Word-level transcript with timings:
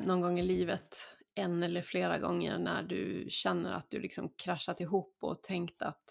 någon 0.00 0.20
gång 0.20 0.38
i 0.38 0.42
livet, 0.42 1.16
en 1.34 1.62
eller 1.62 1.82
flera 1.82 2.18
gånger, 2.18 2.58
när 2.58 2.82
du 2.82 3.26
känner 3.28 3.72
att 3.72 3.90
du 3.90 4.00
liksom 4.00 4.28
kraschat 4.28 4.80
ihop 4.80 5.18
och 5.20 5.42
tänkt 5.42 5.82
att... 5.82 6.10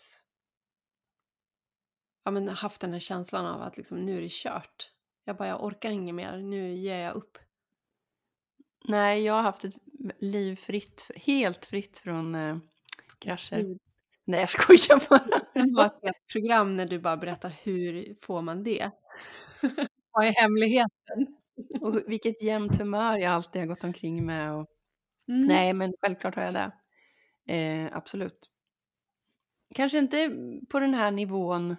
Ja, 2.23 2.31
men 2.31 2.47
haft 2.47 2.81
den 2.81 2.91
här 2.91 2.99
känslan 2.99 3.45
av 3.45 3.61
att 3.61 3.77
liksom, 3.77 4.05
nu 4.05 4.17
är 4.17 4.21
det 4.21 4.31
kört. 4.31 4.91
Jag 5.25 5.37
bara, 5.37 5.47
jag 5.47 5.63
orkar 5.63 5.91
inget 5.91 6.15
mer, 6.15 6.37
nu 6.37 6.75
ger 6.75 6.97
jag 6.97 7.15
upp. 7.15 7.37
Nej, 8.87 9.23
jag 9.23 9.33
har 9.33 9.41
haft 9.41 9.65
ett 9.65 9.75
liv 10.19 10.55
fritt, 10.55 11.11
helt 11.15 11.65
fritt 11.65 11.97
från 11.97 12.35
eh, 12.35 12.57
krascher. 13.19 13.59
Mm. 13.59 13.79
Nej, 14.25 14.39
jag 14.39 14.49
skojar 14.49 15.09
bara. 15.09 15.41
Det 15.53 15.73
var 15.75 15.85
ett 15.85 16.27
program 16.31 16.75
när 16.75 16.85
du 16.85 16.99
bara 16.99 17.17
berättar 17.17 17.55
hur 17.63 18.15
får 18.21 18.41
man 18.41 18.63
det? 18.63 18.91
Vad 20.11 20.25
är 20.25 20.31
hemligheten? 20.31 21.37
Och 21.81 22.01
vilket 22.07 22.43
jämnt 22.43 22.75
humör 22.75 23.17
jag 23.17 23.31
alltid 23.31 23.61
har 23.61 23.67
gått 23.67 23.83
omkring 23.83 24.25
med. 24.25 24.53
Och... 24.53 24.67
Mm. 25.27 25.47
Nej, 25.47 25.73
men 25.73 25.93
självklart 26.01 26.35
har 26.35 26.43
jag 26.43 26.53
det. 26.53 26.71
Eh, 27.53 27.97
absolut. 27.97 28.49
Kanske 29.75 29.97
inte 29.97 30.31
på 30.69 30.79
den 30.79 30.93
här 30.93 31.11
nivån. 31.11 31.75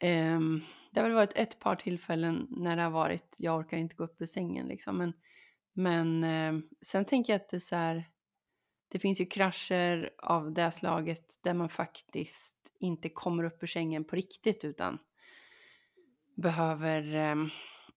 ehm, 0.00 0.60
det 0.92 1.00
har 1.00 1.08
väl 1.08 1.16
varit 1.16 1.36
ett 1.36 1.58
par 1.58 1.76
tillfällen 1.76 2.46
när 2.50 2.76
det 2.76 2.82
har 2.82 2.90
varit, 2.90 3.36
jag 3.38 3.58
orkar 3.58 3.76
inte 3.76 3.94
gå 3.94 4.04
upp 4.04 4.20
ur 4.20 4.26
sängen 4.26 4.68
liksom. 4.68 4.98
Men, 4.98 5.12
men 5.72 6.24
eh, 6.24 6.62
sen 6.86 7.04
tänker 7.04 7.32
jag 7.32 7.40
att 7.40 7.50
det 7.50 7.56
är 7.56 7.60
så 7.60 7.76
här, 7.76 8.08
det 8.88 8.98
finns 8.98 9.20
ju 9.20 9.26
krascher 9.26 10.10
av 10.18 10.52
det 10.52 10.72
slaget 10.72 11.40
där 11.42 11.54
man 11.54 11.68
faktiskt 11.68 12.72
inte 12.78 13.08
kommer 13.08 13.44
upp 13.44 13.62
ur 13.62 13.66
sängen 13.66 14.04
på 14.04 14.16
riktigt 14.16 14.64
utan 14.64 14.98
behöver 16.36 17.14
eh, 17.14 17.36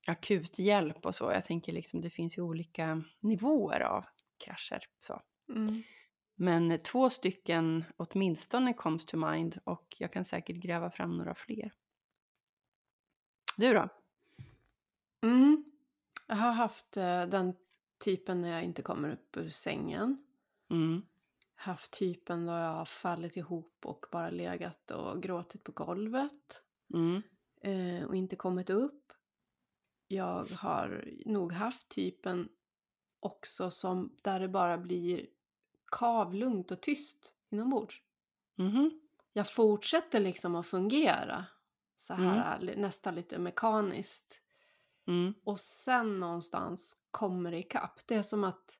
akut 0.08 0.60
hjälp 0.60 1.06
och 1.06 1.16
så. 1.16 1.32
Jag 1.32 1.46
tänker 1.46 1.74
liksom 1.74 2.02
det 2.02 2.10
finns 2.10 2.38
ju 2.38 2.42
olika 2.42 3.04
nivåer 3.20 3.80
av 3.80 4.06
krascher. 4.38 4.84
Så. 5.00 5.22
Mm. 5.50 5.84
Men 6.36 6.80
två 6.80 7.10
stycken 7.10 7.84
åtminstone 7.98 8.74
comes 8.74 9.06
to 9.06 9.18
mind 9.18 9.60
och 9.64 9.96
jag 10.00 10.14
kan 10.14 10.26
säkert 10.26 10.56
gräva 10.56 10.92
fram 10.92 11.18
några 11.18 11.36
fler. 11.36 11.74
Du 13.58 13.74
då? 13.74 13.90
Mm. 15.22 15.66
Jag 16.28 16.36
har 16.36 16.52
haft 16.52 16.98
eh, 16.98 17.26
den 17.26 17.54
typen 18.04 18.42
när 18.42 18.50
jag 18.50 18.64
inte 18.64 18.82
kommer 18.82 19.12
upp 19.12 19.38
ur 19.38 19.50
sängen. 19.50 20.26
Mm. 20.70 21.02
Haft 21.56 22.00
typen 22.00 22.46
då 22.46 22.52
jag 22.52 22.74
har 22.74 22.86
fallit 22.86 23.38
ihop 23.38 23.86
och 23.86 24.06
bara 24.12 24.30
legat 24.30 24.92
och 24.92 25.24
gråtit 25.24 25.64
på 25.64 25.72
golvet. 25.72 26.64
Mm. 26.94 27.22
eh, 27.62 28.08
och 28.08 28.16
inte 28.16 28.36
kommit 28.36 28.70
upp. 28.70 29.05
Jag 30.08 30.46
har 30.50 31.06
nog 31.26 31.52
haft 31.52 31.90
typen 31.90 32.50
också 33.20 33.70
som 33.70 34.16
där 34.22 34.40
det 34.40 34.48
bara 34.48 34.78
blir 34.78 35.28
kavlugnt 35.92 36.72
och 36.72 36.82
tyst 36.82 37.34
inombords. 37.50 38.02
Mhm. 38.56 39.02
Jag 39.34 39.52
fortsätter 39.52 40.20
liksom 40.20 40.56
att 40.56 40.68
fungera 40.68 41.46
så 41.98 42.14
här 42.14 42.60
li- 42.60 42.76
nästan 42.76 43.16
lite 43.16 43.38
mekaniskt. 43.40 44.42
Mm. 45.08 45.34
Och 45.44 45.60
sen 45.60 46.20
någonstans 46.20 46.98
kommer 47.12 47.52
det 47.52 47.58
ikapp. 47.58 48.00
Det 48.08 48.16
är 48.16 48.22
som 48.22 48.44
att 48.44 48.80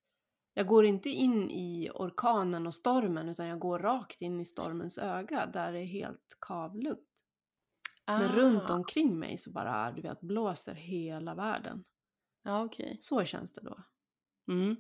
jag 0.54 0.68
går 0.68 0.86
inte 0.86 1.10
in 1.10 1.52
i 1.52 1.90
orkanen 1.94 2.68
och 2.68 2.74
stormen 2.74 3.30
utan 3.30 3.48
jag 3.48 3.60
går 3.60 3.80
rakt 3.80 4.22
in 4.22 4.40
i 4.42 4.46
stormens 4.46 4.98
öga 4.98 5.46
där 5.46 5.72
det 5.72 5.80
är 5.80 5.86
helt 5.86 6.38
kavlugnt. 6.42 7.00
Men 8.08 8.32
runt 8.36 8.70
Ah. 8.70 8.74
omkring 8.74 9.20
mig 9.20 9.38
så 9.38 9.52
bara, 9.52 9.92
du 9.92 10.02
vet, 10.02 10.22
blåser 10.22 10.74
hela 10.74 11.36
världen. 11.36 11.84
Ja, 12.44 12.64
okej. 12.64 12.98
Så 13.02 13.26
känns 13.26 13.54
det 13.54 13.62
då. 13.62 13.78
Mm. 14.48 14.76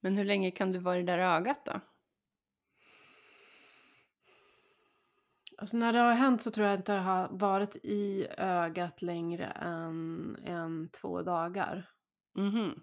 Men 0.00 0.16
hur 0.16 0.24
länge 0.24 0.50
kan 0.50 0.72
du 0.72 0.78
vara 0.78 0.96
i 0.98 1.02
det 1.02 1.12
där 1.12 1.18
ögat 1.18 1.64
då? 1.64 1.80
Alltså 5.58 5.76
när 5.76 5.92
det 5.92 5.98
har 5.98 6.14
hänt 6.14 6.42
så 6.42 6.50
tror 6.50 6.66
jag 6.66 6.76
inte 6.76 6.92
det 6.92 7.00
har 7.00 7.28
varit 7.28 7.76
i 7.76 8.26
ögat 8.38 9.02
längre 9.02 9.44
än 9.46 10.36
en, 10.44 10.88
två 10.88 11.22
dagar. 11.22 11.90
Mhm. 12.34 12.82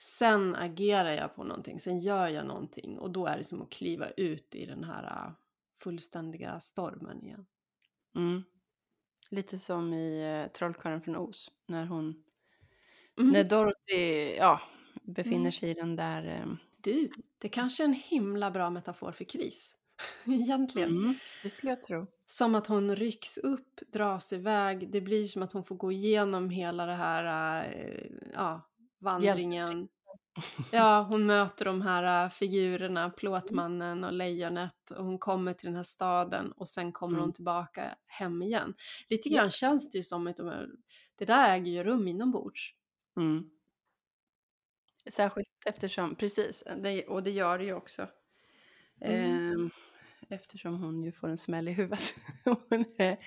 Sen 0.00 0.54
agerar 0.54 1.10
jag 1.10 1.34
på 1.34 1.44
någonting, 1.44 1.80
sen 1.80 1.98
gör 1.98 2.28
jag 2.28 2.46
någonting 2.46 2.98
och 2.98 3.10
då 3.10 3.26
är 3.26 3.36
det 3.38 3.44
som 3.44 3.62
att 3.62 3.70
kliva 3.70 4.10
ut 4.10 4.54
i 4.54 4.66
den 4.66 4.84
här 4.84 5.26
äh, 5.26 5.32
fullständiga 5.82 6.60
stormen 6.60 7.24
igen. 7.24 7.46
Mm. 8.16 8.42
Lite 9.30 9.58
som 9.58 9.94
i 9.94 10.42
uh, 10.46 10.52
Trollkarlen 10.52 11.00
från 11.02 11.16
Oz. 11.16 11.50
När 11.66 11.86
hon, 11.86 12.24
Mm. 13.18 13.32
när 13.32 13.44
Dorothy, 13.44 14.34
ja, 14.36 14.60
befinner 15.02 15.36
Mm. 15.40 15.52
sig 15.52 15.70
i 15.70 15.74
den 15.74 15.96
där... 15.96 16.24
ehm, 16.24 16.56
Du, 16.80 17.08
det 17.38 17.48
kanske 17.48 17.82
är 17.82 17.84
en 17.88 17.92
himla 17.94 18.50
bra 18.50 18.70
metafor 18.70 19.12
för 19.12 19.24
kris. 19.24 19.76
Egentligen. 20.26 20.88
Mm, 20.90 21.14
det 21.42 21.50
skulle 21.50 21.72
jag 21.72 21.82
tro. 21.82 22.06
Som 22.26 22.54
att 22.54 22.66
hon 22.66 22.96
rycks 22.96 23.38
upp, 23.38 23.80
dras 23.92 24.32
iväg. 24.32 24.90
Det 24.92 25.00
blir 25.00 25.26
som 25.26 25.42
att 25.42 25.52
hon 25.52 25.64
får 25.64 25.76
gå 25.76 25.92
igenom 25.92 26.50
hela 26.50 26.86
det 26.86 26.92
här, 26.94 27.64
äh, 27.64 28.06
ja, 28.34 28.70
vandringen. 29.00 29.88
Ja, 30.72 31.06
hon 31.08 31.26
möter 31.26 31.64
de 31.64 31.82
här 31.82 32.24
äh, 32.24 32.30
figurerna, 32.30 33.10
Plåtmannen 33.10 34.04
och 34.04 34.12
Lejonet. 34.12 34.90
Och 34.90 35.04
hon 35.04 35.18
kommer 35.18 35.52
till 35.52 35.66
den 35.66 35.76
här 35.76 35.82
staden 35.82 36.52
och 36.52 36.68
sen 36.68 36.92
kommer 36.92 37.14
Mm. 37.14 37.22
hon 37.24 37.32
tillbaka 37.32 37.94
hem 38.06 38.42
igen. 38.42 38.74
Lite 39.08 39.28
Ja. 39.28 39.36
grann 39.40 39.50
känns 39.50 39.90
det 39.90 39.98
ju 39.98 40.04
som 40.04 40.26
att 40.26 40.36
de, 40.36 40.52
det 41.16 41.24
där 41.24 41.54
äger 41.56 41.72
ju 41.72 41.84
rum 41.84 42.08
inombords. 42.08 42.74
Mm. 43.16 43.50
Särskilt 45.10 45.48
eftersom, 45.66 46.14
precis, 46.16 46.64
det, 46.82 47.06
och 47.06 47.22
det 47.22 47.30
gör 47.30 47.58
det 47.58 47.64
ju 47.64 47.74
också. 47.74 48.08
Mm. 49.00 49.52
Ehm, 49.52 49.70
eftersom 50.28 50.82
hon 50.82 51.02
ju 51.02 51.12
får 51.12 51.28
en 51.28 51.38
smäll 51.38 51.68
i 51.68 51.72
huvudet. 51.72 52.14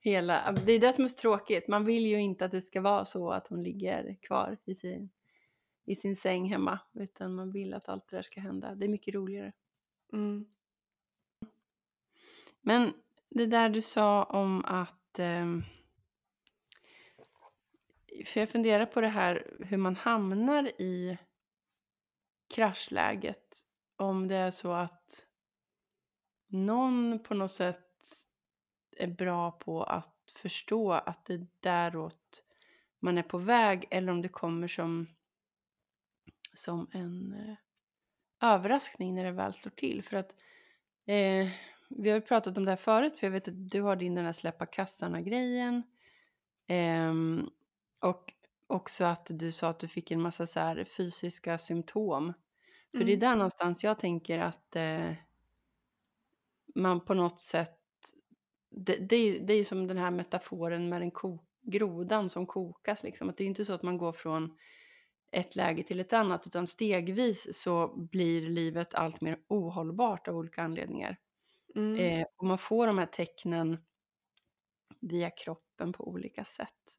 Hela, 0.00 0.52
det 0.66 0.72
är 0.72 0.80
det 0.80 0.92
som 0.92 1.04
är 1.04 1.08
så 1.08 1.16
tråkigt. 1.16 1.68
Man 1.68 1.84
vill 1.84 2.06
ju 2.06 2.20
inte 2.20 2.44
att 2.44 2.50
det 2.50 2.60
ska 2.62 2.80
vara 2.80 3.04
så 3.04 3.30
att 3.30 3.46
hon 3.48 3.62
ligger 3.62 4.16
kvar 4.22 4.56
i 4.64 4.74
sin, 4.74 5.10
i 5.86 5.96
sin 5.96 6.16
säng 6.16 6.48
hemma. 6.48 6.78
Utan 6.92 7.34
man 7.34 7.52
vill 7.52 7.74
att 7.74 7.88
allt 7.88 8.08
det 8.08 8.16
där 8.16 8.22
ska 8.22 8.40
hända. 8.40 8.74
Det 8.74 8.86
är 8.86 8.88
mycket 8.88 9.14
roligare. 9.14 9.52
Mm. 10.12 10.46
Men 12.60 12.94
det 13.28 13.46
där 13.46 13.68
du 13.68 13.82
sa 13.82 14.24
om 14.24 14.64
att... 14.64 15.18
ehm, 15.18 15.64
för 18.26 18.40
jag 18.40 18.50
funderar 18.50 18.86
på 18.86 19.00
det 19.00 19.08
här 19.08 19.56
hur 19.60 19.76
man 19.76 19.96
hamnar 19.96 20.66
i 20.80 21.18
kraschläget. 22.48 23.66
Om 23.96 24.28
det 24.28 24.36
är 24.36 24.50
så 24.50 24.72
att 24.72 25.28
någon 26.46 27.22
på 27.22 27.34
något 27.34 27.52
sätt 27.52 27.82
är 28.96 29.08
bra 29.08 29.50
på 29.50 29.82
att 29.82 30.32
förstå 30.34 30.92
att 30.92 31.24
det 31.24 31.34
är 31.34 31.46
däråt 31.60 32.46
man 33.06 33.18
är 33.18 33.22
på 33.22 33.38
väg 33.38 33.86
eller 33.90 34.12
om 34.12 34.22
det 34.22 34.28
kommer 34.28 34.68
som, 34.68 35.06
som 36.58 36.90
en 36.92 37.32
eh, 37.32 37.56
överraskning 38.52 39.14
när 39.14 39.24
det 39.24 39.32
väl 39.32 39.52
slår 39.52 39.70
till. 39.70 40.02
För 40.02 40.16
att 40.16 40.30
eh, 41.06 41.48
vi 41.88 42.10
har 42.10 42.16
ju 42.16 42.20
pratat 42.20 42.58
om 42.58 42.64
det 42.64 42.70
här 42.70 42.76
förut 42.76 43.18
för 43.18 43.26
jag 43.26 43.32
vet 43.32 43.48
att 43.48 43.68
du 43.68 43.82
har 43.82 43.96
din 43.96 44.14
den 44.14 44.24
här 44.24 44.32
släppa 44.32 44.66
kassarna-grejen. 44.66 45.82
Ehm, 46.66 47.50
och 48.00 48.32
också 48.66 49.04
att 49.04 49.26
du 49.30 49.52
sa 49.52 49.68
att 49.68 49.78
du 49.78 49.88
fick 49.88 50.10
en 50.10 50.20
massa 50.20 50.46
så 50.46 50.60
här 50.60 50.84
fysiska 50.84 51.58
symptom. 51.58 52.32
För 52.90 53.04
det 53.04 53.12
är 53.12 53.16
Mm. 53.16 53.20
där 53.20 53.36
någonstans 53.36 53.84
jag 53.84 53.98
tänker 53.98 54.38
att 54.38 54.76
eh, 54.76 55.12
man 56.74 57.00
på 57.00 57.14
något 57.14 57.40
sätt... 57.40 57.72
Det, 58.70 58.96
det, 59.08 59.16
är, 59.16 59.40
det 59.40 59.54
är 59.54 59.64
som 59.64 59.86
den 59.86 59.98
här 59.98 60.10
metaforen 60.10 60.88
med 60.88 61.00
den 61.00 61.10
ko, 61.10 61.38
grodan 61.62 62.28
som 62.28 62.46
kokas. 62.46 63.02
Liksom. 63.02 63.28
Att 63.28 63.36
det 63.36 63.44
är 63.44 63.48
inte 63.48 63.64
så 63.64 63.72
att 63.72 63.82
man 63.82 63.98
går 63.98 64.12
från 64.12 64.56
ett 65.36 65.56
läge 65.56 65.82
till 65.82 66.00
ett 66.00 66.12
annat 66.12 66.46
utan 66.46 66.66
stegvis 66.66 67.58
så 67.62 67.96
blir 67.96 68.48
livet 68.48 68.94
allt 68.94 69.20
mer 69.20 69.38
ohållbart 69.48 70.28
av 70.28 70.36
olika 70.36 70.62
anledningar. 70.62 71.16
Mm. 71.74 71.96
Eh, 72.00 72.26
och 72.36 72.46
man 72.46 72.58
får 72.58 72.86
de 72.86 72.98
här 72.98 73.06
tecknen 73.06 73.78
via 75.00 75.30
kroppen 75.30 75.92
på 75.92 76.08
olika 76.08 76.44
sätt. 76.44 76.98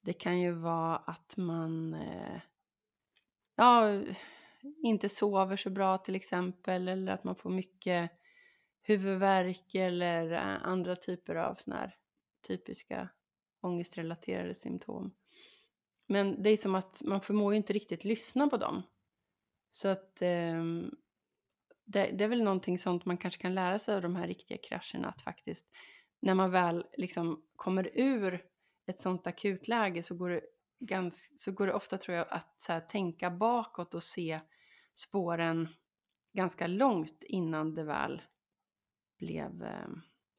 Det 0.00 0.12
kan 0.12 0.40
ju 0.40 0.52
vara 0.52 0.96
att 0.96 1.36
man 1.36 1.94
eh, 1.94 2.40
ja, 3.56 4.02
inte 4.82 5.08
sover 5.08 5.56
så 5.56 5.70
bra 5.70 5.98
till 5.98 6.14
exempel 6.14 6.88
eller 6.88 7.12
att 7.12 7.24
man 7.24 7.36
får 7.36 7.50
mycket 7.50 8.10
huvudvärk 8.82 9.74
eller 9.74 10.32
eh, 10.32 10.66
andra 10.66 10.96
typer 10.96 11.34
av 11.34 11.54
såna 11.54 11.76
här 11.76 11.96
typiska 12.46 13.08
ångestrelaterade 13.60 14.54
symptom. 14.54 15.14
Men 16.10 16.42
det 16.42 16.50
är 16.50 16.56
som 16.56 16.74
att 16.74 17.02
man 17.04 17.20
förmår 17.20 17.52
ju 17.52 17.56
inte 17.56 17.72
riktigt 17.72 18.04
lyssna 18.04 18.48
på 18.48 18.56
dem. 18.56 18.82
Så 19.70 19.88
att 19.88 20.22
ehm, 20.22 20.90
det, 21.84 22.10
det 22.10 22.24
är 22.24 22.28
väl 22.28 22.42
någonting 22.44 22.78
sånt 22.78 23.04
man 23.04 23.18
kanske 23.18 23.42
kan 23.42 23.54
lära 23.54 23.78
sig 23.78 23.94
av 23.94 24.02
de 24.02 24.16
här 24.16 24.26
riktiga 24.26 24.58
krascherna. 24.58 25.08
Att 25.08 25.22
faktiskt 25.22 25.66
när 26.20 26.34
man 26.34 26.50
väl 26.50 26.86
liksom 26.96 27.44
kommer 27.56 27.90
ur 27.94 28.44
ett 28.86 28.98
sånt 28.98 29.26
akutläge 29.26 30.02
så 30.02 30.14
går 30.14 30.30
det 30.30 30.40
ganska, 30.80 31.34
så 31.36 31.52
går 31.52 31.66
det 31.66 31.72
ofta 31.72 31.98
tror 31.98 32.16
jag 32.16 32.26
att 32.30 32.64
här, 32.68 32.80
tänka 32.80 33.30
bakåt 33.30 33.94
och 33.94 34.02
se 34.02 34.40
spåren 34.94 35.68
ganska 36.32 36.66
långt 36.66 37.22
innan 37.22 37.74
det 37.74 37.84
väl 37.84 38.22
blev 39.18 39.62
eh, 39.62 39.88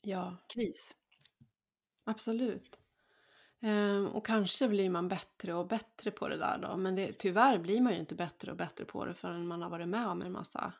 Ja, 0.01 0.37
kris. 0.53 0.95
absolut. 2.03 2.80
Ehm, 3.61 4.07
och 4.07 4.25
kanske 4.25 4.67
blir 4.67 4.89
man 4.89 5.07
bättre 5.07 5.53
och 5.53 5.67
bättre 5.67 6.11
på 6.11 6.27
det 6.27 6.37
där 6.37 6.57
då. 6.57 6.77
Men 6.77 6.95
det, 6.95 7.13
tyvärr 7.13 7.57
blir 7.57 7.81
man 7.81 7.93
ju 7.93 7.99
inte 7.99 8.15
bättre 8.15 8.51
och 8.51 8.57
bättre 8.57 8.85
på 8.85 9.05
det 9.05 9.13
förrän 9.13 9.47
man 9.47 9.61
har 9.61 9.69
varit 9.69 9.87
med 9.87 10.07
om 10.07 10.21
en 10.21 10.31
massa 10.31 10.73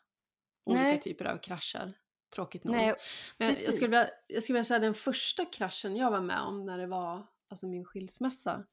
olika 0.64 0.84
Nej. 0.84 1.02
typer 1.02 1.26
av 1.26 1.38
krascher. 1.38 1.98
Tråkigt 2.36 2.64
nog. 2.64 2.76
Nej, 2.76 2.96
Men 3.38 3.48
jag 3.48 3.58
precis. 3.58 3.76
skulle, 3.76 3.90
vilja, 3.90 4.10
jag 4.28 4.44
skulle 4.44 4.54
vilja 4.56 4.64
säga 4.64 4.80
den 4.80 4.94
första 4.94 5.46
kraschen 5.46 5.96
jag 5.96 6.12
var 6.12 6.22
med 6.22 6.42
om 6.42 6.66
när 6.66 6.78
det 6.78 6.88
var 6.88 7.28
alltså 7.50 7.68
min 7.68 7.86
skilsmässa. 7.86 8.64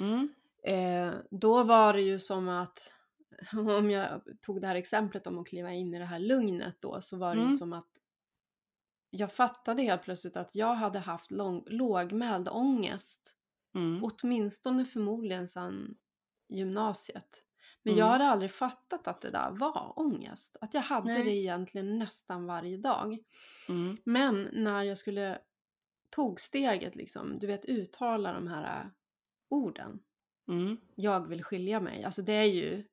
Mm, 0.00 0.34
Eh, 0.64 1.12
då 1.30 1.64
var 1.64 1.92
det 1.92 2.00
ju 2.02 2.18
som 2.18 2.48
att, 2.48 2.92
om 3.52 3.90
jag 3.90 4.22
tog 4.40 4.60
det 4.60 4.66
här 4.66 4.74
exemplet 4.74 5.26
om 5.26 5.38
att 5.38 5.46
kliva 5.46 5.72
in 5.72 5.94
i 5.94 5.98
det 5.98 6.04
här 6.04 6.18
lugnet 6.18 6.76
då, 6.80 7.00
så 7.00 7.16
var 7.16 7.30
det 7.34 7.40
ju 7.40 7.46
Mm. 7.46 7.56
som 7.56 7.72
att 7.72 7.88
jag 9.10 9.32
fattade 9.32 9.82
helt 9.82 10.02
plötsligt 10.02 10.36
att 10.36 10.54
jag 10.54 10.74
hade 10.74 10.98
haft 10.98 11.30
lång, 11.30 11.64
lågmäld 11.66 12.48
ångest, 12.48 13.36
mm, 13.74 14.04
åtminstone 14.04 14.84
förmodligen 14.84 15.48
sedan 15.48 15.94
gymnasiet. 16.48 17.44
Men 17.82 17.92
Mm. 17.94 17.98
jag 17.98 18.06
hade 18.12 18.24
aldrig 18.24 18.50
fattat 18.50 19.08
att 19.08 19.20
det 19.20 19.30
där 19.30 19.50
var 19.50 19.92
ångest, 19.98 20.56
att 20.60 20.74
jag 20.74 20.80
hade 20.80 21.12
Nej. 21.12 21.24
det 21.24 21.30
egentligen 21.34 21.98
nästan 21.98 22.46
varje 22.46 22.76
dag. 22.76 23.18
mm, 23.68 23.96
Men 24.04 24.48
när 24.52 24.82
jag 24.82 24.98
skulle 24.98 25.38
tog 26.10 26.40
steget 26.40 26.96
liksom, 26.96 27.38
du 27.38 27.46
vet 27.46 27.64
uttala 27.64 28.32
de 28.32 28.46
här 28.48 28.80
äh, 28.80 28.86
orden. 29.48 29.98
mm. 30.48 30.76
Jag 30.94 31.28
vill 31.28 31.44
skilja 31.44 31.80
mig. 31.80 32.04
Alltså 32.04 32.22
det 32.22 32.32
är 32.32 32.44
ju, 32.44 32.84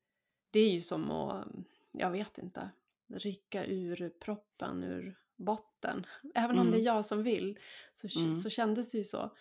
det 0.52 0.60
är 0.60 0.70
ju 0.72 0.82
som 0.82 1.12
att, 1.12 1.48
jag 1.92 2.12
vet 2.12 2.38
inte, 2.38 2.70
rycka 3.08 3.66
ur 3.66 4.10
proppen 4.20 4.84
ur 4.84 5.18
botten. 5.36 6.06
Även 6.36 6.60
om 6.60 6.68
Mm. 6.68 6.72
det 6.72 6.78
är 6.84 6.86
jag 6.86 7.06
som 7.06 7.24
vill 7.24 7.60
så, 7.94 8.20
Mm. 8.20 8.34
så 8.34 8.50
kändes 8.50 8.92
det 8.92 8.98
ju 8.98 9.04
så. 9.04 9.36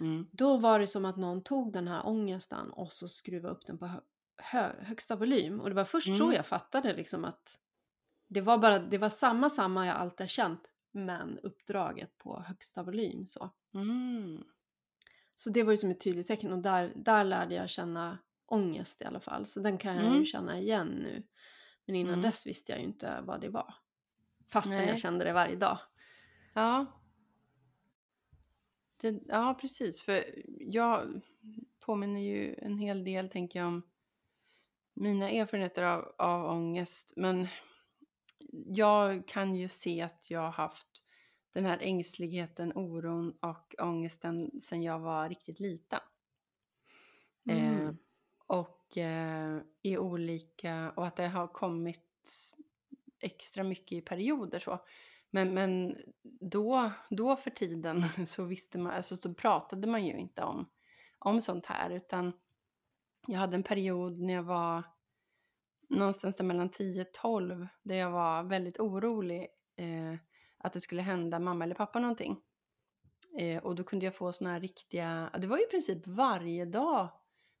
Mm. 0.00 0.26
Då 0.32 0.56
var 0.56 0.78
det 0.78 0.86
som 0.86 1.04
att 1.04 1.16
någon 1.16 1.42
tog 1.42 1.72
den 1.72 1.88
här 1.88 2.06
ångesten 2.06 2.70
och 2.70 2.92
så 2.92 3.08
skruvade 3.08 3.54
upp 3.54 3.66
den 3.66 3.78
på 3.78 3.86
hö, 3.86 4.00
hö, 4.36 4.72
högsta 4.84 5.16
volym. 5.16 5.60
Och 5.60 5.68
det 5.68 5.74
var 5.74 5.84
först 5.84 6.06
Mm. 6.08 6.18
så 6.18 6.32
jag 6.32 6.46
fattade 6.46 6.92
liksom 6.96 7.24
att 7.24 7.58
det 8.28 8.40
var 8.40 8.58
bara, 8.58 8.78
det 8.78 8.98
var 8.98 9.08
samma 9.08 9.50
samma 9.50 9.86
jag 9.86 9.96
alltid 9.96 10.20
har 10.20 10.26
känt 10.26 10.70
men 10.92 11.38
uppdraget 11.38 12.18
på 12.18 12.40
högsta 12.42 12.82
volym 12.82 13.26
så. 13.26 13.50
Mm. 13.74 14.42
Så 15.36 15.50
det 15.50 15.62
var 15.62 15.70
ju 15.72 15.76
som 15.76 15.90
ett 15.90 16.00
tydligt 16.00 16.26
tecken 16.26 16.52
och 16.52 16.58
där, 16.62 16.92
där 16.96 17.24
lärde 17.24 17.54
jag 17.54 17.70
känna 17.70 18.18
ångest 18.46 19.02
i 19.02 19.04
alla 19.04 19.20
fall. 19.20 19.46
Så 19.46 19.60
den 19.60 19.78
kan 19.78 19.94
jag 19.96 20.04
Mm. 20.06 20.18
ju 20.18 20.24
känna 20.24 20.58
igen 20.60 20.86
nu. 20.88 21.22
Men 21.86 21.96
innan 21.96 22.12
Mm. 22.14 22.22
dess 22.22 22.46
visste 22.46 22.72
jag 22.72 22.78
ju 22.80 22.84
inte 22.86 23.20
vad 23.20 23.40
det 23.40 23.48
var. 23.48 23.74
Fastän 24.52 24.76
Nej. 24.76 24.88
jag 24.88 24.98
kände 24.98 25.24
det 25.24 25.32
varje 25.32 25.56
dag. 25.56 25.78
Ja. 26.54 26.86
Det, 29.00 29.22
ja, 29.28 29.58
precis. 29.60 30.02
För 30.02 30.24
jag 30.60 31.20
påminner 31.80 32.20
ju 32.20 32.54
en 32.54 32.78
hel 32.78 33.04
del, 33.04 33.28
tänker 33.30 33.58
jag, 33.58 33.68
om 33.68 33.82
mina 34.94 35.30
erfarenheter 35.30 35.82
av, 35.82 36.14
av 36.18 36.44
ångest. 36.50 37.12
Men 37.16 37.48
jag 38.66 39.28
kan 39.28 39.54
ju 39.54 39.68
se 39.68 40.00
att 40.02 40.30
jag 40.30 40.40
har 40.40 40.50
haft 40.52 41.04
den 41.52 41.64
här 41.64 41.78
ängsligheten, 41.80 42.72
oron 42.74 43.30
och 43.40 43.74
ångesten 43.78 44.60
sedan 44.60 44.82
jag 44.82 44.98
var 44.98 45.28
riktigt 45.28 45.60
liten. 45.60 46.00
Eh, 47.50 47.80
Mm. 47.80 47.96
och 48.46 48.96
eh, 48.98 49.58
i 49.82 49.98
olika, 49.98 50.92
och 50.96 51.06
att 51.06 51.16
det 51.16 51.28
har 51.28 51.46
kommit 51.46 52.52
extra 53.20 53.64
mycket 53.64 53.92
i 53.92 54.00
perioder 54.00 54.58
så. 54.58 54.84
Men, 55.30 55.54
men 55.54 55.96
då, 56.40 56.90
då 57.10 57.36
för 57.36 57.50
tiden 57.50 58.04
så 58.26 58.44
visste 58.44 58.78
man, 58.78 58.92
alltså 58.92 59.16
så 59.16 59.34
pratade 59.34 59.86
man 59.86 60.06
ju 60.06 60.18
inte 60.18 60.42
om, 60.42 60.68
om 61.18 61.40
sånt 61.40 61.66
här 61.66 61.90
utan 61.90 62.32
jag 63.26 63.38
hade 63.38 63.56
en 63.56 63.62
period 63.62 64.18
när 64.18 64.34
jag 64.34 64.42
var 64.42 64.82
någonstans 65.88 66.36
där 66.36 66.44
mellan 66.44 66.70
10-12 66.70 67.68
där 67.82 67.94
jag 67.94 68.10
var 68.10 68.42
väldigt 68.42 68.78
orolig 68.78 69.48
eh, 69.76 70.14
att 70.58 70.72
det 70.72 70.80
skulle 70.80 71.02
hända 71.02 71.38
mamma 71.38 71.64
eller 71.64 71.74
pappa 71.74 72.00
någonting. 72.00 72.40
Eh, 73.38 73.62
och 73.62 73.74
då 73.74 73.84
kunde 73.84 74.04
jag 74.04 74.14
få 74.14 74.32
såna 74.32 74.52
här 74.52 74.60
riktiga, 74.60 75.30
det 75.38 75.46
var 75.46 75.56
ju 75.56 75.62
i 75.62 75.70
princip 75.70 76.06
varje 76.06 76.64
dag 76.64 77.08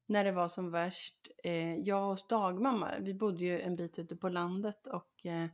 när 0.06 0.24
det 0.24 0.32
var 0.32 0.48
som 0.48 0.70
värst. 0.70 1.28
Eh, 1.44 1.74
jag 1.78 2.10
och 2.10 2.18
dagmamma, 2.28 2.90
vi 3.00 3.14
bodde 3.14 3.44
ju 3.44 3.60
en 3.60 3.76
bit 3.76 3.98
ute 3.98 4.16
på 4.16 4.28
landet 4.28 4.86
och 4.86 5.26
eh, 5.26 5.46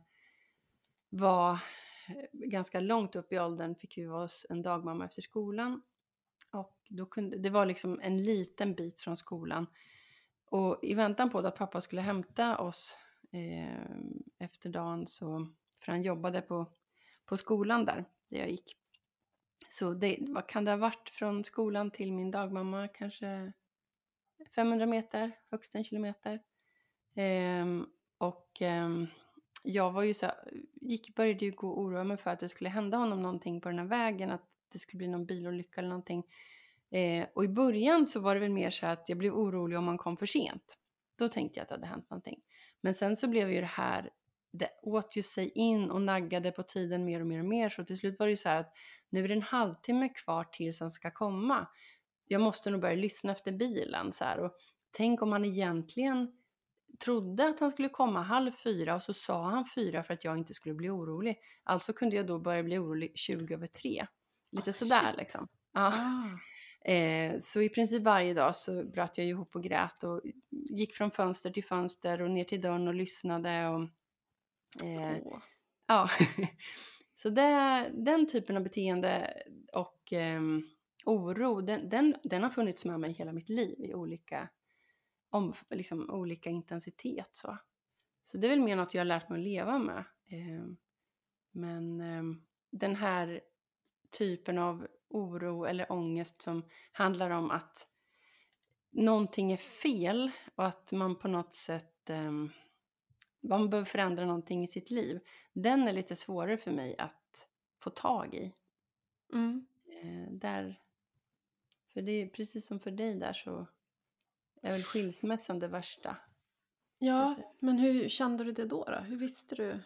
var 1.09 1.59
ganska 2.31 2.79
långt 2.79 3.15
upp 3.15 3.33
i 3.33 3.39
åldern 3.39 3.75
fick 3.75 3.97
vi 3.97 4.05
vara 4.05 4.21
hos 4.21 4.45
en 4.49 4.61
dagmamma 4.61 5.05
efter 5.05 5.21
skolan. 5.21 5.81
Och 6.51 6.77
då 6.89 7.05
kunde, 7.05 7.37
det 7.37 7.49
var 7.49 7.65
liksom 7.65 7.99
en 8.03 8.23
liten 8.23 8.75
bit 8.75 8.99
från 8.99 9.17
skolan. 9.17 9.67
Och 10.49 10.79
i 10.81 10.93
väntan 10.93 11.29
på 11.29 11.39
att 11.39 11.55
pappa 11.55 11.81
skulle 11.81 12.01
hämta 12.01 12.57
oss 12.57 12.97
eh, 13.31 13.89
efter 14.39 14.69
dagen 14.69 15.07
så, 15.07 15.47
för 15.83 15.91
han 15.91 16.01
jobbade 16.01 16.41
på, 16.41 16.65
på 17.25 17.37
skolan 17.37 17.85
där, 17.85 18.05
där 18.29 18.39
jag 18.39 18.49
gick. 18.49 18.77
Så 19.69 19.93
det, 19.93 20.17
vad 20.19 20.47
kan 20.47 20.65
det 20.65 20.71
ha 20.71 20.77
varit 20.77 21.09
från 21.09 21.43
skolan 21.43 21.91
till 21.91 22.13
min 22.13 22.31
dagmamma? 22.31 22.87
Kanske 22.87 23.53
500 24.55 24.85
meter, 24.85 25.31
högst 25.51 25.75
en 25.75 25.83
kilometer. 25.83 26.39
Eh, 27.15 27.65
och 28.17 28.61
eh, 28.61 28.89
jag 29.63 29.91
var 29.91 30.03
ju 30.03 30.13
så 30.13 30.31
gick, 30.81 31.15
började 31.15 31.45
ju 31.45 31.51
gå 31.51 31.69
och 31.69 31.79
oroa 31.79 32.03
mig 32.03 32.17
för 32.17 32.31
att 32.31 32.39
det 32.39 32.49
skulle 32.49 32.69
hända 32.69 32.97
honom 32.97 33.21
någonting 33.21 33.61
på 33.61 33.69
den 33.69 33.79
här 33.79 33.85
vägen, 33.85 34.31
att 34.31 34.43
det 34.71 34.79
skulle 34.79 34.97
bli 34.97 35.07
någon 35.07 35.25
bilolycka 35.25 35.81
eller 35.81 35.89
någonting. 35.89 36.23
Eh, 36.89 37.27
och 37.33 37.45
i 37.45 37.47
början 37.47 38.07
så 38.07 38.19
var 38.19 38.35
det 38.35 38.41
väl 38.41 38.51
mer 38.51 38.69
så 38.69 38.85
att 38.85 39.09
jag 39.09 39.17
blev 39.17 39.33
orolig 39.33 39.77
om 39.77 39.87
han 39.87 39.97
kom 39.97 40.17
för 40.17 40.25
sent. 40.25 40.77
Då 41.15 41.29
tänkte 41.29 41.59
jag 41.59 41.63
att 41.63 41.69
det 41.69 41.75
hade 41.75 41.87
hänt 41.87 42.09
någonting. 42.09 42.39
Men 42.81 42.93
sen 42.93 43.15
så 43.15 43.27
blev 43.27 43.51
ju 43.51 43.59
det 43.59 43.65
här, 43.65 44.09
det 44.51 44.69
åt 44.81 45.15
ju 45.15 45.23
sig 45.23 45.49
in 45.49 45.91
och 45.91 46.01
naggade 46.01 46.51
på 46.51 46.63
tiden 46.63 47.05
mer 47.05 47.19
och 47.19 47.27
mer 47.27 47.39
och 47.39 47.45
mer. 47.45 47.69
Så 47.69 47.83
till 47.83 47.97
slut 47.97 48.19
var 48.19 48.25
det 48.25 48.31
ju 48.31 48.37
så 48.37 48.49
här 48.49 48.59
att 48.59 48.73
nu 49.09 49.23
är 49.23 49.27
det 49.27 49.33
en 49.33 49.41
halvtimme 49.41 50.09
kvar 50.09 50.43
tills 50.43 50.79
han 50.79 50.91
ska 50.91 51.11
komma. 51.11 51.67
Jag 52.27 52.41
måste 52.41 52.71
nog 52.71 52.81
börja 52.81 52.95
lyssna 52.95 53.31
efter 53.31 53.51
bilen 53.51 54.11
så 54.11 54.23
här. 54.23 54.39
Och 54.39 54.51
tänk 54.91 55.21
om 55.21 55.31
han 55.31 55.45
egentligen 55.45 56.31
trodde 56.99 57.47
att 57.47 57.59
han 57.59 57.71
skulle 57.71 57.89
komma 57.89 58.21
halv 58.21 58.51
fyra 58.51 58.95
och 58.95 59.03
så 59.03 59.13
sa 59.13 59.43
han 59.43 59.65
fyra 59.65 60.03
för 60.03 60.13
att 60.13 60.23
jag 60.23 60.37
inte 60.37 60.53
skulle 60.53 60.75
bli 60.75 60.89
orolig. 60.89 61.37
Alltså 61.63 61.93
kunde 61.93 62.15
jag 62.15 62.27
då 62.27 62.39
börja 62.39 62.63
bli 62.63 62.77
orolig 62.77 63.11
20 63.15 63.53
över 63.53 63.67
tre. 63.67 64.07
Lite 64.51 64.69
Oh, 64.69 64.73
sådär 64.73 65.07
shit. 65.09 65.17
liksom. 65.17 65.47
Ja. 65.73 65.93
Ah. 65.93 66.91
Eh, 66.91 67.35
så 67.39 67.61
i 67.61 67.69
princip 67.69 68.03
varje 68.03 68.33
dag 68.33 68.55
så 68.55 68.83
bröt 68.83 69.17
jag 69.17 69.27
ihop 69.27 69.55
och 69.55 69.63
grät 69.63 70.03
och 70.03 70.21
gick 70.49 70.95
från 70.95 71.11
fönster 71.11 71.49
till 71.49 71.65
fönster 71.65 72.21
och 72.21 72.31
ner 72.31 72.43
till 72.43 72.61
dörren 72.61 72.87
och 72.87 72.93
lyssnade. 72.93 73.67
Och, 73.67 73.81
eh, 74.85 75.17
Åh. 75.23 75.39
ja. 75.87 76.09
så 77.15 77.29
det, 77.29 77.91
den 77.93 78.27
typen 78.27 78.57
av 78.57 78.63
beteende 78.63 79.33
och 79.73 80.13
ehm, 80.13 80.63
oro, 81.05 81.61
den, 81.61 81.89
den, 81.89 82.15
den 82.23 82.43
har 82.43 82.49
funnits 82.49 82.85
med 82.85 82.99
mig 82.99 83.11
hela 83.11 83.31
mitt 83.31 83.49
liv 83.49 83.75
i 83.79 83.93
olika, 83.93 84.49
om, 85.37 85.53
liksom, 85.69 86.09
olika 86.09 86.49
intensitet. 86.49 87.29
Så. 87.31 87.57
så 88.23 88.37
det 88.37 88.47
är 88.47 88.49
väl 88.49 88.61
mer 88.61 88.75
något 88.75 88.93
jag 88.93 89.01
har 89.01 89.05
lärt 89.05 89.29
mig 89.29 89.39
att 89.39 89.43
leva 89.43 89.77
med. 89.79 90.03
Ehm, 90.27 90.77
men 91.51 92.01
ehm, 92.01 92.41
den 92.71 92.95
här 92.95 93.41
typen 94.17 94.57
av 94.57 94.87
oro 95.09 95.65
eller 95.65 95.91
ångest 95.91 96.41
som 96.41 96.63
handlar 96.91 97.29
om 97.29 97.51
att 97.51 97.87
någonting 98.91 99.51
är 99.51 99.57
fel 99.57 100.31
och 100.55 100.65
att 100.65 100.91
man 100.91 101.15
på 101.15 101.27
något 101.27 101.53
sätt 101.53 102.09
um, 102.09 102.51
man 103.41 103.69
behöver 103.69 103.85
förändra 103.85 104.25
någonting 104.25 104.63
i 104.63 104.67
sitt 104.67 104.91
liv. 104.91 105.19
Den 105.53 105.87
är 105.87 105.93
lite 105.93 106.15
svårare 106.15 106.57
för 106.57 106.71
mig 106.71 106.95
att 106.97 107.47
få 107.79 107.89
tag 107.89 108.33
i. 108.33 108.53
Mm. 109.33 109.67
Eh, 110.01 110.31
där, 110.31 110.81
för 111.93 112.01
det 112.01 112.11
är 112.11 112.29
precis 112.29 112.67
som 112.67 112.79
för 112.79 112.91
dig 112.91 113.15
där 113.15 113.33
så 113.33 113.67
är 114.61 114.71
väl 114.71 114.83
skilsmässan 114.83 115.59
det 115.59 115.67
värsta. 115.67 116.17
Ja, 116.99 117.35
men 117.59 117.77
hur 117.77 118.09
kände 118.09 118.43
du 118.43 118.51
det 118.51 118.65
då, 118.65 118.83
då? 118.83 118.97
Hur 118.97 119.17
visste 119.17 119.55
du 119.55 119.79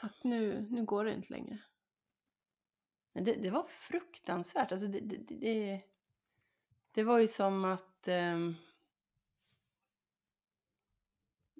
att 0.00 0.24
nu, 0.24 0.66
nu 0.70 0.84
går 0.84 1.04
det 1.04 1.14
inte 1.14 1.32
längre? 1.32 1.58
Det, 3.12 3.34
det 3.34 3.50
var 3.50 3.62
fruktansvärt. 3.62 4.72
Alltså 4.72 4.86
det, 4.86 5.00
det, 5.00 5.16
det, 5.16 5.80
det 6.92 7.02
var 7.02 7.18
ju 7.18 7.28
som 7.28 7.64
att... 7.64 8.08
ehm, 8.08 8.54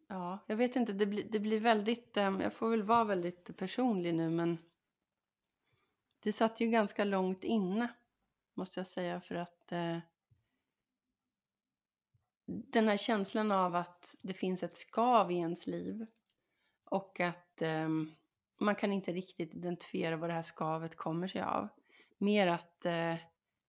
ja, 0.08 0.38
jag 0.46 0.56
vet 0.56 0.76
inte. 0.76 0.92
Det, 0.92 1.06
blir 1.06 1.24
det 1.30 1.40
blir 1.40 1.60
väldigt... 1.60 2.16
ehm, 2.16 2.40
jag 2.40 2.52
får 2.52 2.70
väl 2.70 2.82
vara 2.82 3.04
väldigt 3.04 3.56
personlig 3.56 4.14
nu, 4.14 4.30
men 4.30 4.58
det 6.20 6.32
satt 6.32 6.60
ju 6.60 6.66
ganska 6.66 7.04
långt 7.04 7.44
inne, 7.44 7.88
måste 8.54 8.80
jag 8.80 8.86
säga, 8.86 9.20
för 9.20 9.34
att... 9.34 9.72
eh, 9.72 9.98
den 12.52 12.88
här 12.88 12.96
känslan 12.96 13.52
av 13.52 13.74
att 13.74 14.16
det 14.22 14.34
finns 14.34 14.62
ett 14.62 14.76
skav 14.76 15.30
i 15.30 15.36
ens 15.36 15.66
liv 15.66 16.06
och 16.84 17.20
att 17.20 17.62
eh, 17.62 17.88
man 18.60 18.74
kan 18.74 18.92
inte 18.92 19.12
riktigt 19.12 19.54
identifiera 19.54 20.16
vad 20.16 20.30
det 20.30 20.34
här 20.34 20.42
skavet 20.42 20.96
kommer 20.96 21.28
sig 21.28 21.42
av. 21.42 21.68
Mer 22.18 22.46
att 22.46 22.84
eh, 22.84 23.14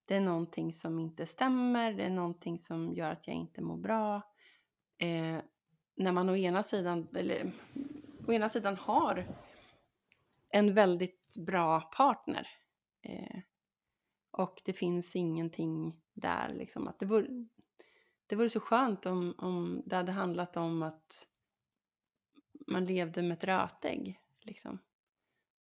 det 0.05 0.15
är 0.15 0.21
någonting 0.21 0.73
som 0.73 0.99
inte 0.99 1.25
stämmer, 1.25 1.93
det 1.93 2.03
är 2.03 2.09
någonting 2.09 2.59
som 2.59 2.93
gör 2.93 3.11
att 3.11 3.27
jag 3.27 3.35
inte 3.35 3.61
mår 3.61 3.77
bra. 3.77 4.15
Eh, 4.97 5.37
när 5.95 6.11
man 6.11 6.29
å 6.29 6.35
ena 6.35 6.63
sidan, 6.63 7.07
eller, 7.15 7.51
å 8.27 8.33
ena 8.33 8.49
sidan 8.49 8.77
har 8.77 9.27
en 10.49 10.73
väldigt 10.73 11.35
bra 11.37 11.81
partner 11.81 12.47
eh, 13.01 13.39
och 14.31 14.61
det 14.65 14.73
finns 14.73 15.15
ingenting 15.15 16.01
där 16.13 16.53
liksom 16.53 16.87
att 16.87 16.99
det 16.99 17.05
vore, 17.05 17.45
det 18.33 18.37
vore 18.37 18.49
så 18.49 18.59
skönt 18.59 19.05
om, 19.05 19.35
om 19.37 19.83
det 19.85 19.95
hade 19.95 20.11
handlat 20.11 20.57
om 20.57 20.83
att 20.83 21.27
man 22.67 22.85
levde 22.85 23.21
med 23.21 23.37
ett 23.37 23.43
rötägg. 23.43 24.19
Liksom. 24.41 24.79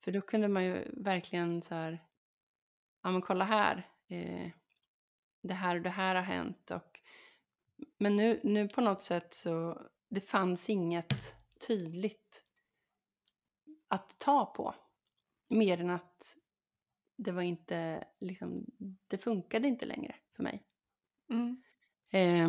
För 0.00 0.12
då 0.12 0.20
kunde 0.20 0.48
man 0.48 0.64
ju 0.64 0.84
verkligen 0.92 1.62
så 1.62 1.74
här, 1.74 2.04
ja 3.02 3.10
men 3.10 3.22
kolla 3.22 3.44
här, 3.44 3.90
eh, 4.08 4.50
det 5.42 5.54
här 5.54 5.76
och 5.76 5.82
det 5.82 5.90
här 5.90 6.14
har 6.14 6.22
hänt. 6.22 6.70
Och, 6.70 7.00
men 7.98 8.16
nu, 8.16 8.40
nu 8.44 8.68
på 8.68 8.80
något 8.80 9.02
sätt 9.02 9.34
så, 9.34 9.82
det 10.08 10.20
fanns 10.20 10.70
inget 10.70 11.34
tydligt 11.66 12.42
att 13.88 14.18
ta 14.18 14.46
på. 14.46 14.74
Mer 15.48 15.80
än 15.80 15.90
att 15.90 16.36
det 17.16 17.32
var 17.32 17.42
inte, 17.42 18.04
liksom, 18.20 18.66
det 19.08 19.18
funkade 19.18 19.68
inte 19.68 19.86
längre 19.86 20.14
för 20.36 20.42
mig. 20.42 20.62
Mm. 21.30 21.62
Eh, 22.10 22.48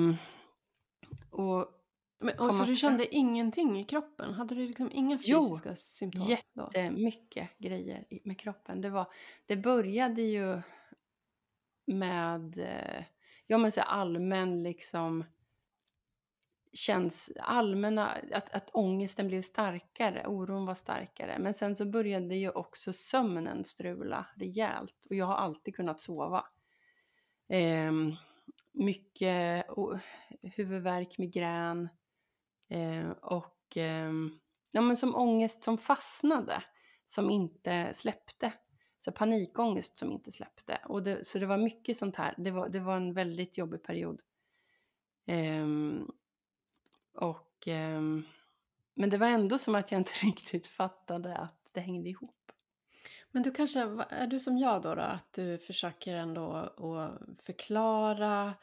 och 1.29 1.77
men, 2.21 2.39
och 2.39 2.53
så 2.53 2.65
du 2.65 2.75
kände 2.75 3.15
ingenting 3.15 3.79
i 3.79 3.83
kroppen? 3.83 4.33
Hade 4.33 4.55
du 4.55 4.67
liksom 4.67 4.91
inga 4.91 5.17
fysiska 5.17 5.69
jo, 5.69 5.75
symptom? 5.75 6.23
Jo, 6.27 6.29
jättemycket 6.29 7.57
grejer 7.57 8.05
med 8.23 8.39
kroppen. 8.39 8.81
Det, 8.81 8.89
var, 8.89 9.07
det 9.45 9.57
började 9.57 10.21
ju 10.21 10.61
med 11.85 12.57
eh, 12.57 13.03
ja, 13.47 13.57
men 13.57 13.71
så 13.71 13.81
allmän 13.81 14.63
liksom 14.63 15.23
känns 16.73 17.31
allmänna, 17.39 18.07
att, 18.31 18.49
att 18.53 18.69
ångesten 18.73 19.27
blev 19.27 19.41
starkare, 19.41 20.27
oron 20.27 20.65
var 20.65 20.75
starkare. 20.75 21.39
Men 21.39 21.53
sen 21.53 21.75
så 21.75 21.85
började 21.85 22.35
ju 22.35 22.49
också 22.49 22.93
sömnen 22.93 23.63
strula 23.63 24.27
rejält 24.35 25.05
och 25.09 25.15
jag 25.15 25.25
har 25.25 25.35
alltid 25.35 25.75
kunnat 25.75 26.01
sova. 26.01 26.45
Eh, 27.49 27.91
mycket 28.74 29.65
huvudvärk, 30.41 31.17
migrän 31.17 31.89
eh, 32.70 33.10
och 33.10 33.77
eh, 33.77 34.12
ja, 34.72 34.81
men 34.81 34.98
som 34.98 35.15
ångest 35.15 35.63
som 35.63 35.77
fastnade, 35.77 36.63
som 37.05 37.29
inte 37.29 37.93
släppte. 37.93 38.53
Så 39.00 39.12
panikångest 39.12 39.98
som 39.98 40.12
inte 40.12 40.31
släppte. 40.31 40.81
Och 40.86 41.03
det, 41.03 41.27
så 41.27 41.39
det 41.39 41.46
var 41.46 41.58
mycket 41.58 41.98
sånt 41.98 42.15
här. 42.15 42.36
Det 42.38 42.51
var, 42.51 42.70
det 42.70 42.79
var 42.79 42.98
en 42.98 43.13
väldigt 43.13 43.58
jobbig 43.58 43.84
period. 43.84 44.22
Um, 45.27 46.12
och, 47.13 47.67
um, 47.67 48.25
men 48.93 49.10
det 49.10 49.17
var 49.17 49.27
ändå 49.27 49.58
som 49.58 49.75
att 49.75 49.91
jag 49.91 50.01
inte 50.01 50.12
riktigt 50.25 50.67
fattade 50.67 51.38
att 51.38 51.70
det 51.72 51.79
hängde 51.79 52.10
ihop. 52.10 52.40
Men 53.31 53.43
du 53.43 53.51
kanske, 53.51 53.79
är 54.09 54.27
du 54.27 54.39
som 54.39 54.57
jag 54.57 54.81
då, 54.81 54.95
då 54.95 55.01
att 55.01 55.33
du 55.33 55.57
försöker 55.57 56.15
ändå 56.15 56.51
att 56.53 57.45
förklara, 57.45 58.53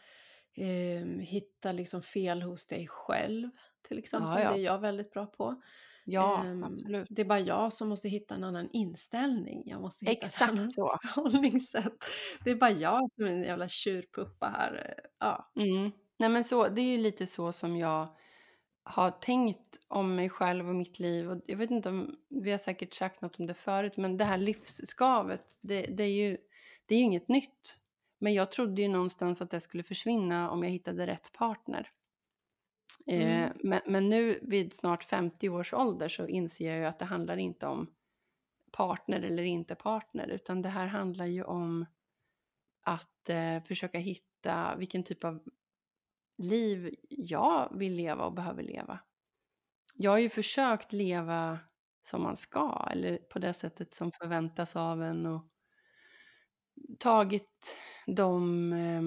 eh, 0.55 1.07
hitta 1.21 1.73
liksom 1.73 2.03
fel 2.03 2.43
hos 2.43 2.67
dig 2.67 2.87
själv 2.89 3.51
till 3.89 3.99
exempel. 3.99 4.31
Ja, 4.31 4.43
ja. 4.43 4.53
Det 4.53 4.59
är 4.61 4.65
jag 4.65 4.79
väldigt 4.79 5.13
bra 5.13 5.27
på. 5.27 5.63
Ja, 6.11 6.43
um, 6.47 6.65
absolut. 6.65 7.07
Det 7.11 7.23
är 7.23 7.27
bara 7.27 7.41
jag 7.41 7.73
som 7.73 7.89
måste 7.89 8.09
hitta 8.09 8.35
en 8.35 8.45
annan 8.45 8.69
inställning. 8.73 9.63
Jag 9.67 9.81
måste 9.81 10.05
hitta 10.05 10.27
Exakt 10.27 10.53
ett 10.53 10.59
annat 10.59 10.75
så. 10.75 10.99
förhållningssätt. 11.15 12.05
Det 12.45 12.51
är 12.51 12.55
bara 12.55 12.71
jag 12.71 13.11
som 13.15 13.25
är 13.25 13.29
en 13.29 13.43
jävla 13.43 13.69
tjurpuppa 13.69 14.47
här. 14.47 14.95
Ja. 15.19 15.51
Mm. 15.57 15.93
Nej 16.17 16.29
men 16.29 16.45
så, 16.45 16.69
det 16.69 16.81
är 16.81 16.97
ju 16.97 16.99
lite 16.99 17.27
så 17.27 17.53
som 17.53 17.77
jag 17.77 18.09
har 18.89 19.11
tänkt 19.11 19.81
om 19.89 20.15
mig 20.15 20.29
själv 20.29 20.69
och 20.69 20.75
mitt 20.75 20.99
liv. 20.99 21.31
Och 21.31 21.41
jag 21.47 21.57
vet 21.57 21.71
inte 21.71 21.89
om, 21.89 22.17
vi 22.29 22.51
har 22.51 22.59
säkert 22.59 22.95
sagt 22.95 23.23
något 23.23 23.41
om 23.41 23.47
det 23.47 23.55
förut, 23.55 23.97
men 23.97 24.17
det 24.17 24.25
här 24.25 24.39
livsskavet, 24.39 25.59
det, 25.61 25.83
det, 25.83 26.03
är 26.03 26.13
ju 26.13 26.37
det 26.87 26.95
är 26.95 26.99
ju 26.99 27.05
inget 27.05 27.29
nytt. 27.29 27.79
Men 28.19 28.35
jag 28.35 28.51
trodde 28.51 28.83
ju 28.83 28.89
någonstans 28.89 29.43
att 29.43 29.51
det 29.51 29.61
skulle 29.61 29.83
försvinna 29.83 30.51
om 30.51 30.63
jag 30.63 30.71
hittade 30.71 31.07
rätt 31.07 31.33
partner. 31.33 31.91
Eh, 33.07 33.45
mm. 33.45 33.59
men, 33.63 33.81
men, 33.87 34.09
nu 34.09 34.39
vid 34.43 34.73
snart 34.73 35.05
50 35.05 35.49
års 35.49 35.75
ålder 35.75 36.09
så 36.09 36.27
inser 36.27 36.71
jag 36.71 36.79
ju 36.79 36.85
att 36.85 36.99
det 36.99 37.05
handlar 37.05 37.37
inte 37.37 37.67
om 37.67 37.87
partner 38.73 39.23
eller 39.23 39.43
inte 39.43 39.75
partner, 39.75 40.29
utan 40.29 40.63
det 40.63 40.69
här 40.69 40.87
handlar 40.87 41.27
ju 41.27 41.43
om 41.43 41.87
att 42.83 43.29
eh, 43.29 43.63
försöka 43.63 43.99
hitta 43.99 44.77
vilken 44.77 45.03
typ 45.03 45.25
av 45.25 45.41
liv 46.39 46.95
jag 47.09 47.79
vill 47.79 47.93
leva 47.95 48.25
och 48.25 48.33
behöver 48.33 48.63
leva. 48.63 49.01
Jag 49.95 50.11
har 50.11 50.19
ju 50.19 50.29
försökt 50.29 50.93
leva 50.93 51.59
som 52.03 52.23
man 52.23 52.37
ska, 52.37 52.89
eller 52.91 53.17
på 53.17 53.39
det 53.39 53.55
sättet 53.55 53.95
som 53.95 54.13
förväntas 54.13 54.77
av 54.77 55.03
en 55.03 55.27
och 55.27 55.45
tagit 56.99 57.79
de, 58.07 58.73
eh, 58.73 59.03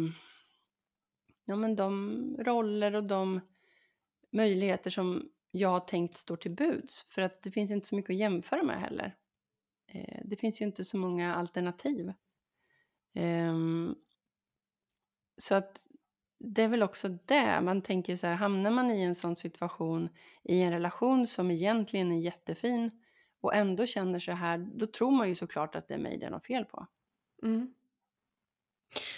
ja, 1.46 1.56
men 1.56 1.76
de 1.76 2.12
roller 2.40 2.96
och 2.96 3.04
de 3.04 3.42
möjligheter 4.32 4.90
som 4.90 5.32
jag 5.52 5.70
har 5.70 5.80
tänkt 5.80 6.18
står 6.18 6.38
till 6.38 6.56
buds. 6.56 7.06
För 7.10 7.22
att 7.22 7.44
det 7.44 7.52
finns 7.52 7.72
inte 7.72 7.88
så 7.88 7.96
mycket 7.96 8.10
att 8.10 8.20
jämföra 8.20 8.64
med 8.64 8.80
heller. 8.80 9.16
Eh, 9.88 10.22
det 10.26 10.36
finns 10.36 10.62
ju 10.62 10.66
inte 10.66 10.86
så 10.86 10.98
många 10.98 11.36
alternativ. 11.36 12.14
Eh, 13.14 13.56
så 15.38 15.56
att 15.56 15.88
det 16.44 16.64
är 16.64 16.68
väl 16.68 16.84
också 16.84 17.10
det, 17.26 17.62
man 17.62 17.82
tänker 17.82 18.16
så 18.16 18.28
här, 18.28 18.36
hamnar 18.36 18.72
man 18.72 18.92
i 18.92 19.02
en 19.02 19.16
sån 19.16 19.36
situation 19.36 20.10
i 20.44 20.62
en 20.62 20.72
relation 20.72 21.28
som 21.28 21.52
egentligen 21.52 22.12
är 22.12 22.20
jättefin 22.20 22.92
och 23.42 23.56
ändå 23.56 23.86
känner 23.86 24.20
så 24.20 24.32
här, 24.32 24.58
då 24.58 24.88
tror 24.88 25.12
man 25.12 25.30
ju 25.30 25.36
såklart 25.36 25.76
att 25.76 25.88
det 25.88 25.94
är 25.94 26.00
mig 26.00 26.18
det 26.18 26.26
är 26.26 26.30
något 26.30 26.46
fel 26.46 26.66
på. 26.66 26.88
Mm. 27.44 27.74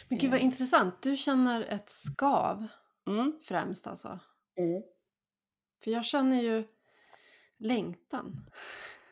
Men 0.08 0.18
gud 0.18 0.32
vad 0.32 0.40
eh. 0.40 0.46
intressant, 0.46 1.02
du 1.02 1.18
känner 1.18 1.62
ett 1.62 1.90
skav 1.90 2.68
mm. 3.08 3.40
främst 3.44 3.88
alltså? 3.88 4.20
Mm. 4.58 4.84
För 5.84 5.92
jag 5.92 6.06
känner 6.06 6.42
ju 6.42 6.64
längtan. 7.58 8.46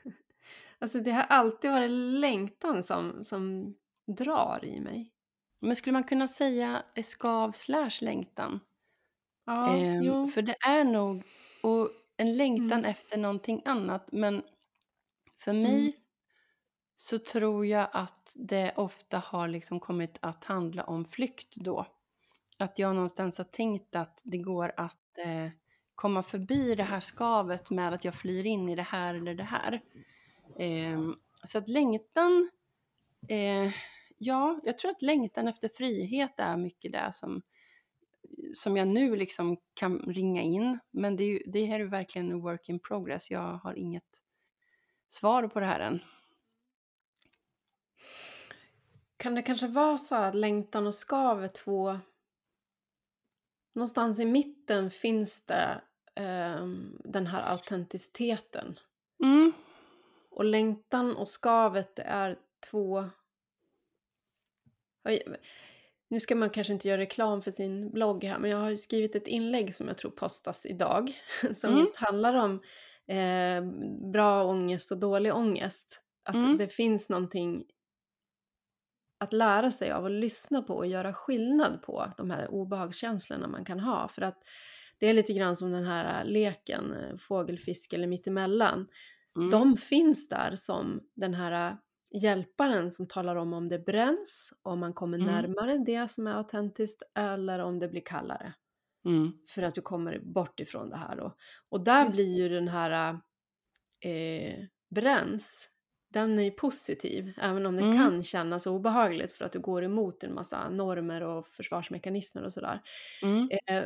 Alltså 0.79 0.99
det 0.99 1.11
har 1.11 1.23
alltid 1.23 1.71
varit 1.71 1.91
längtan 1.91 2.83
som, 2.83 3.25
som 3.25 3.75
drar 4.07 4.65
i 4.65 4.79
mig. 4.79 5.13
Men 5.61 5.75
skulle 5.75 5.93
man 5.93 6.03
kunna 6.03 6.27
säga 6.27 6.83
skav 7.03 7.51
slash 7.51 7.91
längtan? 8.01 8.59
Ja, 9.45 9.75
ehm. 9.77 10.27
För 10.29 10.41
det 10.41 10.55
är 10.67 10.83
nog 10.83 11.23
och 11.61 11.89
en 12.17 12.37
längtan 12.37 12.79
mm. 12.79 12.85
efter 12.85 13.17
någonting 13.17 13.61
annat. 13.65 14.11
Men 14.11 14.43
för 15.35 15.53
mig 15.53 15.81
mm. 15.81 15.93
så 16.95 17.17
tror 17.17 17.65
jag 17.65 17.87
att 17.91 18.33
det 18.35 18.73
ofta 18.75 19.17
har 19.17 19.47
liksom 19.47 19.79
kommit 19.79 20.17
att 20.21 20.43
handla 20.43 20.83
om 20.83 21.05
flykt 21.05 21.55
då. 21.55 21.85
Att 22.57 22.79
jag 22.79 22.95
någonstans 22.95 23.37
har 23.37 23.45
tänkt 23.45 23.95
att 23.95 24.21
det 24.25 24.37
går 24.37 24.71
att 24.77 25.17
eh, 25.17 25.51
komma 25.95 26.23
förbi 26.23 26.75
det 26.75 26.83
här 26.83 26.99
skavet 26.99 27.69
med 27.69 27.93
att 27.93 28.05
jag 28.05 28.15
flyr 28.15 28.45
in 28.45 28.69
i 28.69 28.75
det 28.75 28.81
här 28.81 29.15
eller 29.15 29.35
det 29.35 29.43
här. 29.43 29.81
Eh, 30.59 30.99
så 31.43 31.57
att 31.57 31.69
längtan, 31.69 32.49
eh, 33.27 33.71
ja, 34.23 34.59
jag 34.63 34.77
tror 34.77 34.91
att 34.91 35.01
längtan 35.01 35.47
efter 35.47 35.69
frihet 35.69 36.33
är 36.37 36.57
mycket 36.57 36.91
det 36.91 37.09
som, 37.13 37.41
som 38.55 38.77
jag 38.77 38.87
nu 38.87 39.15
liksom 39.15 39.57
kan 39.73 39.99
ringa 39.99 40.41
in. 40.41 40.79
Men 40.91 41.15
det, 41.15 41.23
är 41.23 41.27
ju, 41.27 41.43
det 41.45 41.65
här 41.65 41.79
är 41.79 41.85
verkligen 41.85 42.31
en 42.31 42.41
work 42.41 42.69
in 42.69 42.79
progress. 42.79 43.31
Jag 43.31 43.57
har 43.57 43.73
inget 43.73 44.21
svar 45.09 45.47
på 45.47 45.59
det 45.59 45.65
här 45.65 45.79
än. 45.79 45.99
Kan 49.17 49.35
det 49.35 49.41
kanske 49.41 49.67
vara 49.67 49.97
så 49.97 50.15
att 50.15 50.35
längtan 50.35 50.87
och 50.87 50.95
skav 50.95 51.43
är 51.43 51.47
två 51.47 51.99
Någonstans 53.73 54.19
i 54.19 54.25
mitten 54.25 54.91
finns 54.91 55.45
det 55.45 55.81
eh, 56.15 56.67
den 57.03 57.27
här 57.27 57.51
autenticiteten. 57.51 58.79
Mm. 59.23 59.53
Och 60.29 60.45
längtan 60.45 61.15
och 61.15 61.27
skavet 61.27 61.99
är 61.99 62.39
två... 62.69 63.09
Nu 66.09 66.19
ska 66.19 66.35
man 66.35 66.49
kanske 66.49 66.73
inte 66.73 66.87
göra 66.87 67.01
reklam 67.01 67.41
för 67.41 67.51
sin 67.51 67.91
blogg 67.91 68.23
här, 68.23 68.39
men 68.39 68.51
jag 68.51 68.57
har 68.57 68.75
skrivit 68.75 69.15
ett 69.15 69.27
inlägg 69.27 69.75
som 69.75 69.87
jag 69.87 69.97
tror 69.97 70.11
postas 70.11 70.65
idag, 70.65 71.11
som 71.53 71.69
mm. 71.69 71.79
just 71.79 71.95
handlar 71.95 72.35
om 72.35 72.61
eh, 73.07 73.63
bra 74.11 74.43
ångest 74.43 74.91
och 74.91 74.97
dålig 74.97 75.35
ångest. 75.35 76.01
Att 76.23 76.35
mm. 76.35 76.57
det 76.57 76.67
finns 76.67 77.09
någonting 77.09 77.63
att 79.19 79.33
lära 79.33 79.71
sig 79.71 79.91
av 79.91 80.05
att 80.05 80.11
lyssna 80.11 80.61
på 80.61 80.73
och 80.73 80.87
göra 80.87 81.13
skillnad 81.13 81.81
på 81.81 82.13
de 82.17 82.31
här 82.31 82.51
obehagskänslorna 82.51 83.47
man 83.47 83.65
kan 83.65 83.79
ha. 83.79 84.07
För 84.07 84.21
att 84.21 84.43
det 84.99 85.07
är 85.07 85.13
lite 85.13 85.33
grann 85.33 85.55
som 85.57 85.71
den 85.71 85.83
här 85.83 86.25
leken, 86.25 86.93
eh, 86.93 87.17
fågel, 87.17 87.59
fisk 87.59 87.93
eller 87.93 88.07
mittemellan. 88.07 88.87
Mm. 89.35 89.49
De 89.49 89.77
finns 89.77 90.29
där 90.29 90.55
som 90.55 91.01
den 91.15 91.33
här 91.33 91.77
hjälparen 92.11 92.91
som 92.91 93.07
talar 93.07 93.35
om 93.35 93.53
om 93.53 93.69
det 93.69 93.79
bränns, 93.79 94.53
om 94.61 94.79
man 94.79 94.93
kommer 94.93 95.17
mm. 95.17 95.27
närmare 95.31 95.77
det 95.77 96.11
som 96.11 96.27
är 96.27 96.33
autentiskt 96.33 97.03
eller 97.17 97.59
om 97.59 97.79
det 97.79 97.87
blir 97.87 98.01
kallare. 98.01 98.53
Mm. 99.05 99.31
För 99.49 99.61
att 99.61 99.75
du 99.75 99.81
kommer 99.81 100.19
bort 100.19 100.59
ifrån 100.59 100.89
det 100.89 100.97
här 100.97 101.15
då. 101.15 101.35
Och 101.69 101.83
där 101.83 102.05
Just. 102.05 102.15
blir 102.15 102.37
ju 102.37 102.49
den 102.49 102.67
här 102.67 103.19
eh, 104.05 104.65
bränns, 104.95 105.69
den 106.13 106.39
är 106.39 106.43
ju 106.43 106.51
positiv, 106.51 107.33
även 107.41 107.65
om 107.65 107.75
det 107.75 107.83
mm. 107.83 107.97
kan 107.97 108.23
kännas 108.23 108.67
obehagligt 108.67 109.31
för 109.31 109.45
att 109.45 109.51
du 109.51 109.59
går 109.59 109.83
emot 109.83 110.23
en 110.23 110.33
massa 110.33 110.69
normer 110.69 111.21
och 111.21 111.47
försvarsmekanismer 111.47 112.43
och 112.43 112.53
sådär. 112.53 112.81
Mm. 113.23 113.49
Eh, 113.67 113.83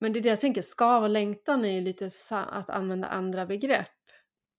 men 0.00 0.12
det 0.12 0.18
är 0.18 0.22
det 0.22 0.28
jag 0.28 0.40
tänker, 0.40 0.62
skav 0.62 1.02
och 1.02 1.10
längtan 1.10 1.64
är 1.64 1.72
ju 1.72 1.80
lite 1.80 2.10
att 2.30 2.70
använda 2.70 3.08
andra 3.08 3.46
begrepp. 3.46 4.03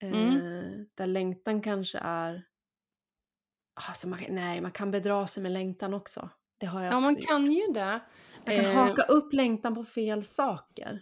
Mm. 0.02 0.36
Eh, 0.36 0.86
där 0.96 1.08
längtan 1.08 1.62
kanske 1.62 1.98
är... 2.02 2.48
Alltså 3.74 4.08
man, 4.08 4.20
nej, 4.30 4.62
man 4.62 4.72
kan 4.72 4.92
bedra 4.92 5.28
sig 5.28 5.44
med 5.44 5.52
längtan 5.52 5.94
också. 5.94 6.30
Det 6.58 6.66
har 6.66 6.82
jag 6.82 6.94
ja, 6.94 6.98
också 6.98 7.02
man 7.02 7.14
gjort. 7.14 7.28
kan 7.28 7.52
ju 7.52 7.68
det. 7.74 8.02
Man 8.46 8.56
kan 8.56 8.66
eh, 8.66 8.74
haka 8.74 9.02
upp 9.02 9.34
längtan 9.34 9.76
på 9.76 9.84
fel 9.84 10.24
saker. 10.24 11.02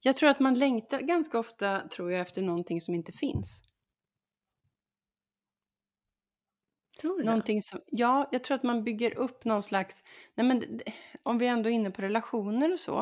Jag 0.00 0.16
tror 0.16 0.28
att 0.28 0.40
man 0.40 0.54
längtar 0.54 1.00
ganska 1.00 1.38
ofta 1.38 1.88
tror 1.88 2.12
jag 2.12 2.20
efter 2.20 2.42
någonting 2.42 2.80
som 2.80 2.94
inte 2.94 3.12
finns. 3.12 3.62
Tror 7.00 7.18
du 7.18 7.24
någonting 7.24 7.62
som, 7.62 7.80
Ja, 7.86 8.28
jag 8.32 8.44
tror 8.44 8.54
att 8.54 8.62
man 8.62 8.84
bygger 8.84 9.18
upp 9.18 9.44
någon 9.44 9.62
slags... 9.62 10.04
Nej 10.34 10.46
men, 10.46 10.80
om 11.22 11.38
vi 11.38 11.46
ändå 11.46 11.70
är 11.70 11.74
inne 11.74 11.90
på 11.90 12.02
relationer 12.02 12.72
och 12.72 12.80
så. 12.80 13.00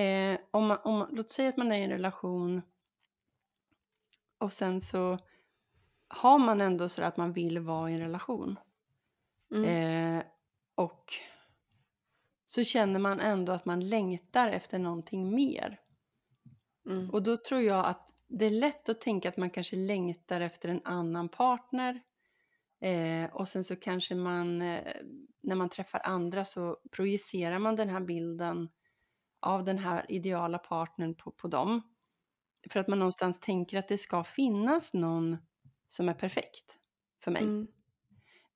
Eh, 0.00 0.38
om 0.50 0.66
man, 0.66 0.78
om, 0.84 1.08
låt 1.12 1.30
säga 1.30 1.48
att 1.48 1.56
man 1.56 1.72
är 1.72 1.78
i 1.78 1.82
en 1.82 1.90
relation 1.90 2.62
och 4.38 4.52
sen 4.52 4.80
så 4.80 5.18
har 6.08 6.38
man 6.38 6.60
ändå 6.60 6.88
så 6.88 7.02
att 7.02 7.16
man 7.16 7.32
vill 7.32 7.58
vara 7.58 7.90
i 7.90 7.94
en 7.94 8.00
relation. 8.00 8.58
Mm. 9.54 9.64
Eh, 10.18 10.24
och 10.74 11.12
så 12.46 12.64
känner 12.64 13.00
man 13.00 13.20
ändå 13.20 13.52
att 13.52 13.64
man 13.64 13.88
längtar 13.88 14.48
efter 14.48 14.78
någonting 14.78 15.34
mer. 15.34 15.80
Mm. 16.86 17.10
Och 17.10 17.22
då 17.22 17.36
tror 17.36 17.60
jag 17.60 17.86
att 17.86 18.16
det 18.28 18.46
är 18.46 18.50
lätt 18.50 18.88
att 18.88 19.00
tänka 19.00 19.28
att 19.28 19.36
man 19.36 19.50
kanske 19.50 19.76
längtar 19.76 20.40
efter 20.40 20.68
en 20.68 20.80
annan 20.84 21.28
partner. 21.28 22.00
Eh, 22.80 23.34
och 23.34 23.48
sen 23.48 23.64
så 23.64 23.76
kanske 23.76 24.14
man, 24.14 24.62
eh, 24.62 24.94
när 25.40 25.56
man 25.56 25.68
träffar 25.68 26.00
andra 26.04 26.44
så 26.44 26.78
projicerar 26.90 27.58
man 27.58 27.76
den 27.76 27.88
här 27.88 28.00
bilden 28.00 28.68
av 29.40 29.64
den 29.64 29.78
här 29.78 30.06
ideala 30.08 30.58
partnern 30.58 31.14
på, 31.14 31.30
på 31.30 31.48
dem. 31.48 31.82
För 32.70 32.80
att 32.80 32.88
man 32.88 32.98
någonstans 32.98 33.40
tänker 33.40 33.78
att 33.78 33.88
det 33.88 33.98
ska 33.98 34.24
finnas 34.24 34.94
någon 34.94 35.36
som 35.88 36.08
är 36.08 36.14
perfekt 36.14 36.78
för 37.24 37.30
mig. 37.30 37.42
Mm. 37.42 37.66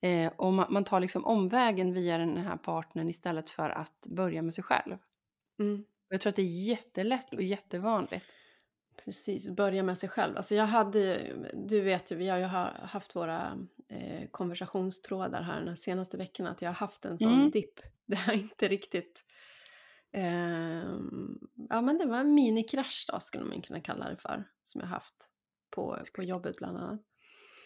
Eh, 0.01 0.33
och 0.37 0.53
man, 0.53 0.73
man, 0.73 0.85
tar 0.85 1.01
liksom 1.01 1.25
omvägen 1.25 1.93
via 1.93 2.19
den 2.19 2.37
här 2.37 2.57
partnern 2.57 3.09
istället 3.09 3.51
för 3.51 3.71
att 3.71 4.07
börja 4.07 4.43
med 4.43 4.55
sig 4.55 4.65
själv. 4.65 4.97
Mm. 5.59 5.85
Jag 6.09 6.21
tror 6.21 6.31
att 6.31 6.37
det 6.37 6.43
är 6.43 6.67
jättelätt 6.67 7.35
och 7.35 7.43
jättevanligt. 7.43 8.27
Precis, 9.05 9.51
börja 9.51 9.83
med 9.83 9.99
sig 9.99 10.09
själv. 10.09 10.37
Alltså 10.37 10.55
jag 10.55 10.67
hade, 10.67 11.33
du 11.55 11.81
vet 11.81 12.13
ju, 12.13 12.17
vi 12.17 12.29
har 12.29 12.39
ju 12.39 12.45
haft 12.45 13.17
våra 13.17 13.59
eh, 13.89 14.29
konversationstrådar 14.31 15.43
här 15.43 15.65
de 15.65 15.77
senaste 15.77 16.17
veckorna, 16.17 16.51
att 16.51 16.63
jag 16.63 16.69
har 16.69 16.75
haft 16.75 17.05
en 17.05 17.19
sån 17.19 17.35
mm. 17.35 17.51
dipp. 17.51 17.81
Det 18.07 18.17
har 18.17 18.33
inte 18.33 18.69
riktigt 18.69 19.25
ja 21.69 21.81
men 21.81 21.99
det 21.99 22.07
var 22.07 22.19
en 22.19 22.35
minikrasch 22.35 23.07
då 23.13 23.21
skulle 23.21 23.45
man 23.45 23.63
kunna 23.63 23.81
kalla 23.81 24.09
det 24.09 24.17
för. 24.17 24.45
Som 24.63 24.81
jag 24.81 24.89
haft 24.89 25.15
på, 25.71 25.99
på 26.15 26.23
jobbet 26.23 26.57
bland 26.57 26.77
annat. 26.77 27.01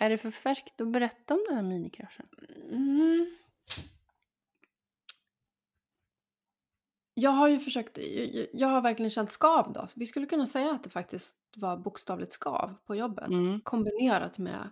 Är 0.01 0.11
det 0.11 0.19
för 0.19 0.31
färskt 0.31 0.81
att 0.81 0.89
berätta 0.89 1.35
om 1.35 1.45
den 1.49 1.57
här 1.57 1.63
minikraschen? 1.63 2.27
Mm. 2.71 3.37
Jag 7.15 7.31
har 7.31 7.49
ju 7.49 7.59
försökt, 7.59 7.99
jag 8.53 8.69
har 8.69 8.83
verkligen 8.83 9.11
känt 9.11 9.31
skav 9.31 9.73
då. 9.73 9.87
Vi 9.97 10.07
skulle 10.07 10.27
kunna 10.27 10.47
säga 10.47 10.71
att 10.71 10.85
det 10.85 10.91
faktiskt 10.91 11.37
var 11.57 11.77
bokstavligt 11.77 12.33
skav 12.33 12.75
på 12.87 12.97
jobbet. 12.97 13.29
Mm. 13.29 13.61
Kombinerat 13.61 14.39
med, 14.39 14.71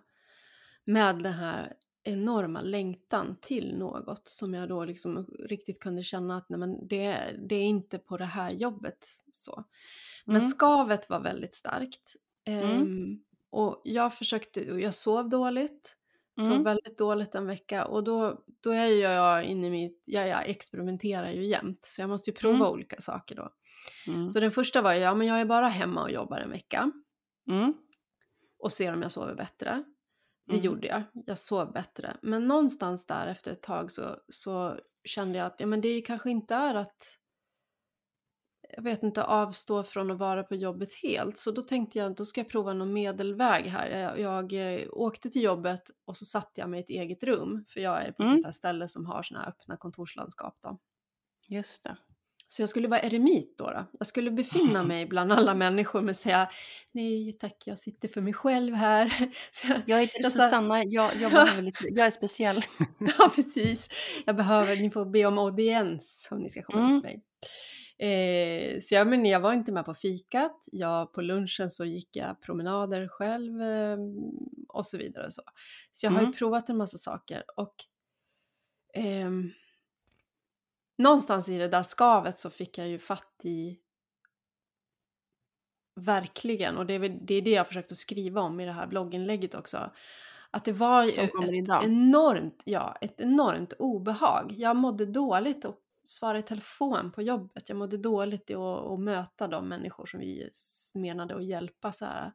med 0.85 1.23
den 1.23 1.33
här 1.33 1.77
enorma 2.05 2.61
längtan 2.61 3.37
till 3.41 3.77
något 3.79 4.29
som 4.29 4.55
jag 4.55 4.69
då 4.69 4.85
liksom 4.85 5.27
riktigt 5.39 5.81
kunde 5.81 6.03
känna 6.03 6.37
att 6.37 6.49
nej 6.49 6.59
men 6.59 6.89
det, 6.89 7.37
det 7.49 7.57
är 7.57 7.65
inte 7.65 7.99
på 7.99 8.17
det 8.17 8.25
här 8.25 8.51
jobbet 8.51 9.07
så. 9.33 9.65
Men 10.25 10.37
mm. 10.37 10.49
skavet 10.49 11.11
var 11.11 11.21
väldigt 11.21 11.55
starkt. 11.55 12.17
Mm. 12.45 12.83
Um, 12.83 13.23
och 13.51 13.81
jag 13.85 14.15
försökte, 14.15 14.73
och 14.73 14.81
jag 14.81 14.95
sov 14.95 15.29
dåligt, 15.29 15.97
mm. 16.39 16.51
sov 16.51 16.65
väldigt 16.65 16.99
dåligt 16.99 17.35
en 17.35 17.47
vecka 17.47 17.85
och 17.85 18.05
då, 18.05 18.45
då 18.61 18.71
är 18.71 18.87
jag 18.87 19.45
inne 19.45 19.67
i 19.67 19.71
mitt, 19.71 20.03
ja, 20.05 20.27
jag 20.27 20.49
experimenterar 20.49 21.31
ju 21.31 21.47
jämt 21.47 21.85
så 21.85 22.03
jag 22.03 22.11
måste 22.11 22.31
ju 22.31 22.37
prova 22.37 22.55
mm. 22.55 22.69
olika 22.69 23.01
saker 23.01 23.35
då. 23.37 23.53
Mm. 24.07 24.31
Så 24.31 24.41
den 24.41 24.51
första 24.51 24.83
var 24.83 24.93
ja 24.93 25.15
men 25.15 25.27
jag 25.27 25.41
är 25.41 25.45
bara 25.45 25.69
hemma 25.69 26.03
och 26.03 26.11
jobbar 26.11 26.39
en 26.39 26.51
vecka. 26.51 26.93
Mm. 27.51 27.75
Och 28.59 28.73
ser 28.73 28.93
om 28.93 29.03
jag 29.03 29.13
sover 29.13 29.35
bättre. 29.35 29.85
Det 30.47 30.53
mm. 30.53 30.65
gjorde 30.65 30.87
jag. 30.87 31.03
Jag 31.27 31.39
sov 31.39 31.73
bättre. 31.73 32.17
Men 32.23 32.47
någonstans 32.49 33.07
där 33.07 33.27
efter 33.27 33.53
ett 33.53 33.63
tag 33.63 33.93
så, 33.93 34.17
så 34.29 34.79
kände 35.05 35.39
jag 35.39 35.47
att 35.47 35.61
ja, 35.61 35.67
men 35.67 35.81
det 35.81 36.01
kanske 36.01 36.31
inte 36.31 36.55
är 36.55 36.75
att 36.75 37.19
jag 38.77 38.83
vet 38.83 39.03
inte, 39.03 39.25
avstå 39.25 39.83
från 39.83 40.11
att 40.11 40.19
vara 40.19 40.43
på 40.43 40.55
jobbet 40.55 40.89
helt. 41.03 41.39
Så 41.39 41.51
då 41.51 41.63
tänkte 41.63 41.99
jag 41.99 42.11
att 42.11 42.17
då 42.17 42.25
ska 42.25 42.41
jag 42.41 42.49
prova 42.49 42.73
någon 42.73 42.93
medelväg 42.93 43.65
här. 43.65 43.89
Jag, 43.99 44.21
jag 44.21 44.53
eh, 44.53 44.89
åkte 44.91 45.31
till 45.31 45.43
jobbet 45.43 45.83
och 46.05 46.17
så 46.17 46.25
satte 46.25 46.61
jag 46.61 46.71
mig 46.71 46.81
i 46.81 46.83
ett 46.83 46.91
eget 46.91 47.23
rum. 47.23 47.65
För 47.69 47.81
jag 47.81 48.05
är 48.05 48.13
på 48.13 48.23
mm. 48.23 48.35
sånt 48.35 48.45
här 48.45 48.53
ställe 48.53 48.89
som 48.89 49.07
har 49.07 49.23
såna 49.23 49.41
här 49.41 49.49
öppna 49.49 49.77
kontorslandskap 49.77 50.59
då. 50.63 50.79
Just 51.49 51.85
det. 51.85 51.97
Så 52.47 52.63
jag 52.63 52.69
skulle 52.69 52.89
vara 52.89 53.01
eremit 53.01 53.59
då, 53.59 53.71
då. 53.71 53.87
Jag 53.99 54.07
skulle 54.07 54.31
befinna 54.31 54.83
mig 54.93 55.07
bland 55.07 55.33
alla 55.33 55.55
människor 55.55 56.03
men 56.03 56.15
säga 56.15 56.49
nej 56.93 57.37
tack, 57.41 57.63
jag 57.67 57.79
sitter 57.79 58.09
för 58.09 58.21
mig 58.21 58.33
själv 58.33 58.75
här. 58.75 59.13
Jag, 59.65 59.83
jag 59.87 60.11
jag 60.15 60.33
Susanna, 60.33 60.85
jag, 60.85 61.17
jag, 61.21 61.33
behöver 61.33 61.63
lite, 61.63 61.85
jag 61.89 62.07
är 62.07 62.11
speciell. 62.11 62.63
ja, 63.19 63.31
precis. 63.35 63.89
Jag 64.27 64.37
behöver, 64.37 64.77
ni 64.77 64.91
får 64.91 65.05
be 65.05 65.27
om 65.27 65.39
audiens 65.39 66.29
om 66.31 66.39
ni 66.39 66.49
ska 66.49 66.63
komma 66.63 66.87
mm. 66.87 67.01
till 67.01 67.11
mig. 67.11 67.23
Eh, 67.99 68.79
så 68.81 68.95
jag, 68.95 69.07
men 69.07 69.25
jag 69.25 69.41
var 69.41 69.53
inte 69.53 69.73
med 69.73 69.85
på 69.85 69.95
fikat. 69.95 70.69
Jag, 70.73 71.13
på 71.13 71.21
lunchen 71.21 71.71
så 71.71 71.85
gick 71.85 72.17
jag 72.17 72.43
promenader 72.43 73.09
själv 73.09 73.63
eh, 73.63 73.99
och 74.69 74.87
så 74.87 74.99
vidare. 74.99 75.31
Så, 75.31 75.43
så 75.93 76.07
jag 76.07 76.11
mm. 76.11 76.17
har 76.17 76.23
ju 76.23 76.27
mm. 76.27 76.37
provat 76.39 76.69
en 76.69 76.77
massa 76.77 76.99
saker 76.99 77.45
och 77.57 77.75
eh, 78.95 79.31
någonstans 80.99 81.49
i 81.49 81.59
det 81.59 81.69
där 81.69 81.83
skavet 81.83 82.39
så 82.39 82.51
fick 82.51 82.79
jag 82.79 82.89
ju 82.89 82.99
fatt 82.99 83.41
i 83.45 83.79
verkligen, 86.01 86.77
och 86.77 86.87
det 86.87 86.95
är, 86.95 87.09
det 87.09 87.35
är 87.35 87.43
det 87.43 87.51
jag 87.51 87.67
försökt 87.67 87.93
att 87.93 87.99
skriva 87.99 88.41
om 88.41 88.61
i 88.61 88.67
det 88.67 88.73
här 88.73 88.87
blogginlägget 88.87 89.55
också, 89.55 89.91
att 90.51 90.65
det 90.65 90.73
var 90.73 91.05
ju 91.05 91.11
ett 91.11 91.33
enormt, 91.83 92.63
ja, 92.67 92.97
ett 93.01 93.21
enormt 93.21 93.73
obehag. 93.79 94.53
Jag 94.57 94.77
mådde 94.77 95.07
dåligt 95.07 95.65
att 95.65 95.79
svara 96.05 96.39
i 96.39 96.43
telefon 96.43 97.13
på 97.13 97.23
jobbet. 97.23 97.69
Jag 97.69 97.79
mådde 97.79 97.97
dåligt 97.97 98.51
i 98.51 98.55
att, 98.55 98.87
att 98.87 99.01
möta 99.01 99.49
de 99.49 99.69
människor 99.69 100.07
som 100.07 100.21
vi 100.21 100.51
menade 100.95 101.37
att 101.37 101.45
hjälpa. 101.45 101.93
Så 101.93 102.05
här. 102.05 102.33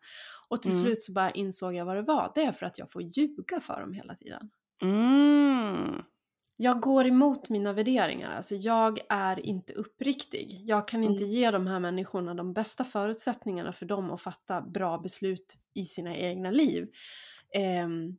Och 0.49 0.61
till 0.61 0.71
mm. 0.71 0.83
slut 0.83 1.03
så 1.03 1.13
bara 1.13 1.31
insåg 1.31 1.75
jag 1.75 1.85
vad 1.85 1.95
det 1.95 2.01
var. 2.01 2.31
Det 2.35 2.43
är 2.43 2.51
för 2.51 2.65
att 2.65 2.77
jag 2.77 2.91
får 2.91 3.01
ljuga 3.01 3.59
för 3.59 3.81
dem 3.81 3.93
hela 3.93 4.15
tiden. 4.15 4.49
Mm. 4.81 6.03
Jag 6.61 6.81
går 6.81 7.05
emot 7.05 7.49
mina 7.49 7.73
värderingar. 7.73 8.35
Alltså 8.35 8.55
jag 8.55 8.99
är 9.09 9.45
inte 9.45 9.73
uppriktig. 9.73 10.61
Jag 10.65 10.87
kan 10.87 11.03
inte 11.03 11.23
mm. 11.23 11.35
ge 11.35 11.51
de 11.51 11.67
här 11.67 11.79
människorna 11.79 12.33
de 12.33 12.53
bästa 12.53 12.83
förutsättningarna 12.83 13.71
för 13.71 13.85
dem 13.85 14.11
att 14.11 14.21
fatta 14.21 14.61
bra 14.61 14.97
beslut 14.97 15.57
i 15.73 15.85
sina 15.85 16.15
egna 16.15 16.51
liv. 16.51 16.87
Um, 17.85 18.17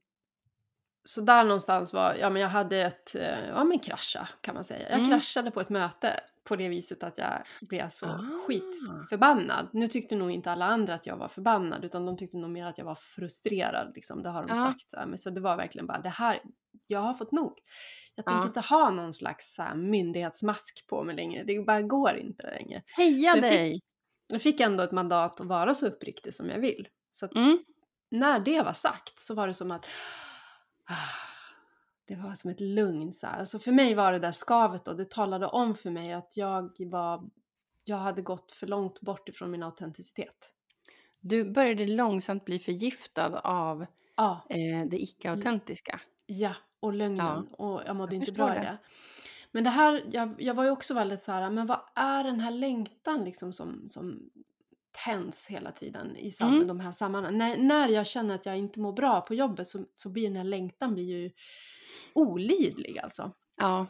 så 1.04 1.20
där 1.20 1.44
någonstans 1.44 1.92
var, 1.92 2.14
ja 2.14 2.30
men 2.30 2.42
jag 2.42 2.48
hade 2.48 2.76
ett, 2.76 3.14
eh, 3.14 3.48
ja 3.48 3.64
men 3.64 3.78
krascha 3.78 4.28
kan 4.40 4.54
man 4.54 4.64
säga. 4.64 4.90
Jag 4.90 4.98
mm. 4.98 5.10
kraschade 5.10 5.50
på 5.50 5.60
ett 5.60 5.70
möte 5.70 6.20
på 6.44 6.56
det 6.56 6.68
viset 6.68 7.02
att 7.02 7.18
jag 7.18 7.42
blev 7.60 7.88
så 7.88 8.06
ah. 8.06 8.24
skitförbannad. 8.46 9.68
Nu 9.72 9.88
tyckte 9.88 10.16
nog 10.16 10.30
inte 10.30 10.50
alla 10.50 10.64
andra 10.64 10.94
att 10.94 11.06
jag 11.06 11.16
var 11.16 11.28
förbannad 11.28 11.84
utan 11.84 12.06
de 12.06 12.16
tyckte 12.16 12.36
nog 12.36 12.50
mer 12.50 12.66
att 12.66 12.78
jag 12.78 12.84
var 12.84 12.94
frustrerad. 12.94 13.92
Liksom. 13.94 14.22
Det 14.22 14.28
har 14.30 14.46
de 14.46 14.52
ah. 14.52 14.54
sagt. 14.54 15.08
Men 15.08 15.18
så 15.18 15.30
det 15.30 15.40
var 15.40 15.56
verkligen 15.56 15.86
bara 15.86 16.00
det 16.00 16.08
här, 16.08 16.40
jag 16.86 17.00
har 17.00 17.14
fått 17.14 17.32
nog. 17.32 17.58
Jag 18.14 18.26
tänker 18.26 18.42
ah. 18.42 18.46
inte 18.46 18.60
ha 18.60 18.90
någon 18.90 19.12
slags 19.12 19.54
så 19.54 19.62
här, 19.62 19.74
myndighetsmask 19.74 20.86
på 20.86 21.04
mig 21.04 21.16
längre. 21.16 21.44
Det 21.44 21.64
bara 21.66 21.82
går 21.82 22.16
inte 22.16 22.42
längre. 22.42 22.82
Heja 22.86 23.32
jag 23.34 23.42
dig! 23.42 23.72
Fick, 23.72 23.82
jag 24.28 24.42
fick 24.42 24.60
ändå 24.60 24.82
ett 24.82 24.92
mandat 24.92 25.40
att 25.40 25.46
vara 25.46 25.74
så 25.74 25.86
uppriktig 25.86 26.34
som 26.34 26.48
jag 26.50 26.58
vill. 26.58 26.88
Så 27.10 27.28
mm. 27.34 27.58
när 28.10 28.40
det 28.40 28.62
var 28.62 28.72
sagt 28.72 29.18
så 29.18 29.34
var 29.34 29.46
det 29.46 29.54
som 29.54 29.70
att 29.70 29.86
det 32.10 32.16
var 32.16 32.34
som 32.34 32.50
ett 32.50 32.60
lugn 32.60 33.12
så 33.12 33.26
här. 33.26 33.38
Alltså 33.38 33.58
för 33.58 33.72
mig 33.72 33.94
var 33.94 34.12
det 34.12 34.18
där 34.18 34.32
skavet 34.32 34.84
då, 34.84 34.92
det 34.92 35.10
talade 35.10 35.46
om 35.46 35.74
för 35.74 35.90
mig 35.90 36.12
att 36.12 36.36
jag 36.36 36.76
var, 36.90 37.30
jag 37.84 37.96
hade 37.96 38.22
gått 38.22 38.52
för 38.52 38.66
långt 38.66 39.00
bort 39.00 39.28
ifrån 39.28 39.50
min 39.50 39.62
autenticitet. 39.62 40.54
Du 41.20 41.44
började 41.44 41.86
långsamt 41.86 42.44
bli 42.44 42.58
förgiftad 42.58 43.38
av 43.44 43.86
Ja, 44.16 44.46
eh, 44.48 44.88
det 44.88 45.02
icke-autentiska. 45.02 46.00
ja 46.26 46.54
och 46.80 46.92
lögnen 46.92 47.48
Ja, 47.58 47.64
och 47.64 47.82
jag 47.86 47.96
mådde 47.96 48.14
jag 48.16 48.22
inte 48.22 48.32
bra 48.32 48.52
i 48.54 48.58
det. 48.58 48.64
det. 48.64 48.78
Men 49.52 49.64
det 49.64 49.70
här, 49.70 50.02
jag, 50.12 50.34
jag 50.38 50.54
var 50.54 50.64
ju 50.64 50.70
också 50.70 50.94
väldigt 50.94 51.22
så 51.22 51.32
här, 51.32 51.50
men 51.50 51.66
vad 51.66 51.80
är 51.94 52.24
den 52.24 52.40
här 52.40 52.50
längtan 52.50 53.24
liksom 53.24 53.52
som, 53.52 53.84
som 53.88 54.30
tänds 55.04 55.48
hela 55.48 55.72
tiden 55.72 56.16
i 56.16 56.30
sam- 56.30 56.54
Mm. 56.54 56.66
de 56.66 56.80
här 56.80 56.92
sammanhangen. 56.92 57.38
När, 57.38 57.56
när 57.58 57.88
jag 57.88 58.06
känner 58.06 58.34
att 58.34 58.46
jag 58.46 58.58
inte 58.58 58.80
mår 58.80 58.92
bra 58.92 59.20
på 59.20 59.34
jobbet 59.34 59.68
så, 59.68 59.84
så 59.94 60.08
blir 60.10 60.24
den 60.28 60.36
här 60.36 60.44
längtan 60.44 60.94
blir 60.94 61.04
ju 61.04 61.30
olidlig 62.12 62.98
alltså. 62.98 63.32
Ja. 63.56 63.86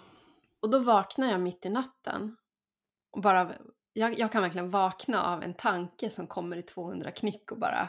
Och 0.61 0.71
då 0.71 0.79
vaknar 0.79 1.31
jag 1.31 1.41
mitt 1.41 1.67
i 1.67 1.69
natten. 1.69 2.37
Och 3.13 3.21
bara, 3.21 3.53
jag, 3.93 4.19
jag 4.19 4.33
kan 4.33 4.43
verkligen 4.43 4.71
vakna 4.71 5.23
av 5.23 5.43
en 5.43 5.55
tanke 5.55 6.11
som 6.11 6.27
kommer 6.27 6.57
i 6.57 6.63
200 6.63 7.11
knyck 7.11 7.53
och 7.53 7.59
bara 7.59 7.89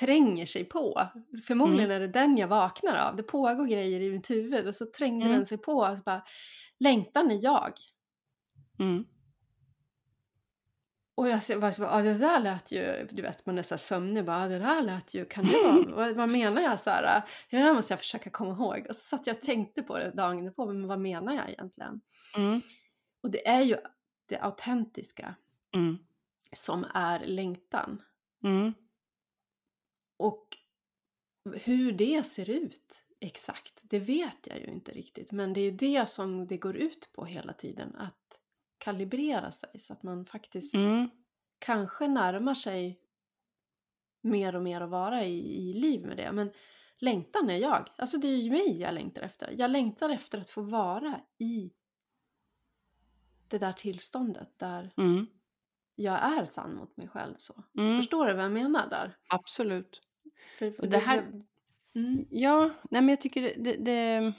tränger 0.00 0.46
sig 0.46 0.64
på. 0.64 1.08
Förmodligen 1.46 1.90
är 1.90 2.00
det 2.00 2.08
den 2.08 2.36
jag 2.36 2.48
vaknar 2.48 2.96
av. 2.96 3.16
Det 3.16 3.22
pågår 3.22 3.66
grejer 3.66 4.00
i 4.00 4.10
mitt 4.10 4.30
huvud 4.30 4.66
och 4.66 4.74
så 4.74 4.86
trängde 4.86 5.24
Mm. 5.26 5.36
den 5.36 5.46
sig 5.46 5.58
på. 5.58 5.72
Och 5.72 5.98
så 5.98 6.02
bara, 6.02 6.22
längtan 6.80 7.30
är 7.30 7.44
jag. 7.44 7.72
Mm. 8.78 9.04
Och 11.18 11.28
jag 11.28 11.56
var 11.56 11.70
så 11.70 11.82
bara, 11.82 11.90
ah, 11.90 12.02
det 12.02 12.18
där 12.18 12.40
lät 12.40 12.72
ju, 12.72 13.08
du 13.10 13.22
vet 13.22 13.46
man 13.46 13.58
är 13.58 13.62
så 13.62 13.78
sömnig, 13.78 14.24
bara, 14.24 14.36
ah, 14.36 14.48
det 14.48 14.58
där 14.58 14.82
lät 14.82 15.14
ju, 15.14 15.24
kan 15.24 15.46
det 15.46 15.62
vara, 15.62 15.96
vad, 15.96 16.16
vad 16.16 16.28
menar 16.28 16.62
jag 16.62 16.80
så 16.80 16.90
här, 16.90 17.22
det 17.50 17.56
där 17.56 17.74
måste 17.74 17.92
jag 17.92 17.98
försöka 17.98 18.30
komma 18.30 18.52
ihåg. 18.52 18.86
Och 18.88 18.94
så 18.94 19.00
satt 19.00 19.26
jag 19.26 19.36
och 19.36 19.42
tänkte 19.42 19.82
på 19.82 19.98
det 19.98 20.10
dagen 20.10 20.52
på, 20.52 20.66
men 20.66 20.86
vad 20.86 21.00
menar 21.00 21.34
jag 21.34 21.50
egentligen? 21.50 22.00
Mm. 22.36 22.60
Och 23.22 23.30
det 23.30 23.48
är 23.48 23.62
ju 23.62 23.76
det 24.26 24.38
autentiska 24.38 25.34
Mm. 25.74 25.98
som 26.52 26.86
är 26.94 27.20
längtan. 27.26 28.02
Mm. 28.44 28.74
Och 30.16 30.56
hur 31.54 31.92
det 31.92 32.26
ser 32.26 32.50
ut 32.50 33.04
exakt, 33.20 33.80
det 33.82 33.98
vet 33.98 34.46
jag 34.46 34.58
ju 34.58 34.66
inte 34.66 34.92
riktigt. 34.92 35.32
Men 35.32 35.52
det 35.52 35.60
är 35.60 35.64
ju 35.64 35.76
det 35.76 36.08
som 36.08 36.46
det 36.46 36.56
går 36.56 36.76
ut 36.76 37.10
på 37.14 37.24
hela 37.24 37.52
tiden, 37.52 37.96
att 37.96 38.27
kalibrera 38.92 39.50
sig 39.50 39.78
så 39.78 39.92
att 39.92 40.02
man 40.02 40.24
faktiskt 40.24 40.74
Mm. 40.74 41.10
kanske 41.58 42.08
närmar 42.08 42.54
sig 42.54 43.00
mer 44.20 44.56
och 44.56 44.62
mer 44.62 44.80
att 44.80 44.90
vara 44.90 45.24
i, 45.24 45.68
i 45.68 45.74
liv 45.74 46.06
med 46.06 46.16
det. 46.16 46.32
Men 46.32 46.50
längtan 46.98 47.50
är 47.50 47.56
jag. 47.56 47.88
Alltså 47.96 48.18
det 48.18 48.28
är 48.28 48.36
ju 48.36 48.50
mig 48.50 48.80
jag 48.80 48.94
längtar 48.94 49.22
efter. 49.22 49.54
Jag 49.58 49.70
längtar 49.70 50.10
efter 50.10 50.38
att 50.40 50.50
få 50.50 50.62
vara 50.62 51.20
i 51.38 51.70
det 53.48 53.58
där 53.58 53.72
tillståndet 53.72 54.58
där 54.58 54.90
Mm. 54.96 55.26
jag 55.94 56.22
är 56.38 56.44
sann 56.44 56.74
mot 56.74 56.96
mig 56.96 57.08
själv. 57.08 57.34
så. 57.38 57.62
Mm. 57.78 57.96
Förstår 57.96 58.26
du 58.26 58.34
vad 58.34 58.44
jag 58.44 58.52
menar 58.52 58.88
där? 58.90 59.16
Absolut. 59.28 60.00
För, 60.58 60.70
för 60.70 60.82
Och 60.82 60.88
det 60.88 60.98
här- 60.98 61.42
Mm. 61.94 62.26
Ja, 62.30 62.70
nej 62.90 63.00
men 63.02 63.08
jag 63.08 63.20
tycker 63.20 63.42
det, 63.42 63.54
det, 63.64 63.84
det... 63.84 64.32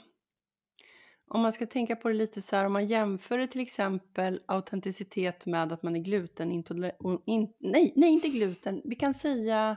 Om 1.32 1.40
man 1.40 1.52
ska 1.52 1.66
tänka 1.66 1.96
på 1.96 2.08
det 2.08 2.14
lite 2.14 2.42
så 2.42 2.56
här, 2.56 2.64
om 2.64 2.72
man 2.72 2.86
jämför 2.86 3.46
till 3.46 3.60
exempel 3.60 4.40
autenticitet 4.46 5.46
med 5.46 5.72
att 5.72 5.82
man 5.82 5.96
är 5.96 6.00
glutenintolerant... 6.00 7.22
In, 7.26 7.52
nej, 7.58 7.92
nej, 7.96 8.10
inte 8.10 8.28
gluten. 8.28 8.82
Vi 8.84 8.94
kan 8.94 9.14
säga 9.14 9.76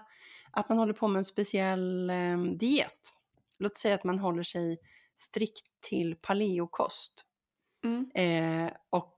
att 0.51 0.69
man 0.69 0.77
håller 0.77 0.93
på 0.93 1.07
med 1.07 1.19
en 1.19 1.25
speciell 1.25 2.09
eh, 2.09 2.43
diet. 2.43 3.13
Låt 3.59 3.77
säga 3.77 3.95
att 3.95 4.03
man 4.03 4.19
håller 4.19 4.43
sig 4.43 4.77
strikt 5.17 5.81
till 5.81 6.15
paleokost. 6.15 7.25
Mm. 7.85 8.11
Eh, 8.15 8.71
och 8.89 9.13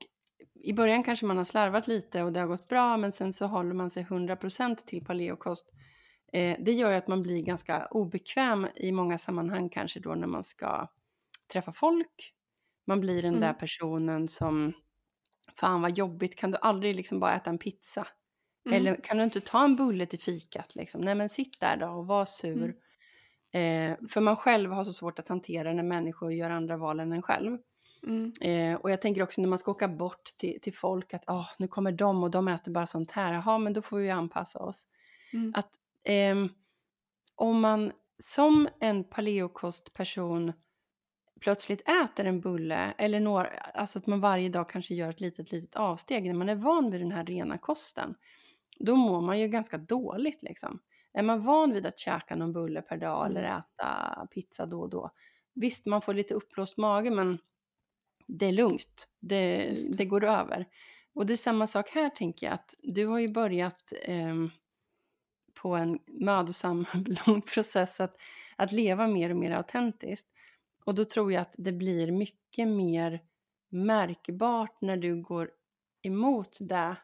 i 0.54 0.72
början 0.72 1.04
kanske 1.04 1.26
man 1.26 1.36
har 1.36 1.44
slarvat 1.44 1.88
lite 1.88 2.22
och 2.22 2.32
det 2.32 2.40
har 2.40 2.46
gått 2.46 2.68
bra 2.68 2.96
men 2.96 3.12
sen 3.12 3.32
så 3.32 3.46
håller 3.46 3.74
man 3.74 3.90
sig 3.90 4.04
100% 4.04 4.76
till 4.86 5.04
paleokost. 5.04 5.72
Eh, 6.32 6.56
det 6.60 6.72
gör 6.72 6.90
ju 6.90 6.96
att 6.96 7.08
man 7.08 7.22
blir 7.22 7.42
ganska 7.42 7.86
obekväm 7.86 8.66
i 8.74 8.92
många 8.92 9.18
sammanhang 9.18 9.68
kanske 9.68 10.00
då 10.00 10.14
när 10.14 10.26
man 10.26 10.44
ska 10.44 10.88
träffa 11.52 11.72
folk. 11.72 12.32
Man 12.86 13.00
blir 13.00 13.22
den 13.22 13.40
där 13.40 13.48
Mm. 13.48 13.58
personen 13.58 14.28
som, 14.28 14.72
fan 15.56 15.82
vad 15.82 15.98
jobbigt, 15.98 16.36
kan 16.36 16.50
du 16.50 16.58
aldrig 16.60 16.96
liksom 16.96 17.20
bara 17.20 17.34
äta 17.36 17.50
en 17.50 17.58
pizza? 17.58 18.06
Mm. 18.66 18.76
Eller 18.78 18.96
kan 19.04 19.16
du 19.18 19.24
inte 19.24 19.40
ta 19.40 19.64
en 19.64 19.76
bulle 19.76 20.06
till 20.06 20.20
fikat 20.20 20.74
liksom? 20.74 21.00
Nej 21.00 21.14
men 21.14 21.28
sitt 21.28 21.60
där 21.60 21.76
då 21.76 21.86
och 21.88 22.06
var 22.06 22.24
sur. 22.24 22.74
Eh, 23.52 23.96
för 24.10 24.20
man 24.20 24.36
själv 24.36 24.70
har 24.72 24.84
så 24.84 24.92
svårt 24.92 25.18
att 25.18 25.28
hantera 25.28 25.72
när 25.72 25.82
människor 25.82 26.32
gör 26.32 26.50
andra 26.50 26.76
val 26.76 27.00
än 27.00 27.12
en 27.12 27.22
själv. 27.22 27.58
Mm. 28.06 28.32
Eh, 28.40 28.80
och 28.80 28.90
jag 28.90 29.00
tänker 29.00 29.22
också 29.22 29.40
när 29.40 29.48
man 29.48 29.58
ska 29.58 29.70
åka 29.70 29.88
bort 29.88 30.30
till, 30.38 30.58
till 30.62 30.74
folk 30.74 31.14
att 31.14 31.24
"Åh, 31.26 31.46
nu 31.58 31.68
kommer 31.68 31.92
de 31.92 32.22
och 32.22 32.30
de 32.30 32.48
äter 32.48 32.72
bara 32.72 32.86
sånt 32.86 33.10
här. 33.10 33.32
Jaha, 33.32 33.58
men 33.58 33.72
då 33.72 33.82
får 33.82 33.98
vi 33.98 34.04
ju 34.04 34.10
anpassa 34.10 34.58
oss. 34.58 34.86
Mm. 35.32 35.52
Att 35.56 35.70
ehm, 36.04 36.48
om 37.34 37.60
man 37.60 37.92
som 38.18 38.68
en 38.80 39.04
paleokostperson 39.04 40.52
plötsligt 41.40 41.88
äter 41.88 42.24
en 42.24 42.40
bulle 42.40 42.94
eller 42.98 43.20
några, 43.20 43.48
alltså 43.48 43.98
att 43.98 44.06
man 44.06 44.20
varje 44.20 44.48
dag 44.48 44.68
kanske 44.68 44.94
gör 44.94 45.10
ett 45.10 45.20
litet, 45.20 45.52
litet 45.52 45.76
avsteg 45.76 46.26
när 46.26 46.34
man 46.34 46.48
är 46.48 46.54
van 46.54 46.90
vid 46.90 47.00
den 47.00 47.12
här 47.12 47.24
rena 47.24 47.58
kosten. 47.58 48.14
Då 48.78 48.96
mår 48.96 49.20
man 49.20 49.40
ju 49.40 49.48
ganska 49.48 49.78
dåligt 49.78 50.42
liksom. 50.42 50.80
Är 51.12 51.22
man 51.22 51.44
van 51.44 51.72
vid 51.72 51.86
att 51.86 51.98
käka 51.98 52.36
någon 52.36 52.52
bulle 52.52 52.82
per 52.82 52.96
dag 52.96 53.26
Mm. 53.26 53.36
eller 53.36 53.58
äta 53.58 54.26
pizza 54.34 54.66
då 54.66 54.80
och 54.80 54.90
då. 54.90 55.10
Visst, 55.54 55.86
man 55.86 56.02
får 56.02 56.14
lite 56.14 56.34
uppblåst 56.34 56.76
mage 56.76 57.10
men 57.10 57.38
det 58.26 58.46
är 58.46 58.52
lugnt. 58.52 59.08
Det, 59.20 59.56
det. 59.56 59.96
det 59.96 60.04
går 60.04 60.24
över. 60.24 60.66
Och 61.14 61.26
det 61.26 61.32
är 61.32 61.36
samma 61.36 61.66
sak 61.66 61.90
här 61.90 62.10
tänker 62.10 62.46
jag 62.46 62.54
att 62.54 62.74
du 62.82 63.06
har 63.06 63.18
ju 63.18 63.28
börjat 63.28 63.92
ehm, 64.02 64.50
på 65.54 65.74
en 65.74 65.98
mödosam, 66.06 66.86
lång 67.26 67.42
process 67.42 68.00
att, 68.00 68.16
att 68.56 68.72
leva 68.72 69.06
mer 69.06 69.30
och 69.30 69.36
mer 69.36 69.50
autentiskt. 69.50 70.28
Och 70.86 70.94
då 70.94 71.04
tror 71.04 71.32
jag 71.32 71.42
att 71.42 71.54
det 71.58 71.72
blir 71.72 72.12
mycket 72.12 72.68
mer 72.68 73.22
märkbart 73.68 74.80
när 74.80 74.96
du 74.96 75.22
går 75.22 75.50
emot 76.02 76.56
det 76.60 76.96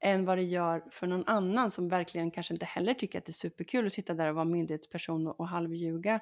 än 0.00 0.24
vad 0.24 0.38
det 0.38 0.42
gör 0.42 0.84
för 0.90 1.06
någon 1.06 1.26
annan 1.26 1.70
som 1.70 1.88
verkligen 1.88 2.30
kanske 2.30 2.54
inte 2.54 2.66
heller 2.66 2.94
tycker 2.94 3.18
att 3.18 3.24
det 3.24 3.30
är 3.30 3.32
superkul 3.32 3.86
att 3.86 3.92
sitta 3.92 4.14
där 4.14 4.28
och 4.28 4.34
vara 4.34 4.44
myndighetsperson 4.44 5.26
och, 5.26 5.40
och 5.40 5.48
halvljuga. 5.48 6.20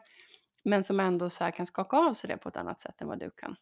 Men 0.64 0.84
som 0.84 1.00
ändå 1.00 1.30
så 1.30 1.44
här 1.44 1.50
kan 1.50 1.66
skaka 1.66 1.96
av 1.96 2.14
sig 2.14 2.28
det 2.28 2.36
på 2.36 2.48
ett 2.48 2.56
annat 2.56 2.80
sätt 2.80 3.00
än 3.00 3.08
vad 3.08 3.18
du 3.18 3.30
kan. 3.30 3.56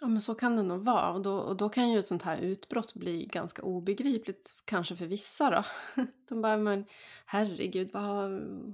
Ja 0.00 0.06
men 0.06 0.20
så 0.20 0.34
kan 0.34 0.56
det 0.56 0.62
nog 0.62 0.84
vara 0.84 1.12
och 1.12 1.22
då, 1.22 1.38
och 1.38 1.56
då 1.56 1.68
kan 1.68 1.90
ju 1.90 1.98
ett 1.98 2.06
sånt 2.06 2.22
här 2.22 2.38
utbrott 2.38 2.94
bli 2.94 3.26
ganska 3.26 3.62
obegripligt 3.62 4.56
kanske 4.64 4.96
för 4.96 5.06
vissa 5.06 5.50
då. 5.50 5.64
De 6.28 6.42
bara 6.42 6.56
men 6.56 6.86
herregud 7.26 7.90
vad 7.92 8.02
har 8.02 8.28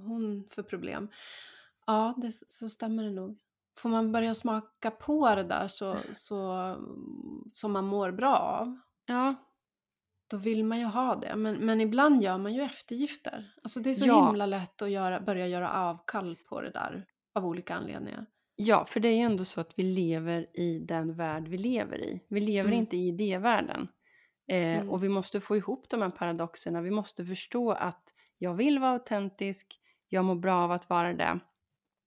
hon 0.07 0.47
för 0.49 0.63
problem? 0.63 1.09
Ja 1.85 2.13
det, 2.17 2.31
så 2.31 2.69
stämmer 2.69 3.03
det 3.03 3.11
nog. 3.11 3.37
Får 3.77 3.89
man 3.89 4.11
börja 4.11 4.35
smaka 4.35 4.91
på 4.91 5.35
det 5.35 5.43
där 5.43 5.67
så, 5.67 5.97
så, 6.13 6.75
som 7.53 7.71
man 7.71 7.85
mår 7.85 8.11
bra 8.11 8.37
av 8.37 8.79
Ja, 9.05 9.35
då 10.29 10.37
vill 10.37 10.63
man 10.65 10.79
ju 10.79 10.85
ha 10.85 11.15
det. 11.15 11.35
Men, 11.35 11.55
men 11.55 11.81
ibland 11.81 12.23
gör 12.23 12.37
man 12.37 12.53
ju 12.53 12.61
eftergifter. 12.61 13.53
Alltså 13.63 13.79
det 13.79 13.89
är 13.89 13.93
så 13.93 14.05
Ja. 14.05 14.25
himla 14.27 14.45
lätt 14.45 14.81
att 14.81 14.89
göra, 14.89 15.21
börja 15.21 15.47
göra 15.47 15.71
avkall 15.73 16.37
på 16.49 16.61
det 16.61 16.71
där 16.71 17.05
av 17.35 17.45
olika 17.45 17.75
anledningar. 17.75 18.25
Ja, 18.55 18.85
för 18.85 18.99
det 18.99 19.07
är 19.09 19.13
ju 19.15 19.21
ändå 19.21 19.45
så 19.45 19.61
att 19.61 19.73
vi 19.75 19.83
lever 19.83 20.59
i 20.59 20.79
den 20.79 21.13
värld 21.15 21.47
vi 21.47 21.57
lever 21.57 21.97
i. 22.05 22.25
Vi 22.29 22.39
lever 22.41 22.69
Mm. 22.69 22.79
inte 22.79 22.97
i 22.97 23.07
idévärlden. 23.07 23.87
Eh, 24.51 24.77
Mm. 24.79 24.89
Och 24.89 25.03
vi 25.03 25.09
måste 25.09 25.41
få 25.41 25.55
ihop 25.57 25.89
de 25.89 26.01
här 26.01 26.09
paradoxerna. 26.09 26.81
Vi 26.81 26.91
måste 26.91 27.25
förstå 27.25 27.71
att 27.71 28.03
jag 28.37 28.53
vill 28.53 28.79
vara 28.79 28.91
autentisk, 28.91 29.79
jag 30.09 30.25
mår 30.25 30.35
bra 30.35 30.61
av 30.63 30.71
att 30.71 30.89
vara 30.89 31.13
det. 31.13 31.39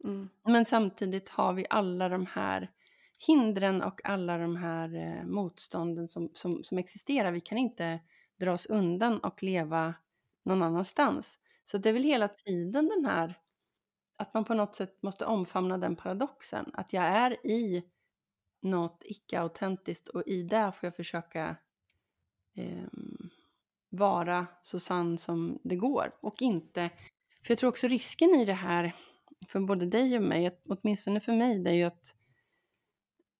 Mm. 0.04 0.28
Men 0.44 0.64
samtidigt 0.64 1.28
har 1.28 1.52
vi 1.52 1.66
alla 1.70 2.08
de 2.08 2.26
här 2.26 2.70
hindren 3.26 3.82
och 3.82 4.00
alla 4.04 4.38
de 4.38 4.56
här 4.56 4.94
eh, 4.94 5.26
motstånden 5.26 6.08
som, 6.08 6.30
som, 6.34 6.64
som 6.64 6.78
existerar. 6.78 7.32
Vi 7.32 7.40
kan 7.40 7.58
inte 7.58 8.00
dra 8.40 8.52
oss 8.52 8.66
undan 8.66 9.18
och 9.18 9.42
leva 9.42 9.94
någon 10.42 10.62
annanstans. 10.62 11.38
Så 11.64 11.78
det 11.78 11.88
är 11.88 11.92
väl 11.92 12.02
hela 12.02 12.28
tiden 12.28 12.88
den 12.88 13.04
här 13.04 13.38
att 14.16 14.34
man 14.34 14.44
på 14.44 14.54
något 14.54 14.76
sätt 14.76 15.02
måste 15.02 15.24
omfamna 15.24 15.78
den 15.78 15.96
paradoxen. 15.96 16.70
Att 16.72 16.92
jag 16.92 17.04
är 17.04 17.46
i 17.46 17.84
något 18.60 19.02
icke-autentiskt 19.04 20.08
och 20.08 20.22
i 20.26 20.42
det 20.42 20.72
får 20.72 20.86
jag 20.86 20.96
försöka 20.96 21.56
eh, 22.54 22.84
vara 23.88 24.46
så 24.62 24.80
sann 24.80 25.18
som 25.18 25.58
det 25.64 25.76
går. 25.76 26.10
Och 26.20 26.42
inte, 26.42 26.90
för 27.42 27.50
jag 27.50 27.58
tror 27.58 27.70
också 27.70 27.88
risken 27.88 28.30
i 28.30 28.44
det 28.44 28.52
här, 28.52 28.94
för 29.48 29.60
både 29.60 29.86
dig 29.86 30.16
och 30.16 30.22
mig, 30.22 30.46
att, 30.46 30.66
åtminstone 30.68 31.20
för 31.20 31.32
mig, 31.32 31.58
det 31.58 31.70
är 31.70 31.74
ju 31.74 31.84
att 31.84 32.14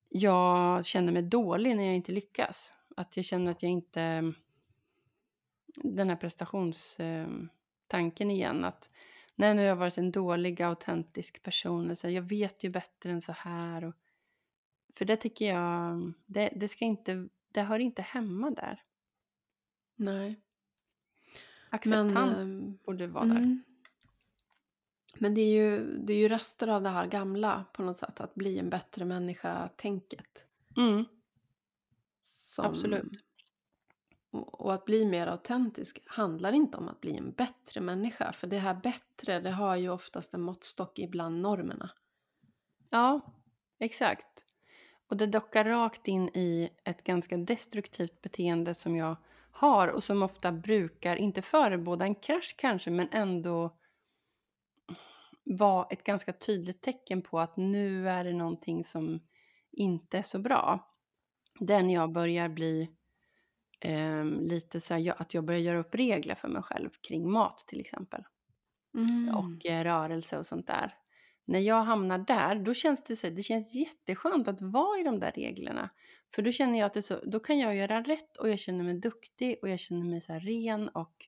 jag 0.09 0.87
känner 0.87 1.13
mig 1.13 1.23
dålig 1.23 1.77
när 1.77 1.85
jag 1.85 1.95
inte 1.95 2.13
lyckas. 2.13 2.73
Att 2.97 3.17
jag 3.17 3.25
känner 3.25 3.51
att 3.51 3.63
jag 3.63 3.73
inte, 3.73 4.33
den 5.75 6.09
här 6.09 6.17
prestationstanken 6.17 8.31
igen, 8.31 8.65
att 8.65 8.91
nej 9.35 9.55
nu 9.55 9.61
har 9.61 9.69
jag 9.69 9.77
varit 9.77 9.99
en 9.99 10.13
dålig 10.13 10.63
autentisk 10.63 11.43
person. 11.43 11.97
Så 11.97 12.09
jag 12.09 12.23
vet 12.23 12.65
ju 12.65 12.71
bättre 12.71 13.11
än 13.11 13.21
så 13.21 13.33
här. 13.33 13.85
Och, 13.85 13.95
för 14.97 15.05
det 15.05 15.17
tycker 15.17 15.55
jag, 15.55 16.13
det, 16.27 16.53
det, 16.57 16.69
ska 16.69 16.85
inte, 16.85 17.29
det 17.53 17.63
hör 17.63 17.79
inte 17.79 18.03
hemma 18.03 18.51
där. 18.51 18.83
Nej. 19.97 20.41
Acceptans 21.71 22.39
Men, 22.39 22.63
eh, 22.63 22.69
borde 22.85 23.07
vara 23.07 23.25
mm. 23.25 23.37
där. 23.37 23.74
Men 25.19 25.35
det 25.35 25.41
är, 25.41 25.63
ju, 25.63 25.99
det 25.99 26.13
är 26.13 26.17
ju 26.17 26.29
rester 26.29 26.69
av 26.69 26.83
det 26.83 26.89
här 26.89 27.07
gamla 27.07 27.65
på 27.73 27.83
något 27.83 27.97
sätt, 27.97 28.21
att 28.21 28.35
bli 28.35 28.59
en 28.59 28.71
bättre 28.71 29.05
människa-tänket. 29.05 30.47
Mm. 30.77 31.05
Absolut. 32.59 33.13
Och 34.31 34.75
att 34.75 34.85
bli 34.85 35.05
mer 35.07 35.27
autentisk 35.27 36.03
handlar 36.07 36.53
inte 36.53 36.79
om 36.79 36.89
att 36.89 37.01
bli 37.01 37.17
en 37.17 37.33
bättre 37.33 37.81
människa. 37.81 38.33
För 38.33 38.47
det 38.47 38.59
här 38.59 38.75
bättre, 38.75 39.41
det 39.41 39.51
har 39.51 39.77
ju 39.77 39.89
oftast 39.89 40.35
en 40.35 40.41
måttstock 40.41 40.99
ibland 40.99 41.41
normerna. 41.41 41.91
Ja, 42.91 43.21
exakt. 43.79 44.45
Och 45.07 45.17
det 45.17 45.27
dockar 45.27 45.65
rakt 45.65 46.09
in 46.09 46.29
i 46.29 46.71
ett 46.85 47.05
ganska 47.05 47.37
destruktivt 47.37 48.23
beteende 48.23 48.75
som 48.75 48.97
jag 48.97 49.17
har 49.51 49.89
och 49.89 50.05
som 50.05 50.23
ofta 50.23 50.53
brukar, 50.53 51.17
inte 51.17 51.43
förebåda 51.43 52.05
en 52.05 52.15
krasch 52.15 52.55
kanske, 52.59 52.91
men 52.91 53.09
ändå 53.13 53.77
vara 55.45 55.87
ett 55.91 56.05
ganska 56.05 56.33
tydligt 56.33 56.83
tecken 56.83 57.23
på 57.23 57.41
att 57.41 57.57
nu 57.57 58.09
är 58.09 58.25
det 58.25 58.33
någonting 58.33 58.85
som 58.85 59.21
inte 59.73 60.19
är 60.19 60.23
så 60.23 60.39
bra. 60.39 60.91
Den 61.61 61.91
jag 61.91 62.13
börjar 62.13 62.49
bli 62.49 62.91
eh, 63.81 64.25
lite 64.25 64.81
så 64.81 64.95
här, 64.95 65.15
att 65.23 65.35
jag 65.35 65.45
börjar 65.45 65.61
göra 65.61 65.79
upp 65.79 65.95
regler 65.95 66.35
för 66.35 66.49
mig 66.49 66.63
själv 66.63 66.91
kring 67.09 67.31
mat 67.31 67.65
till 67.67 67.81
exempel. 67.81 68.25
Mm. 68.95 69.37
Och 69.37 69.67
eh, 69.67 69.85
rörelse 69.85 70.39
och 70.39 70.47
sånt 70.47 70.67
där. 70.67 70.95
När 71.45 71.59
jag 71.59 71.83
hamnar 71.83 72.19
där, 72.19 72.55
då 72.55 72.75
känns 72.75 73.05
det 73.05 73.17
så 73.17 73.31
det 73.31 73.43
känns 73.43 73.75
jätteskönt 73.75 74.49
att 74.49 74.61
vara 74.61 74.99
i 74.99 75.03
de 75.03 75.21
där 75.21 75.33
reglerna. 75.33 75.91
För 76.35 76.43
då 76.43 76.53
känner 76.53 76.79
jag 76.79 76.87
att 76.87 76.95
det 76.95 77.03
så, 77.03 77.21
då 77.25 77.41
kan 77.41 77.59
jag 77.59 77.77
göra 77.77 78.03
rätt 78.03 78.37
och 78.37 78.51
jag 78.51 78.59
känner 78.59 78.85
mig 78.85 78.95
duktig 78.95 79.59
och 79.63 79.69
jag 79.69 79.79
känner 79.79 80.05
mig 80.05 80.21
så 80.21 80.33
ren 80.33 80.89
och 80.89 81.27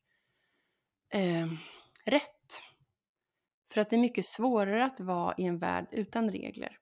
eh, 1.13 1.47
rätt. 2.05 2.36
För 3.73 3.81
att 3.81 3.91
det 3.91 3.97
är 3.97 4.01
mycket 4.01 4.27
svårare 4.27 4.85
att 4.85 5.01
vara 5.01 5.35
i 5.39 5.45
en 5.45 5.59
värld 5.59 5.89
utan 5.91 6.31
regler. 6.31 6.79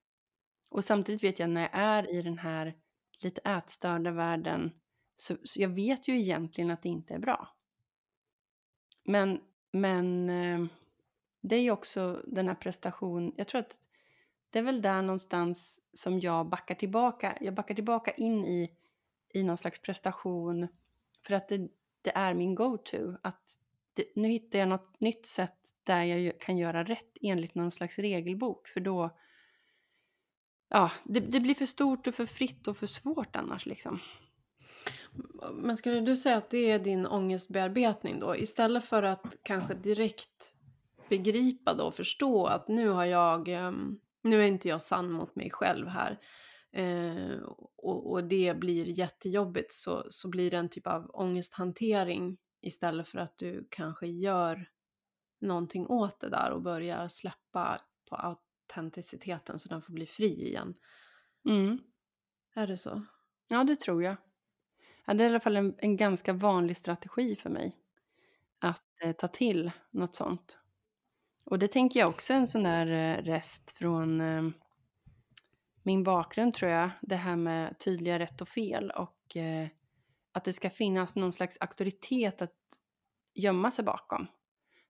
Och 0.70 0.84
samtidigt 0.84 1.24
vet 1.24 1.38
jag 1.38 1.50
när 1.50 1.60
jag 1.60 1.70
är 1.72 2.14
i 2.14 2.22
den 2.22 2.38
här 2.38 2.74
lite 3.20 3.40
ätstörda 3.40 4.10
världen 4.10 4.72
så, 5.16 5.36
så 5.44 5.60
jag 5.60 5.68
vet 5.68 6.08
ju 6.08 6.20
egentligen 6.20 6.70
att 6.70 6.82
det 6.82 6.88
inte 6.88 7.14
är 7.14 7.18
bra. 7.18 7.48
Men, 9.04 9.40
men 9.72 10.30
eh, 10.30 10.66
det 11.40 11.56
är 11.56 11.60
ju 11.60 11.70
också 11.70 12.22
den 12.26 12.48
här 12.48 12.54
prestation, 12.54 13.34
jag 13.36 13.48
tror 13.48 13.60
att 13.60 13.78
det 14.50 14.58
är 14.58 14.62
väl 14.62 14.82
där 14.82 15.02
någonstans 15.02 15.80
som 15.92 16.20
jag 16.20 16.48
backar 16.48 16.74
tillbaka, 16.74 17.38
jag 17.40 17.54
backar 17.54 17.74
tillbaka 17.74 18.10
in 18.10 18.44
i, 18.44 18.70
i 19.34 19.42
någon 19.42 19.58
slags 19.58 19.82
prestation 19.82 20.68
för 21.26 21.34
att 21.34 21.48
det, 21.48 21.68
det 22.02 22.16
är 22.16 22.34
min 22.34 22.54
go-to. 22.54 23.16
Att 23.22 23.60
nu 24.14 24.28
hittar 24.28 24.58
jag 24.58 24.68
något 24.68 25.00
nytt 25.00 25.26
sätt 25.26 25.58
där 25.84 26.02
jag 26.02 26.40
kan 26.40 26.58
göra 26.58 26.84
rätt 26.84 27.16
enligt 27.20 27.54
någon 27.54 27.70
slags 27.70 27.98
regelbok 27.98 28.66
för 28.66 28.80
då 28.80 29.10
ja, 30.68 30.90
det, 31.04 31.20
det 31.20 31.40
blir 31.40 31.54
för 31.54 31.66
stort 31.66 32.06
och 32.06 32.14
för 32.14 32.26
fritt 32.26 32.68
och 32.68 32.76
för 32.76 32.86
svårt 32.86 33.36
annars 33.36 33.66
liksom. 33.66 34.00
Men 35.52 35.76
skulle 35.76 36.00
du 36.00 36.16
säga 36.16 36.36
att 36.36 36.50
det 36.50 36.70
är 36.70 36.78
din 36.78 37.06
ångestbearbetning 37.06 38.20
då? 38.20 38.36
Istället 38.36 38.84
för 38.84 39.02
att 39.02 39.36
kanske 39.42 39.74
direkt 39.74 40.54
begripa 41.08 41.74
då 41.74 41.84
och 41.84 41.94
förstå 41.94 42.46
att 42.46 42.68
nu 42.68 42.88
har 42.88 43.04
jag, 43.04 43.48
ehm, 43.48 44.00
nu 44.22 44.42
är 44.42 44.46
inte 44.46 44.68
jag 44.68 44.82
sann 44.82 45.10
mot 45.10 45.36
mig 45.36 45.50
själv 45.50 45.88
här. 45.88 46.18
Eh, 46.72 47.38
och, 47.76 48.12
och, 48.12 48.24
det 48.24 48.56
blir 48.60 48.98
jättejobbigt 48.98 49.72
så, 49.72 50.04
så 50.08 50.30
blir 50.30 50.50
det 50.50 50.56
en 50.56 50.68
typ 50.68 50.86
av 50.86 51.10
ångesthantering 51.14 52.36
istället 52.66 53.08
för 53.08 53.18
att 53.18 53.38
du 53.38 53.68
kanske 53.70 54.06
gör 54.06 54.70
någonting 55.40 55.86
åt 55.86 56.20
det 56.20 56.28
där 56.28 56.50
och 56.50 56.62
börjar 56.62 57.08
släppa 57.08 57.80
på 58.08 58.16
autenticiteten 58.16 59.58
så 59.58 59.68
den 59.68 59.82
får 59.82 59.92
bli 59.92 60.06
fri 60.06 60.46
igen. 60.46 60.74
Mm. 61.48 61.78
Är 62.54 62.66
det 62.66 62.76
så? 62.76 63.02
Ja, 63.48 63.64
det 63.64 63.76
tror 63.76 64.02
jag. 64.02 64.16
Ja, 65.06 65.14
det 65.14 65.24
är 65.24 65.26
i 65.26 65.30
alla 65.30 65.40
fall 65.40 65.56
en, 65.56 65.74
en 65.78 65.96
ganska 65.96 66.32
vanlig 66.32 66.76
strategi 66.76 67.36
för 67.36 67.50
mig. 67.50 67.76
Att 68.58 69.02
eh, 69.02 69.12
ta 69.12 69.28
till 69.28 69.70
något 69.90 70.16
sånt. 70.16 70.58
Och 71.44 71.58
det 71.58 71.68
tänker 71.68 72.00
jag 72.00 72.08
också 72.08 72.32
är 72.32 72.36
en 72.36 72.48
sån 72.48 72.62
där 72.62 72.86
eh, 72.86 73.22
rest 73.22 73.70
från 73.70 74.20
eh, 74.20 74.42
min 75.82 76.04
bakgrund 76.04 76.54
tror 76.54 76.70
jag. 76.70 76.90
Det 77.02 77.16
här 77.16 77.36
med 77.36 77.78
tydliga 77.78 78.18
rätt 78.18 78.40
och 78.40 78.48
fel 78.48 78.90
och 78.90 79.36
eh, 79.36 79.68
att 80.34 80.44
det 80.44 80.52
ska 80.52 80.70
finnas 80.70 81.14
någon 81.14 81.32
slags 81.32 81.58
auktoritet 81.60 82.42
att 82.42 82.54
gömma 83.34 83.70
sig 83.70 83.84
bakom. 83.84 84.26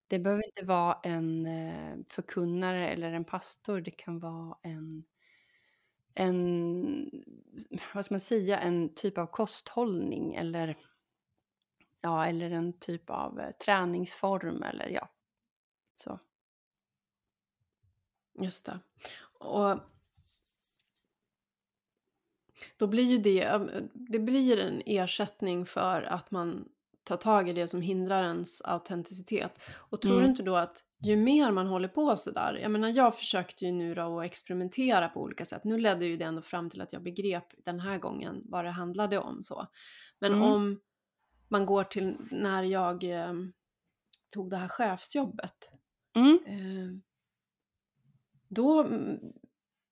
Det 0.09 0.18
behöver 0.18 0.46
inte 0.46 0.64
vara 0.64 0.98
en 1.02 1.46
eh, 1.46 1.96
förkunnare 2.09 2.88
eller 2.88 3.12
en 3.12 3.24
pastor. 3.24 3.80
Det 3.80 3.90
kan 3.90 4.18
vara 4.18 4.59
en, 4.62 5.04
en, 6.14 7.11
vad 7.94 8.04
ska 8.04 8.14
man 8.14 8.20
säga, 8.20 8.59
en 8.59 8.94
typ 8.94 9.18
av 9.18 9.26
kosthållning 9.26 10.35
eller, 10.35 10.78
ja, 12.00 12.26
eller 12.26 12.50
en 12.50 12.78
typ 12.78 13.11
av 13.11 13.40
eh, 13.40 13.50
träningsform 13.50 14.62
eller 14.62 14.88
ja, 14.88 15.09
så. 15.94 16.18
Just 18.40 18.66
det. 18.66 18.80
Och 19.38 19.80
då 22.77 22.87
blir 22.87 23.05
ju 23.05 23.18
det, 23.18 23.61
det 23.94 24.18
blir 24.18 24.59
en 24.59 24.83
ersättning 24.87 25.66
för 25.66 26.03
att 26.03 26.31
man 26.31 26.64
tar 27.05 27.16
tag 27.16 27.48
i 27.48 27.53
det 27.53 27.68
som 27.68 27.81
hindrar 27.81 28.24
ens 28.24 28.62
autenticitet. 28.62 29.61
Och 29.90 30.03
tror 30.03 30.12
mm. 30.12 30.24
du 30.24 30.31
inte 30.31 30.42
då 30.42 30.57
att 30.57 30.85
ju 31.03 31.16
mer 31.16 31.50
man 31.50 31.66
håller 31.66 31.88
på 31.88 32.16
sådär, 32.16 32.59
jag 32.62 32.70
menar 32.70 32.88
jag 32.88 33.16
försökte 33.16 33.64
ju 33.64 33.72
nu 33.72 33.94
då 33.94 34.20
att 34.20 34.27
experimentera 34.27 35.09
på 35.09 35.20
olika 35.20 35.44
sätt. 35.44 35.64
Nu 35.64 35.79
ledde 35.79 36.07
ju 36.07 36.16
det 36.16 36.24
ändå 36.24 36.42
fram 36.42 36.70
till 36.70 36.81
att 36.81 36.92
jag 36.92 37.03
begrep 37.03 37.55
den 37.64 37.81
här 37.81 37.98
gången 37.98 38.42
vad 38.44 38.64
det 38.64 38.70
handlade 38.70 39.18
om 39.18 39.42
så. 39.42 39.66
Men 40.18 40.33
mm. 40.33 40.42
om 40.42 40.81
man 41.48 41.66
går 41.66 41.85
till 41.85 42.16
när 42.31 42.62
jag 42.62 43.05
eh, 43.05 43.33
tog 44.31 44.50
det 44.50 44.57
här 44.57 44.68
chefsjobbet. 44.68 45.70
Mm. 46.16 46.38
Eh, 46.46 47.00
då 48.48 48.88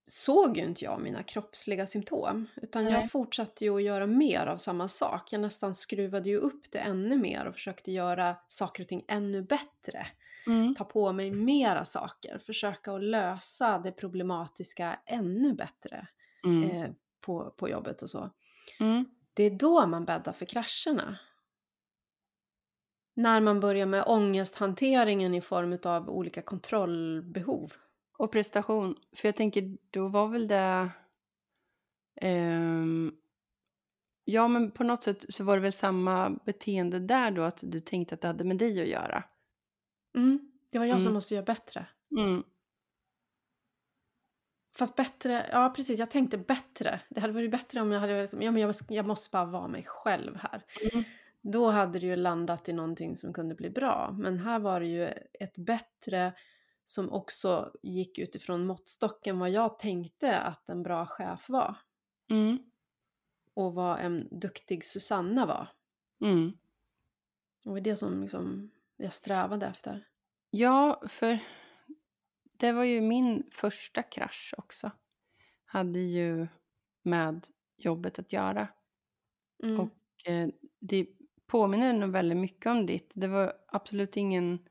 såg 0.07 0.57
ju 0.57 0.65
inte 0.65 0.85
jag 0.85 1.01
mina 1.01 1.23
kroppsliga 1.23 1.87
symptom. 1.87 2.47
Utan 2.57 2.85
Nej. 2.85 2.93
jag 2.93 3.11
fortsatte 3.11 3.65
ju 3.65 3.77
att 3.77 3.83
göra 3.83 4.07
mer 4.07 4.47
av 4.47 4.59
samma 4.59 4.89
sak. 4.89 5.33
Jag 5.33 5.41
nästan 5.41 5.75
skruvade 5.75 6.29
ju 6.29 6.37
upp 6.37 6.71
det 6.71 6.79
ännu 6.79 7.19
mer 7.19 7.45
och 7.45 7.55
försökte 7.55 7.93
göra 7.93 8.37
saker 8.49 8.83
och 8.83 8.89
ting 8.89 9.05
ännu 9.09 9.43
bättre. 9.43 10.07
Mm. 10.47 10.75
Ta 10.75 10.85
på 10.85 11.13
mig 11.13 11.31
mera 11.31 11.85
saker, 11.85 12.39
försöka 12.39 12.93
att 12.93 13.03
lösa 13.03 13.79
det 13.79 13.93
problematiska 13.93 14.99
ännu 15.07 15.55
bättre 15.55 16.07
mm. 16.45 16.71
eh, 16.71 16.91
på, 17.21 17.55
på 17.57 17.69
jobbet 17.69 18.03
och 18.03 18.11
så. 18.11 18.31
Mm. 18.81 19.05
Det 19.35 19.43
är 19.43 19.51
då 19.51 19.87
man 19.87 20.05
bäddar 20.05 20.33
för 20.33 20.47
krascherna. 20.47 21.19
När 23.15 23.41
man 23.41 23.61
börjar 23.61 23.87
med 23.87 24.05
ångesthanteringen 24.07 25.35
i 25.35 25.41
form 25.41 25.79
av 25.85 26.11
olika 26.11 26.43
kontrollbehov. 26.43 27.73
Och 28.23 28.33
prestation. 28.33 28.97
För 29.17 29.29
jag 29.29 29.37
tänker, 29.37 29.77
då 29.91 30.09
var 30.09 30.29
väl 30.29 30.49
det... 30.49 30.91
Um, 32.23 33.17
ja, 34.25 34.49
men 34.49 34.71
på 34.71 34.85
något 34.85 35.03
sätt 35.03 35.25
så 35.29 35.45
var 35.45 35.57
det 35.57 35.63
väl 35.63 35.73
samma 35.73 36.31
beteende 36.31 36.99
där 36.99 37.31
då, 37.31 37.43
att 37.43 37.59
du 37.63 37.81
tänkte 37.81 38.15
att 38.15 38.21
det 38.21 38.27
hade 38.27 38.45
med 38.45 38.59
dig 38.59 38.83
att 38.83 38.89
göra. 38.89 39.25
Mm, 40.17 40.53
det 40.71 40.79
var 40.79 40.87
jag 40.87 40.93
mm. 40.93 41.05
som 41.05 41.15
måste 41.15 41.35
göra 41.35 41.45
bättre. 41.45 41.87
Mm. 42.19 42.43
Fast 44.77 44.97
bättre, 44.97 45.49
ja 45.53 45.73
precis, 45.77 45.99
jag 45.99 46.11
tänkte 46.11 46.39
bättre. 46.39 47.01
Det 47.09 47.21
hade 47.21 47.33
varit 47.33 47.51
bättre 47.51 47.81
om 47.81 47.93
jag 47.93 48.01
hade, 48.01 48.21
liksom, 48.21 48.43
ja 48.43 48.51
men 48.51 48.63
jag, 48.63 48.75
jag 48.89 49.07
måste 49.07 49.31
bara 49.31 49.45
vara 49.45 49.69
mig 49.69 49.85
själv 49.87 50.37
här. 50.37 50.65
Mm. 50.93 51.05
Då 51.41 51.71
hade 51.71 51.99
det 51.99 52.07
ju 52.07 52.17
landat 52.17 52.69
i 52.69 52.73
någonting 52.73 53.17
som 53.17 53.33
kunde 53.33 53.55
bli 53.55 53.71
bra. 53.71 54.17
Men 54.19 54.39
här 54.39 54.59
var 54.59 54.81
det 54.81 54.87
ju 54.87 55.07
ett 55.41 55.57
bättre 55.57 56.33
som 56.85 57.13
också 57.13 57.73
gick 57.83 58.19
utifrån 58.19 58.67
måttstocken 58.67 59.39
vad 59.39 59.51
jag 59.51 59.79
tänkte 59.79 60.39
att 60.39 60.69
en 60.69 60.83
bra 60.83 61.07
chef 61.07 61.49
var. 61.49 61.77
Mm. 62.31 62.59
Och 63.55 63.75
vad 63.75 64.01
en 64.01 64.29
duktig 64.31 64.85
Susanna 64.85 65.47
var. 65.47 65.69
Mm. 66.21 66.53
Och 67.65 67.65
det 67.65 67.71
var 67.71 67.81
det 67.81 67.97
som 67.97 68.23
liksom 68.23 68.71
jag 68.97 69.13
strävade 69.13 69.67
efter. 69.67 70.09
Ja, 70.51 71.03
för 71.09 71.39
det 72.43 72.73
var 72.73 72.85
ju 72.85 73.01
min 73.01 73.51
första 73.53 74.03
krasch 74.03 74.55
också. 74.59 74.91
Hade 75.65 75.99
ju 75.99 76.47
med 77.03 77.47
jobbet 77.77 78.19
att 78.19 78.33
göra. 78.33 78.69
Mm. 79.63 79.81
Och 79.81 80.29
eh, 80.29 80.49
det 80.79 81.07
påminner 81.47 81.93
nog 81.93 82.11
väldigt 82.11 82.39
mycket 82.39 82.67
om 82.67 82.87
ditt. 82.87 83.13
Det 83.15 83.29
var 83.29 83.53
absolut 83.69 84.17
ingen 84.17 84.69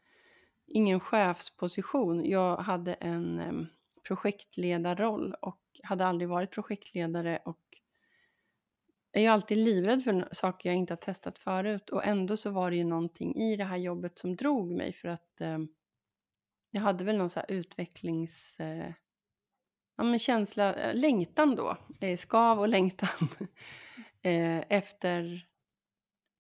ingen 0.72 1.00
chefsposition. 1.00 2.26
Jag 2.26 2.58
hade 2.58 2.94
en 2.94 3.68
projektledarroll 4.08 5.36
och 5.42 5.62
hade 5.84 6.06
aldrig 6.06 6.30
varit 6.30 6.52
projektledare 6.52 7.40
och 7.46 7.60
är 9.12 9.22
ju 9.22 9.28
alltid 9.28 9.58
livrädd 9.58 10.04
för 10.04 10.28
saker 10.32 10.70
jag 10.70 10.78
inte 10.78 10.94
har 10.94 10.98
testat 10.98 11.38
förut. 11.38 11.90
Och 11.90 12.06
ändå 12.06 12.38
så 12.38 12.52
var 12.52 12.72
det 12.72 12.78
ju 12.78 12.84
någonting 12.84 13.36
i 13.36 13.56
det 13.56 13.64
här 13.64 13.78
jobbet 13.78 14.20
som 14.20 14.36
drog 14.36 14.72
mig 14.72 14.94
för 14.94 15.08
att 15.08 15.42
eh, 15.42 15.60
jag 16.72 16.82
hade 16.82 17.04
väl 17.04 17.18
någon 17.18 17.30
så 17.30 17.40
här 17.40 17.52
utvecklings... 17.52 18.60
Eh, 18.60 18.94
ja 19.98 20.04
men 20.04 20.20
känsla, 20.20 20.74
eh, 20.74 20.96
längtan 20.96 21.56
då, 21.56 21.78
eh, 22.02 22.18
skav 22.18 22.60
och 22.60 22.68
längtan 22.78 23.30
eh, 24.22 24.64
efter 24.70 25.48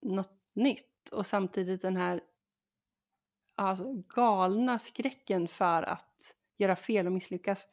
något 0.02 0.40
nytt. 0.54 1.10
Och 1.12 1.26
samtidigt 1.26 1.82
den 1.82 1.98
här 1.98 2.22
alltså, 3.70 3.94
galna 3.94 4.80
skräcken 4.80 5.48
för 5.48 5.84
att 5.84 6.36
göra 6.58 6.76
fel 6.76 7.06
och 7.06 7.14
misslyckas. 7.14 7.68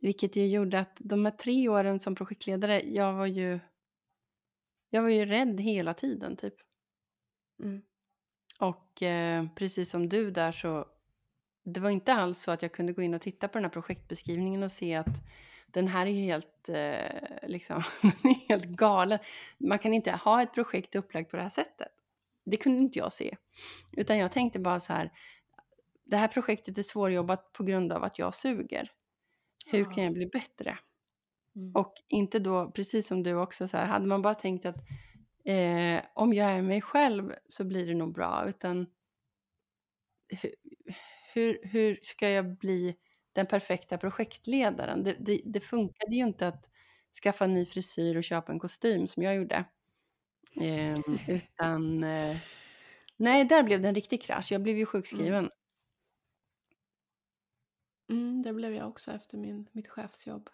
Vilket 0.00 0.36
ju 0.36 0.46
gjorde 0.46 0.80
att 0.80 0.96
de 0.98 1.24
här 1.24 1.32
tre 1.32 1.68
åren 1.68 2.00
som 2.00 2.14
projektledare, 2.14 2.80
jag 2.80 3.12
var 3.12 3.26
ju, 3.26 3.60
jag 4.90 5.02
var 5.02 5.08
ju 5.08 5.26
rädd 5.26 5.60
hela 5.60 5.94
tiden 5.94 6.36
typ. 6.36 6.54
Mm. 7.62 7.82
Och 8.58 9.02
eh, 9.02 9.46
precis 9.54 9.90
som 9.90 10.08
du 10.08 10.30
där 10.30 10.52
så, 10.52 10.86
det 11.64 11.80
var 11.80 11.90
inte 11.90 12.14
alls 12.14 12.42
så 12.42 12.50
att 12.50 12.62
jag 12.62 12.72
kunde 12.72 12.92
gå 12.92 13.02
in 13.02 13.14
och 13.14 13.22
titta 13.22 13.48
på 13.48 13.58
den 13.58 13.64
här 13.64 13.70
projektbeskrivningen 13.70 14.62
och 14.62 14.72
se 14.72 14.94
att 14.94 15.22
den 15.66 15.88
här 15.88 16.06
är 16.06 16.12
helt, 16.12 16.68
eh, 16.68 17.48
liksom, 17.48 17.82
helt 18.48 18.64
galen. 18.64 19.18
Man 19.58 19.78
kan 19.78 19.94
inte 19.94 20.12
ha 20.12 20.42
ett 20.42 20.54
projekt 20.54 20.94
upplagt 20.94 21.30
på 21.30 21.36
det 21.36 21.42
här 21.42 21.50
sättet. 21.50 21.97
Det 22.50 22.56
kunde 22.56 22.78
inte 22.78 22.98
jag 22.98 23.12
se. 23.12 23.36
Utan 23.92 24.18
jag 24.18 24.32
tänkte 24.32 24.58
bara 24.58 24.80
så 24.80 24.92
här, 24.92 25.12
det 26.04 26.16
här 26.16 26.28
projektet 26.28 26.78
är 26.78 26.82
svårjobbat 26.82 27.52
på 27.52 27.64
grund 27.64 27.92
av 27.92 28.04
att 28.04 28.18
jag 28.18 28.34
suger. 28.34 28.92
Hur 29.66 29.84
kan 29.92 30.04
jag 30.04 30.12
bli 30.12 30.26
bättre? 30.26 30.78
Mm. 31.56 31.72
Och 31.74 31.94
inte 32.08 32.38
då, 32.38 32.70
precis 32.70 33.06
som 33.06 33.22
du 33.22 33.34
också, 33.34 33.68
så 33.68 33.76
här, 33.76 33.86
hade 33.86 34.06
man 34.06 34.22
bara 34.22 34.34
tänkt 34.34 34.66
att 34.66 34.76
eh, 35.44 36.02
om 36.14 36.32
jag 36.34 36.50
är 36.50 36.62
mig 36.62 36.80
själv 36.80 37.32
så 37.48 37.64
blir 37.64 37.86
det 37.86 37.94
nog 37.94 38.14
bra, 38.14 38.44
utan 38.48 38.86
hur, 41.34 41.60
hur 41.62 41.98
ska 42.02 42.28
jag 42.28 42.58
bli 42.58 42.96
den 43.32 43.46
perfekta 43.46 43.98
projektledaren? 43.98 45.04
Det, 45.04 45.16
det, 45.18 45.40
det 45.44 45.60
funkade 45.60 46.14
ju 46.14 46.26
inte 46.26 46.48
att 46.48 46.70
skaffa 47.22 47.44
en 47.44 47.54
ny 47.54 47.66
frisyr 47.66 48.16
och 48.16 48.24
köpa 48.24 48.52
en 48.52 48.58
kostym 48.58 49.06
som 49.06 49.22
jag 49.22 49.34
gjorde. 49.34 49.64
Eh, 50.60 50.98
utan, 51.28 52.04
eh, 52.04 52.36
nej, 53.16 53.44
där 53.44 53.62
blev 53.62 53.80
det 53.80 53.88
en 53.88 53.94
riktig 53.94 54.22
krasch. 54.22 54.52
Jag 54.52 54.62
blev 54.62 54.76
ju 54.76 54.82
mm. 54.82 54.86
sjukskriven. 54.86 55.38
Mm. 55.44 55.50
Mm, 58.10 58.42
det 58.42 58.52
blev 58.52 58.74
jag 58.74 58.88
också 58.88 59.12
efter 59.12 59.38
min, 59.38 59.68
mitt 59.72 59.88
chefsjobb. 59.88 60.50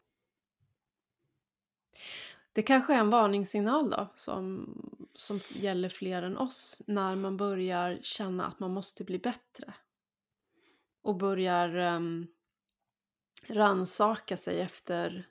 Det 2.52 2.62
kanske 2.62 2.94
är 2.94 2.98
en 2.98 3.10
varningssignal 3.10 3.90
då 3.90 4.08
som, 4.14 4.68
som 5.14 5.40
gäller 5.48 5.88
fler 5.88 6.22
än 6.22 6.38
oss 6.38 6.82
när 6.86 7.16
man 7.16 7.36
börjar 7.36 7.98
känna 8.02 8.46
att 8.46 8.60
man 8.60 8.70
måste 8.70 9.04
bli 9.04 9.18
bättre. 9.18 9.74
Och 11.02 11.16
börjar 11.16 11.76
um, 11.76 12.26
ransaka 13.48 14.36
sig 14.36 14.60
efter 14.60 15.28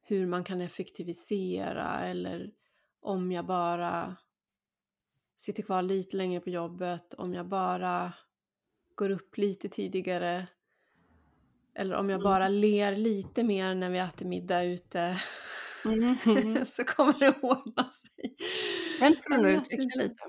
hur 0.00 0.26
man 0.26 0.44
kan 0.44 0.60
effektivisera 0.60 2.00
eller 2.00 2.52
om 3.02 3.32
jag 3.32 3.46
bara 3.46 4.16
sitter 5.36 5.62
kvar 5.62 5.82
lite 5.82 6.16
längre 6.16 6.40
på 6.40 6.50
jobbet, 6.50 7.14
om 7.14 7.34
jag 7.34 7.48
bara 7.48 8.12
går 8.94 9.10
upp 9.10 9.36
lite 9.38 9.68
tidigare 9.68 10.46
eller 11.74 11.94
om 11.94 12.10
jag 12.10 12.16
mm. 12.16 12.24
bara 12.24 12.48
ler 12.48 12.96
lite 12.96 13.42
mer 13.42 13.74
när 13.74 13.90
vi 13.90 13.98
äter 13.98 14.26
middag 14.26 14.62
ute 14.62 15.16
mm. 15.84 16.64
så 16.64 16.84
kommer 16.84 17.18
det 17.18 17.34
ordna 17.42 17.90
sig. 17.90 18.36
Men 19.00 19.16
får 19.22 19.42
du 19.42 19.50
utveckla 19.50 20.02
lite. 20.02 20.24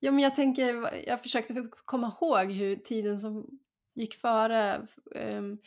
Ja, 0.00 0.12
men 0.12 0.24
jag 0.24 0.34
tänker, 0.34 0.90
jag 1.06 1.22
försökte 1.22 1.68
komma 1.84 2.12
ihåg 2.20 2.52
hur 2.52 2.76
tiden 2.76 3.20
som 3.20 3.46
gick 3.94 4.14
före 4.14 4.86
um, 5.14 5.58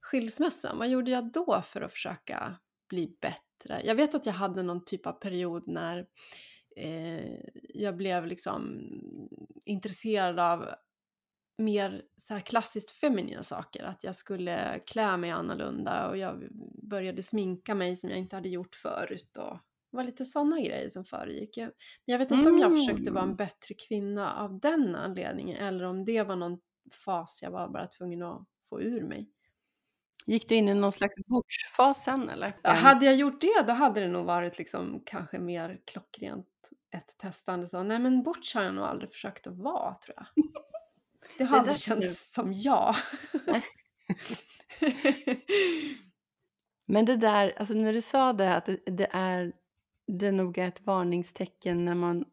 skilsmässan, 0.00 0.78
vad 0.78 0.88
gjorde 0.88 1.10
jag 1.10 1.32
då 1.32 1.62
för 1.62 1.80
att 1.80 1.92
försöka 1.92 2.56
bli 2.88 3.16
bättre? 3.20 3.80
Jag 3.84 3.94
vet 3.94 4.14
att 4.14 4.26
jag 4.26 4.32
hade 4.32 4.62
någon 4.62 4.84
typ 4.84 5.06
av 5.06 5.12
period 5.12 5.68
när 5.68 6.06
eh, 6.76 7.38
jag 7.74 7.96
blev 7.96 8.26
liksom 8.26 8.80
intresserad 9.64 10.38
av 10.38 10.68
mer 11.58 12.02
så 12.16 12.34
här 12.34 12.40
klassiskt 12.40 12.90
feminina 12.90 13.42
saker. 13.42 13.84
Att 13.84 14.04
jag 14.04 14.16
skulle 14.16 14.80
klä 14.86 15.16
mig 15.16 15.30
annorlunda 15.30 16.08
och 16.08 16.16
jag 16.16 16.48
började 16.82 17.22
sminka 17.22 17.74
mig 17.74 17.96
som 17.96 18.10
jag 18.10 18.18
inte 18.18 18.36
hade 18.36 18.48
gjort 18.48 18.74
förut. 18.74 19.36
Och 19.36 19.58
det 19.90 19.96
var 19.96 20.04
lite 20.04 20.24
sådana 20.24 20.60
grejer 20.60 20.88
som 20.88 21.04
föregick. 21.04 21.56
Men 21.56 21.72
jag 22.04 22.18
vet 22.18 22.30
inte 22.30 22.48
mm. 22.48 22.54
om 22.54 22.60
jag 22.60 22.72
försökte 22.72 23.10
vara 23.10 23.22
en 23.22 23.28
mm. 23.28 23.36
bättre 23.36 23.74
kvinna 23.88 24.34
av 24.34 24.60
den 24.60 24.96
anledningen 24.96 25.56
eller 25.56 25.84
om 25.84 26.04
det 26.04 26.22
var 26.22 26.36
någon 26.36 26.58
fas 27.04 27.40
jag 27.42 27.50
var 27.50 27.68
bara 27.68 27.86
tvungen 27.86 28.22
att 28.22 28.46
få 28.68 28.82
ur 28.82 29.02
mig. 29.02 29.30
Gick 30.26 30.48
du 30.48 30.54
in 30.54 30.68
i 30.68 30.74
någon 30.74 30.92
slags 30.92 31.16
bordsfas 31.26 32.04
sen 32.04 32.28
eller? 32.28 32.56
Ja, 32.62 32.70
hade 32.70 33.06
jag 33.06 33.16
gjort 33.16 33.40
det 33.40 33.64
då 33.66 33.72
hade 33.72 34.00
det 34.00 34.08
nog 34.08 34.26
varit 34.26 34.58
liksom 34.58 35.02
kanske 35.06 35.38
mer 35.38 35.80
klockrent 35.84 36.46
ett 36.96 37.18
testande 37.18 37.66
så. 37.66 37.82
Nej 37.82 37.98
men 37.98 38.22
bords 38.22 38.54
har 38.54 38.62
jag 38.62 38.74
nog 38.74 38.84
aldrig 38.84 39.12
försökt 39.12 39.46
att 39.46 39.56
vara 39.56 39.94
tror 39.94 40.16
jag. 40.16 40.26
Det 41.38 41.44
har 41.44 41.58
aldrig 41.58 41.78
känts 41.78 42.32
som 42.32 42.52
jag. 42.52 42.94
Men 46.86 47.04
det 47.04 47.16
där, 47.16 47.52
alltså 47.56 47.74
när 47.74 47.92
du 47.92 48.02
sa 48.02 48.32
det 48.32 48.54
att 48.54 48.66
det, 48.66 48.80
det 48.86 49.08
är 49.10 49.52
det 50.06 50.32
nog 50.32 50.58
är 50.58 50.68
ett 50.68 50.80
varningstecken 50.80 51.84
när 51.84 51.94
man 51.94 52.24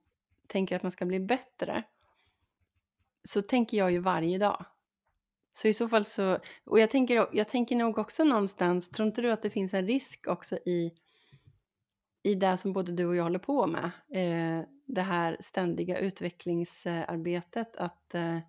tänker 0.48 0.76
att 0.76 0.84
man 0.84 0.92
ska 0.92 1.06
bli 1.06 1.20
bättre. 1.20 1.84
Så 3.24 3.42
tänker 3.42 3.78
jag 3.78 3.92
ju 3.92 4.00
varje 4.00 4.38
dag. 4.38 4.66
Så 5.54 5.68
i 5.68 5.74
så 5.74 5.90
fall 5.90 6.06
så, 6.06 6.40
och 6.66 6.80
jag 6.80 6.92
tänker, 6.92 7.28
jag 7.32 7.50
tänker 7.50 7.76
nog 7.76 7.98
också 7.98 8.24
någonstans, 8.24 8.90
tror 8.90 9.08
inte 9.08 9.22
du 9.22 9.32
att 9.32 9.42
det 9.42 9.50
finns 9.50 9.74
en 9.74 9.88
risk 9.88 10.28
också 10.28 10.56
i, 10.56 10.92
i 12.24 12.36
det 12.36 12.58
som 12.58 12.74
både 12.74 12.92
du 12.92 13.06
och 13.06 13.16
jag 13.16 13.24
håller 13.24 13.40
på 13.40 13.68
med? 13.68 13.92
Eh, 14.10 14.66
det 14.88 15.02
här 15.02 15.38
ständiga 15.42 16.00
utvecklingsarbetet, 16.00 17.76
att 17.76 18.16
eh, 18.16 18.40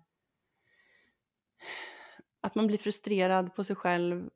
att 2.41 2.55
man 2.55 2.67
blir 2.67 2.77
frustrerad 2.77 3.55
på 3.55 3.63
sig 3.63 3.75
själv 3.75 4.29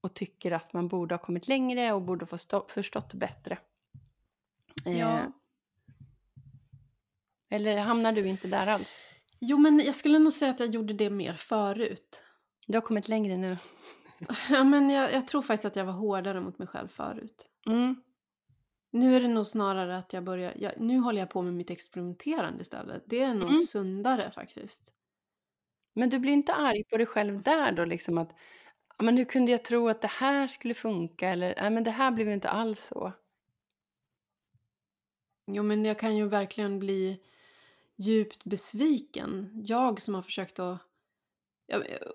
och 0.00 0.14
tycker 0.14 0.52
att 0.52 0.72
man 0.72 0.88
borde 0.88 1.14
ha 1.14 1.18
kommit 1.18 1.48
längre 1.48 1.92
och 1.92 2.02
borde 2.02 2.26
få 2.26 2.38
förstått 2.68 3.14
bättre. 3.14 3.58
Ja. 4.84 5.18
Eh, 5.18 5.26
eller 7.50 7.78
hamnar 7.78 8.12
du 8.12 8.28
inte 8.28 8.48
där 8.48 8.66
alls? 8.66 9.17
Jo, 9.40 9.58
men 9.58 9.78
jag 9.78 9.94
skulle 9.94 10.18
nog 10.18 10.32
säga 10.32 10.50
att 10.50 10.60
jag 10.60 10.68
gjorde 10.68 10.92
det 10.92 11.10
mer 11.10 11.34
förut. 11.34 12.24
Du 12.66 12.76
har 12.76 12.82
kommit 12.82 13.08
längre 13.08 13.36
nu. 13.36 13.56
Ja, 14.50 14.64
men 14.64 14.90
jag, 14.90 15.12
jag 15.12 15.26
tror 15.26 15.42
faktiskt 15.42 15.64
att 15.64 15.76
jag 15.76 15.84
var 15.84 15.92
hårdare 15.92 16.40
mot 16.40 16.58
mig 16.58 16.68
själv 16.68 16.88
förut. 16.88 17.50
Mm. 17.66 18.02
Nu 18.90 19.16
är 19.16 19.20
det 19.20 19.28
nog 19.28 19.46
snarare 19.46 19.98
att 19.98 20.12
jag 20.12 20.24
börjar... 20.24 20.52
Jag, 20.56 20.80
nu 20.80 20.98
håller 20.98 21.20
jag 21.20 21.30
på 21.30 21.42
med 21.42 21.54
mitt 21.54 21.70
experimenterande 21.70 22.60
istället. 22.60 23.02
Det 23.06 23.20
är 23.20 23.34
nog 23.34 23.48
mm. 23.48 23.58
sundare 23.58 24.30
faktiskt. 24.30 24.92
Men 25.94 26.10
du 26.10 26.18
blir 26.18 26.32
inte 26.32 26.54
arg 26.54 26.84
på 26.84 26.96
dig 26.96 27.06
själv 27.06 27.42
där 27.42 27.72
då 27.72 27.84
liksom 27.84 28.18
att 28.18 28.32
men 28.98 29.16
hur 29.16 29.24
kunde 29.24 29.52
jag 29.52 29.64
tro 29.64 29.88
att 29.88 30.00
det 30.00 30.10
här 30.10 30.46
skulle 30.46 30.74
funka 30.74 31.28
eller 31.28 31.54
nej 31.60 31.70
men 31.70 31.84
det 31.84 31.90
här 31.90 32.10
blev 32.10 32.28
ju 32.28 32.34
inte 32.34 32.48
alls 32.48 32.86
så. 32.86 33.12
Jo 35.46 35.62
men 35.62 35.84
jag 35.84 35.98
kan 35.98 36.16
ju 36.16 36.28
verkligen 36.28 36.78
bli 36.78 37.20
djupt 37.98 38.44
besviken. 38.44 39.50
Jag 39.54 40.00
som 40.00 40.14
har 40.14 40.22
försökt 40.22 40.58
att 40.58 40.82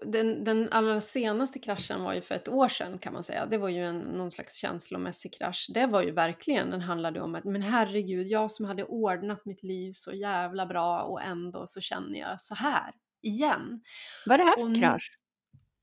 den, 0.05 0.43
den 0.43 0.69
allra 0.71 1.01
senaste 1.01 1.59
kraschen 1.59 2.03
var 2.03 2.13
ju 2.13 2.21
för 2.21 2.36
ett 2.36 2.47
år 2.47 2.67
sedan 2.67 2.99
kan 2.99 3.13
man 3.13 3.23
säga. 3.23 3.45
Det 3.45 3.57
var 3.57 3.69
ju 3.69 3.86
en, 3.86 3.99
någon 3.99 4.31
slags 4.31 4.55
känslomässig 4.55 5.34
krasch. 5.34 5.71
Det 5.73 5.86
var 5.86 6.03
ju 6.03 6.11
verkligen, 6.11 6.69
den 6.69 6.81
handlade 6.81 7.21
om 7.21 7.36
att 7.36 7.43
men 7.43 7.61
herregud, 7.61 8.27
jag 8.27 8.51
som 8.51 8.65
hade 8.65 8.84
ordnat 8.84 9.45
mitt 9.45 9.63
liv 9.63 9.91
så 9.93 10.11
jävla 10.11 10.65
bra 10.65 11.01
och 11.01 11.21
ändå 11.21 11.67
så 11.67 11.81
känner 11.81 12.19
jag 12.19 12.41
så 12.41 12.55
här 12.55 12.93
igen. 13.21 13.81
Vad 14.25 14.34
är 14.34 14.38
det 14.38 14.49
här 14.49 14.67
för 14.67 14.81
krasch? 14.81 15.19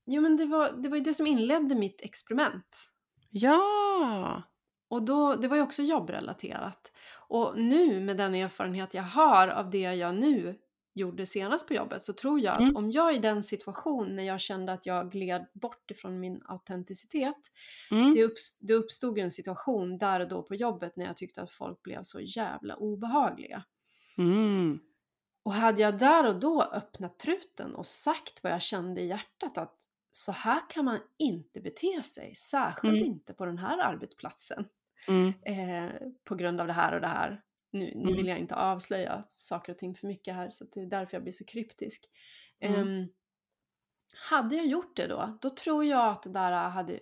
Jo 0.05 0.21
men 0.21 0.37
det 0.37 0.45
var, 0.45 0.71
det 0.83 0.89
var 0.89 0.97
ju 0.97 1.03
det 1.03 1.13
som 1.13 1.27
inledde 1.27 1.75
mitt 1.75 2.01
experiment. 2.01 2.77
Ja! 3.29 4.43
Och 4.91 5.03
då, 5.03 5.35
det 5.35 5.47
var 5.47 5.57
ju 5.57 5.63
också 5.63 5.81
jobbrelaterat. 5.81 6.91
Och 7.27 7.59
nu 7.59 7.99
med 7.99 8.17
den 8.17 8.35
erfarenhet 8.35 8.93
jag 8.93 9.03
har 9.03 9.47
av 9.47 9.69
det 9.69 9.77
jag 9.77 10.15
nu 10.15 10.55
gjorde 10.93 11.25
senast 11.25 11.67
på 11.67 11.73
jobbet 11.73 12.01
så 12.01 12.13
tror 12.13 12.39
jag 12.39 12.61
mm. 12.61 12.69
att 12.69 12.75
om 12.75 12.91
jag 12.91 13.15
i 13.15 13.19
den 13.19 13.43
situation 13.43 14.15
när 14.15 14.23
jag 14.23 14.41
kände 14.41 14.73
att 14.73 14.85
jag 14.85 15.11
gled 15.11 15.45
bort 15.53 15.91
ifrån 15.91 16.19
min 16.19 16.41
autenticitet. 16.45 17.37
Mm. 17.91 18.13
Det, 18.13 18.23
uppst 18.23 18.57
det 18.61 18.73
uppstod 18.73 19.17
en 19.17 19.31
situation 19.31 19.97
där 19.97 20.19
och 20.19 20.27
då 20.27 20.43
på 20.43 20.55
jobbet 20.55 20.95
när 20.95 21.05
jag 21.05 21.17
tyckte 21.17 21.41
att 21.41 21.51
folk 21.51 21.81
blev 21.81 22.03
så 22.03 22.19
jävla 22.19 22.75
obehagliga. 22.75 23.63
Mm. 24.17 24.79
Och 25.43 25.53
hade 25.53 25.81
jag 25.81 25.97
där 25.97 26.27
och 26.27 26.39
då 26.39 26.61
öppnat 26.61 27.19
truten 27.19 27.75
och 27.75 27.85
sagt 27.85 28.43
vad 28.43 28.51
jag 28.51 28.61
kände 28.61 29.01
i 29.01 29.07
hjärtat 29.07 29.57
att 29.57 29.75
så 30.11 30.31
här 30.31 30.61
kan 30.69 30.85
man 30.85 30.99
inte 31.19 31.61
bete 31.61 32.03
sig, 32.03 32.35
särskilt 32.35 32.93
Mm. 32.93 33.05
inte 33.05 33.33
på 33.33 33.45
den 33.45 33.57
här 33.57 33.77
arbetsplatsen 33.77 34.65
Mm. 35.07 35.33
eh, 35.45 35.91
på 36.23 36.35
grund 36.35 36.61
av 36.61 36.67
det 36.67 36.73
här 36.73 36.93
och 36.95 37.01
det 37.01 37.07
här. 37.07 37.41
Nu, 37.71 37.79
nu 37.95 38.01
Mm. 38.01 38.15
vill 38.15 38.27
jag 38.27 38.39
inte 38.39 38.55
avslöja 38.55 39.23
saker 39.37 39.71
och 39.71 39.77
ting 39.77 39.95
för 39.95 40.07
mycket 40.07 40.35
här 40.35 40.49
så 40.49 40.65
det 40.73 40.79
är 40.81 40.85
därför 40.85 41.15
jag 41.17 41.23
blir 41.23 41.33
så 41.33 41.45
kryptisk. 41.45 42.05
Ehm, 42.59 43.07
hade 44.29 44.55
jag 44.55 44.65
gjort 44.65 44.95
det 44.95 45.07
då, 45.07 45.37
då 45.41 45.49
tror 45.49 45.85
jag 45.85 46.07
att 46.11 46.23
det 46.23 46.29
där 46.29 46.69
hade 46.69 46.99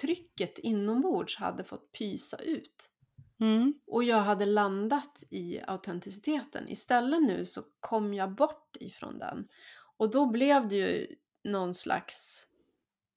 trycket 0.00 0.58
inombords 0.58 1.36
hade 1.36 1.64
fått 1.64 1.92
pysa 1.92 2.36
ut. 2.36 2.90
Mm. 3.40 3.74
Och 3.86 4.04
jag 4.04 4.20
hade 4.20 4.46
landat 4.46 5.24
i 5.30 5.60
autenticiteten. 5.66 6.68
Istället 6.68 7.22
nu 7.22 7.44
så 7.44 7.62
kom 7.80 8.14
jag 8.14 8.34
bort 8.34 8.76
ifrån 8.80 9.18
den. 9.18 9.48
Och 9.96 10.10
då 10.10 10.26
blev 10.26 10.68
det 10.68 10.76
ju 10.76 11.06
någon 11.44 11.74
slags 11.74 12.46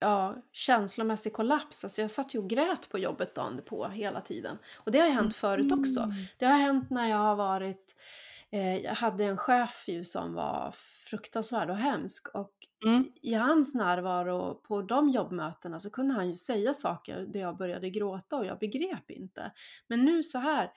ja, 0.03 0.35
känslomässig 0.51 1.33
kollaps. 1.33 1.83
Alltså 1.83 2.01
jag 2.01 2.11
satt 2.11 2.33
ju 2.35 2.39
och 2.39 2.49
grät 2.49 2.89
på 2.89 2.99
jobbet 2.99 3.35
dagen 3.35 3.61
på 3.65 3.87
hela 3.87 4.21
tiden. 4.21 4.57
Och 4.75 4.91
det 4.91 4.99
har 4.99 5.07
ju 5.07 5.13
hänt 5.13 5.35
förut 5.35 5.71
också. 5.71 5.99
Mm. 5.99 6.15
Det 6.37 6.45
har 6.45 6.57
hänt 6.57 6.89
när 6.89 7.09
jag 7.09 7.17
har 7.17 7.35
varit... 7.35 7.95
Eh, 8.51 8.77
jag 8.77 8.95
hade 8.95 9.23
en 9.25 9.37
chef 9.37 9.85
ju 9.87 10.03
som 10.03 10.33
var 10.33 10.71
fruktansvärd 11.09 11.69
och 11.69 11.77
hemsk. 11.77 12.27
Och 12.35 12.51
Mm. 12.85 13.11
i 13.21 13.33
hans 13.33 13.75
närvaro 13.75 14.55
på 14.55 14.81
de 14.81 15.09
jobbmötena 15.09 15.79
så 15.79 15.89
kunde 15.89 16.13
han 16.13 16.27
ju 16.27 16.33
säga 16.35 16.73
saker 16.73 17.19
där 17.19 17.39
jag 17.39 17.57
började 17.57 17.89
gråta 17.89 18.37
och 18.37 18.45
jag 18.45 18.59
begrep 18.59 19.11
inte. 19.11 19.51
Men 19.87 20.05
nu 20.05 20.23
så 20.23 20.37
här, 20.37 20.71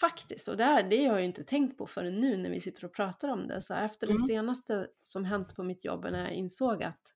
faktiskt, 0.00 0.48
och 0.48 0.56
det, 0.56 0.64
här, 0.64 0.82
det 0.82 0.96
har 0.96 1.12
jag 1.12 1.20
ju 1.20 1.26
inte 1.26 1.44
tänkt 1.44 1.78
på 1.78 1.86
förrän 1.86 2.20
nu 2.20 2.36
när 2.36 2.50
vi 2.50 2.60
sitter 2.60 2.84
och 2.84 2.92
pratar 2.94 3.28
om 3.28 3.44
det. 3.44 3.62
Så 3.62 3.74
efter 3.74 4.06
det 4.06 4.12
Mm. 4.12 4.26
senaste 4.26 4.86
som 5.02 5.24
hänt 5.24 5.56
på 5.56 5.62
mitt 5.62 5.84
jobb 5.84 6.04
när 6.10 6.18
jag 6.24 6.32
insåg 6.32 6.82
att 6.82 7.14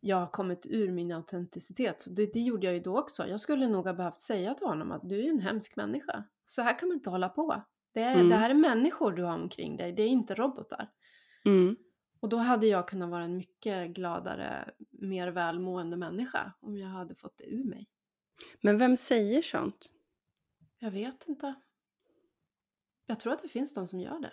jag 0.00 0.16
har 0.16 0.26
kommit 0.26 0.66
ur 0.70 0.92
min 0.92 1.12
autenticitet. 1.12 2.00
Så 2.00 2.10
det, 2.10 2.32
det 2.32 2.40
gjorde 2.40 2.66
jag 2.66 2.74
ju 2.74 2.80
då 2.80 2.98
också. 2.98 3.26
Jag 3.26 3.40
skulle 3.40 3.68
nog 3.68 3.86
ha 3.86 3.94
behövt 3.94 4.20
säga 4.20 4.54
till 4.54 4.66
honom 4.66 4.92
att 4.92 5.08
du 5.08 5.24
är 5.26 5.30
en 5.30 5.40
hemsk 5.40 5.76
människa. 5.76 6.24
Så 6.46 6.62
här 6.62 6.78
kan 6.78 6.88
man 6.88 6.96
inte 6.96 7.10
hålla 7.10 7.28
på. 7.28 7.62
Det, 7.94 8.00
är, 8.00 8.14
Mm. 8.14 8.28
det 8.28 8.36
här 8.36 8.50
är 8.50 8.54
människor 8.54 9.12
du 9.12 9.22
har 9.22 9.38
omkring 9.38 9.76
dig, 9.76 9.92
det 9.92 10.02
är 10.02 10.08
inte 10.08 10.34
robotar. 10.34 10.90
Mm. 11.44 11.76
Och 12.20 12.28
då 12.28 12.36
hade 12.36 12.66
jag 12.66 12.88
kunnat 12.88 13.10
vara 13.10 13.24
en 13.24 13.36
mycket 13.36 13.90
gladare, 13.90 14.70
mer 14.90 15.28
välmående 15.28 15.96
människa 15.96 16.52
om 16.60 16.76
jag 16.76 16.88
hade 16.88 17.14
fått 17.14 17.36
det 17.38 17.44
ur 17.44 17.64
mig. 17.64 17.88
Men 18.60 18.78
vem 18.78 18.96
säger 18.96 19.42
sånt? 19.42 19.92
Jag 20.78 20.90
vet 20.90 21.28
inte. 21.28 21.54
Jag 23.06 23.20
tror 23.20 23.32
att 23.32 23.42
det 23.42 23.48
finns 23.48 23.74
de 23.74 23.86
som 23.86 24.00
gör 24.00 24.20
det. 24.20 24.32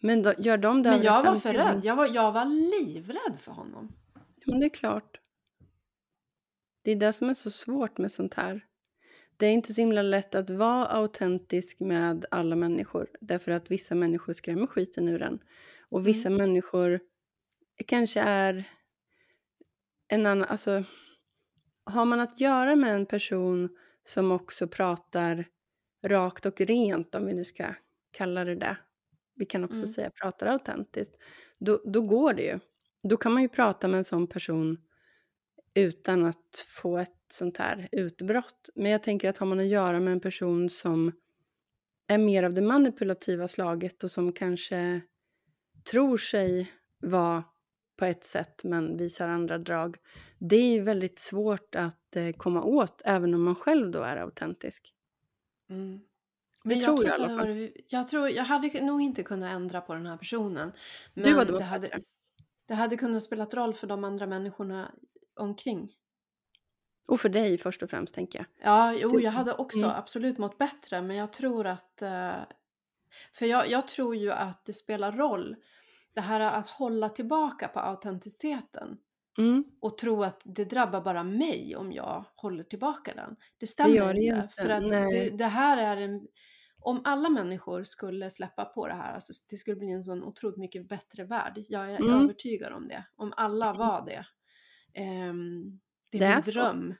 Men 0.00 0.22
då, 0.22 0.32
gör 0.38 0.58
de 0.58 0.82
det 0.82 0.90
Men 0.90 1.02
jag 1.02 1.22
var 1.22 1.36
för 1.36 1.52
rädd. 1.52 1.80
Jag 1.84 1.96
var, 1.96 2.06
jag 2.06 2.32
var 2.32 2.44
livrädd 2.44 3.38
för 3.38 3.52
honom. 3.52 3.92
Men 4.46 4.60
det 4.60 4.66
är 4.66 4.70
klart. 4.70 5.20
Det 6.82 6.90
är 6.90 6.96
det 6.96 7.12
som 7.12 7.28
är 7.30 7.34
så 7.34 7.50
svårt 7.50 7.98
med 7.98 8.12
sånt 8.12 8.34
här. 8.34 8.64
Det 9.36 9.46
är 9.46 9.52
inte 9.52 9.74
så 9.74 9.80
himla 9.80 10.02
lätt 10.02 10.34
att 10.34 10.50
vara 10.50 10.86
autentisk 10.86 11.80
med 11.80 12.24
alla 12.30 12.56
människor. 12.56 13.08
Därför 13.20 13.52
att 13.52 13.70
vissa 13.70 13.94
människor 13.94 14.32
skrämmer 14.32 14.66
skiten 14.66 15.08
ur 15.08 15.22
en. 15.22 15.38
Och 15.88 16.06
vissa 16.06 16.30
människor 16.30 17.00
kanske 17.86 18.20
är 18.20 18.68
en 20.08 20.26
annan... 20.26 20.48
Alltså, 20.48 20.84
har 21.84 22.04
man 22.04 22.20
att 22.20 22.40
göra 22.40 22.76
med 22.76 22.94
en 22.94 23.06
person 23.06 23.76
som 24.04 24.32
också 24.32 24.68
pratar 24.68 25.44
rakt 26.06 26.46
och 26.46 26.60
rent, 26.60 27.14
om 27.14 27.26
vi 27.26 27.34
nu 27.34 27.44
ska 27.44 27.74
kalla 28.10 28.44
det 28.44 28.54
det. 28.54 28.76
Vi 29.34 29.46
kan 29.46 29.64
också 29.64 29.76
Mm. 29.76 29.88
säga 29.88 30.10
pratar 30.22 30.46
autentiskt. 30.46 31.16
Då, 31.58 31.82
då 31.84 32.02
går 32.02 32.32
det 32.34 32.42
ju. 32.42 32.58
Då 33.08 33.16
kan 33.16 33.32
man 33.32 33.42
ju 33.42 33.48
prata 33.48 33.88
med 33.88 33.98
en 33.98 34.04
sån 34.04 34.26
person 34.26 34.78
utan 35.74 36.24
att 36.24 36.66
få 36.68 36.98
ett 36.98 37.10
sånt 37.28 37.56
här 37.56 37.88
utbrott. 37.92 38.70
Men 38.74 38.90
jag 38.90 39.02
tänker 39.02 39.28
att 39.28 39.38
har 39.38 39.46
man 39.46 39.60
att 39.60 39.66
göra 39.66 40.00
med 40.00 40.12
en 40.12 40.20
person 40.20 40.70
som 40.70 41.12
är 42.06 42.18
mer 42.18 42.42
av 42.42 42.54
det 42.54 42.62
manipulativa 42.62 43.48
slaget 43.48 44.04
och 44.04 44.10
som 44.10 44.32
kanske 44.32 45.00
tror 45.90 46.16
sig 46.16 46.72
vara 47.02 47.44
på 47.96 48.04
ett 48.04 48.24
sätt 48.24 48.64
men 48.64 48.96
visar 48.96 49.28
andra 49.28 49.58
drag. 49.58 49.96
Det 50.38 50.56
är 50.56 50.72
ju 50.72 50.80
väldigt 50.80 51.18
svårt 51.18 51.74
att 51.74 52.16
eh, 52.16 52.30
komma 52.32 52.62
åt 52.62 53.02
även 53.04 53.34
om 53.34 53.42
man 53.42 53.54
själv 53.54 53.90
då 53.90 54.02
är 54.02 54.16
autentisk. 54.16 54.94
Mm. 55.70 56.00
Det 56.64 56.68
Men 56.68 56.80
tror 56.80 57.04
jag 57.04 57.04
i 57.04 57.06
det 57.06 57.14
alla 57.14 57.28
fall. 57.28 57.48
varit, 57.48 57.86
jag 57.88 58.08
tror, 58.08 58.28
jag 58.28 58.44
hade 58.44 58.84
nog 58.84 59.02
inte 59.02 59.22
kunnat 59.22 59.52
ändra 59.52 59.80
på 59.80 59.94
den 59.94 60.06
här 60.06 60.16
personen. 60.16 60.72
Men 61.14 61.24
Du 61.24 61.30
hade 61.30 61.46
det 61.46 61.52
varit 61.52 61.62
hade, 61.62 61.80
bättre. 61.88 62.02
Det 62.66 62.74
hade 62.74 62.96
kunnat 62.96 63.22
spela 63.22 63.44
roll 63.44 63.74
för 63.74 63.86
de 63.86 64.04
andra 64.04 64.26
människorna 64.26 64.92
omkring. 65.40 65.92
Och 67.06 67.20
för 67.20 67.28
dig 67.28 67.58
först 67.58 67.82
och 67.82 67.90
främst 67.90 68.14
tänker 68.14 68.38
jag. 68.38 68.46
Ja, 68.68 68.92
jo, 68.92 69.20
jag 69.20 69.32
hade 69.32 69.54
också 69.54 69.84
mm. 69.84 69.90
absolut 69.90 70.38
mått 70.38 70.58
bättre, 70.58 71.02
men 71.02 71.16
jag 71.16 71.32
tror 71.32 71.66
att... 71.66 72.02
eh, 72.02 72.36
För 73.32 73.46
jag, 73.46 73.70
jag 73.70 73.88
tror 73.88 74.16
ju 74.16 74.32
att 74.32 74.64
det 74.64 74.72
spelar 74.72 75.12
roll. 75.12 75.56
Det 76.14 76.20
här 76.20 76.40
att 76.40 76.66
hålla 76.66 77.08
tillbaka 77.08 77.68
på 77.68 77.80
autenticiteten 77.80 78.98
Mm. 79.38 79.64
och 79.80 79.98
tro 79.98 80.22
att 80.22 80.40
det 80.44 80.64
drabbar 80.64 81.00
bara 81.00 81.24
mig 81.24 81.76
om 81.76 81.92
jag 81.92 82.24
håller 82.34 82.64
tillbaka 82.64 83.14
den. 83.14 83.30
Det 83.30 83.36
Det 83.60 83.66
stämmer 83.66 83.94
gör 83.94 84.14
det 84.14 84.20
inte. 84.20 84.48
För 84.48 84.68
att 84.68 84.88
det, 84.88 85.30
det 85.30 85.44
här 85.44 85.76
är 85.76 85.96
en... 86.02 86.28
Om 86.84 87.00
alla 87.04 87.28
människor 87.28 87.84
skulle 87.84 88.30
släppa 88.30 88.64
på 88.64 88.88
det 88.88 88.94
här, 88.94 89.14
alltså 89.14 89.32
det 89.50 89.56
skulle 89.56 89.76
bli 89.76 89.90
en 89.90 90.04
sån 90.04 90.24
otroligt 90.24 90.56
mycket 90.58 90.88
bättre 90.88 91.24
värld. 91.24 91.64
Jag 91.68 91.90
är 91.92 92.00
Mm. 92.00 92.22
övertygad 92.22 92.72
om 92.72 92.88
det. 92.88 93.04
Om 93.16 93.32
alla 93.36 93.72
var 93.72 94.06
det. 94.06 94.26
Ehm, 94.94 95.80
det 96.10 96.18
är 96.18 96.20
Det 96.20 96.26
är 96.26 96.34
min 96.34 96.42
så. 96.42 96.50
dröm. 96.50 96.94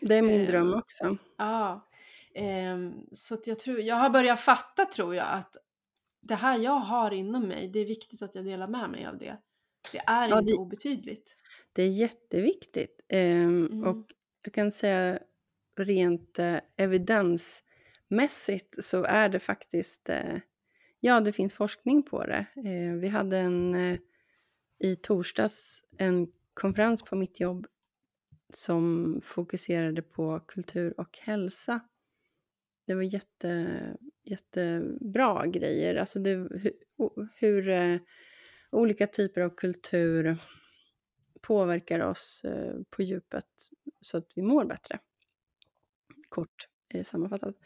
Det 0.00 0.14
är 0.14 0.22
min 0.22 0.40
Ehm, 0.40 0.46
dröm 0.46 0.74
också. 0.74 1.16
Ja, 1.38 1.88
ehm, 2.34 2.92
så 3.12 3.36
jag 3.46 3.58
tror, 3.58 3.80
jag 3.80 3.96
har 3.96 4.10
börjat 4.10 4.40
fatta 4.40 4.84
tror 4.84 5.14
jag 5.14 5.26
att 5.30 5.56
det 6.20 6.34
här 6.34 6.58
jag 6.58 6.78
har 6.78 7.10
inom 7.10 7.48
mig, 7.48 7.68
det 7.68 7.78
är 7.78 7.86
viktigt 7.86 8.22
att 8.22 8.34
jag 8.34 8.44
delar 8.44 8.68
med 8.68 8.90
mig 8.90 9.06
av 9.06 9.18
det. 9.18 9.36
Det 9.92 9.98
är 10.06 10.28
Ja, 10.28 10.38
inte 10.38 10.50
det- 10.52 10.56
obetydligt. 10.58 11.36
Det 11.72 11.82
är 11.82 11.88
jätteviktigt. 11.90 13.00
Ehm, 13.08 13.66
Mm. 13.66 13.84
Och 13.84 14.06
jag 14.44 14.52
kan 14.54 14.72
säga 14.72 15.18
rent 15.76 16.38
eh, 16.38 16.58
mässigt 18.16 18.84
så 18.84 19.04
är 19.04 19.28
det 19.28 19.38
faktiskt, 19.38 20.08
eh, 20.08 20.38
ja 21.00 21.20
det 21.20 21.32
finns 21.32 21.54
forskning 21.54 22.02
på 22.02 22.26
det. 22.26 22.46
Eh, 22.56 22.94
vi 22.94 23.08
hade 23.08 23.38
en, 23.38 23.74
eh, 23.74 23.98
i 24.78 24.96
torsdags 24.96 25.84
en 25.98 26.32
konferens 26.54 27.02
på 27.02 27.16
mitt 27.16 27.40
jobb 27.40 27.66
som 28.54 29.20
fokuserade 29.22 30.02
på 30.02 30.40
kultur 30.40 31.00
och 31.00 31.18
hälsa. 31.18 31.80
Det 32.86 32.94
var 32.94 33.02
jätte, 33.02 33.76
jättebra 34.24 35.46
grejer. 35.46 35.96
Alltså 35.96 36.18
det, 36.18 36.30
hur, 36.30 36.72
hur 37.34 38.00
olika 38.70 39.06
typer 39.06 39.40
av 39.40 39.50
kultur 39.50 40.36
påverkar 41.40 42.00
oss 42.00 42.42
på 42.90 43.02
djupet 43.02 43.46
så 44.00 44.18
att 44.18 44.32
vi 44.34 44.42
mår 44.42 44.64
bättre. 44.64 44.98
Kort 46.28 46.68
eh, 46.88 47.04
sammanfattat. 47.04 47.56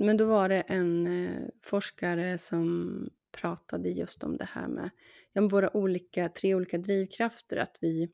Men 0.00 0.16
då 0.16 0.26
var 0.26 0.48
det 0.48 0.60
en 0.60 1.06
eh, 1.06 1.48
forskare 1.62 2.38
som 2.38 3.10
pratade 3.32 3.88
just 3.88 4.24
om 4.24 4.36
det 4.36 4.48
här 4.50 4.68
med 4.68 4.90
ja, 5.32 5.48
våra 5.48 5.76
olika, 5.76 6.28
tre 6.28 6.54
olika 6.54 6.78
drivkrafter. 6.78 7.56
Att 7.56 7.78
vi, 7.80 8.10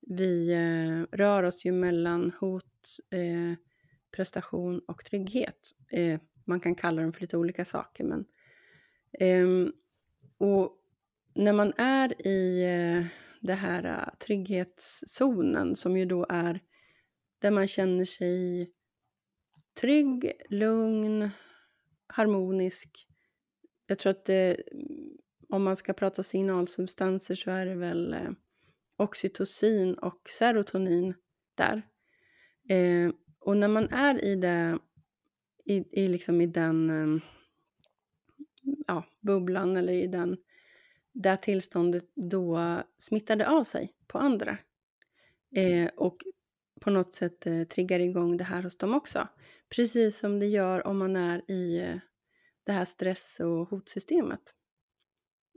vi 0.00 0.52
eh, 0.52 1.16
rör 1.16 1.42
oss 1.42 1.64
ju 1.64 1.72
mellan 1.72 2.32
hot, 2.40 2.98
eh, 3.10 3.58
prestation 4.16 4.78
och 4.78 5.04
trygghet. 5.04 5.70
Eh, 5.90 6.20
man 6.44 6.60
kan 6.60 6.74
kalla 6.74 7.02
dem 7.02 7.12
för 7.12 7.20
lite 7.20 7.36
olika 7.36 7.64
saker. 7.64 8.04
Men, 8.04 8.24
ehm, 9.18 9.72
och 10.38 10.76
när 11.34 11.52
man 11.52 11.72
är 11.76 12.26
i 12.26 12.64
eh, 12.64 13.06
det 13.40 13.54
här 13.54 13.84
eh, 13.84 14.18
trygghetszonen 14.18 15.76
som 15.76 15.96
ju 15.96 16.04
då 16.04 16.26
är 16.28 16.60
där 17.38 17.50
man 17.50 17.68
känner 17.68 18.04
sig 18.04 18.70
trygg, 19.80 20.32
lugn, 20.48 21.30
harmonisk. 22.06 23.06
Jag 23.86 23.98
tror 23.98 24.10
att 24.10 24.24
det, 24.24 24.62
mm, 24.72 25.18
om 25.48 25.62
man 25.62 25.76
ska 25.76 25.92
prata 25.92 26.22
signalsubstanser 26.22 27.34
så 27.34 27.50
är 27.50 27.66
det 27.66 27.74
väl 27.74 28.12
eh, 28.12 28.30
oxytocin 28.96 29.94
och 29.94 30.28
serotonin 30.38 31.14
där. 31.54 31.82
Eh, 32.68 33.12
och 33.38 33.56
när 33.56 33.68
man 33.68 33.88
är 33.88 34.24
i 34.24 34.36
det, 34.36 34.78
i, 35.64 36.02
i, 36.02 36.08
liksom 36.08 36.40
i 36.40 36.46
den 36.46 36.90
eh, 36.90 37.22
ja, 38.86 39.04
bubblan 39.20 39.76
eller 39.76 39.92
i 39.92 40.06
den, 40.06 40.36
det 41.12 41.36
tillståndet, 41.36 42.04
då 42.14 42.78
smittar 42.98 43.36
det 43.36 43.48
av 43.48 43.64
sig 43.64 43.92
på 44.06 44.18
andra. 44.18 44.58
Eh, 45.56 45.90
och 45.96 46.24
på 46.80 46.90
något 46.90 47.14
sätt 47.14 47.46
eh, 47.46 47.62
triggar 47.62 48.00
igång 48.00 48.36
det 48.36 48.44
här 48.44 48.62
hos 48.62 48.76
dem 48.76 48.94
också. 48.94 49.28
Precis 49.76 50.18
som 50.18 50.38
det 50.38 50.46
gör 50.46 50.86
om 50.86 50.98
man 50.98 51.16
är 51.16 51.50
i, 51.50 51.80
eh, 51.80 51.96
det 52.64 52.72
här 52.72 52.84
stress 52.84 53.40
och 53.40 53.68
hotsystemet. 53.68 54.54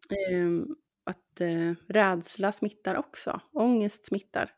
Eh, 0.10 0.76
att 1.04 1.42
eh, 1.42 1.74
rädsla 1.88 2.52
smittar 2.52 2.96
också, 2.96 3.42
ångest 3.52 4.06
smittar. 4.06 4.52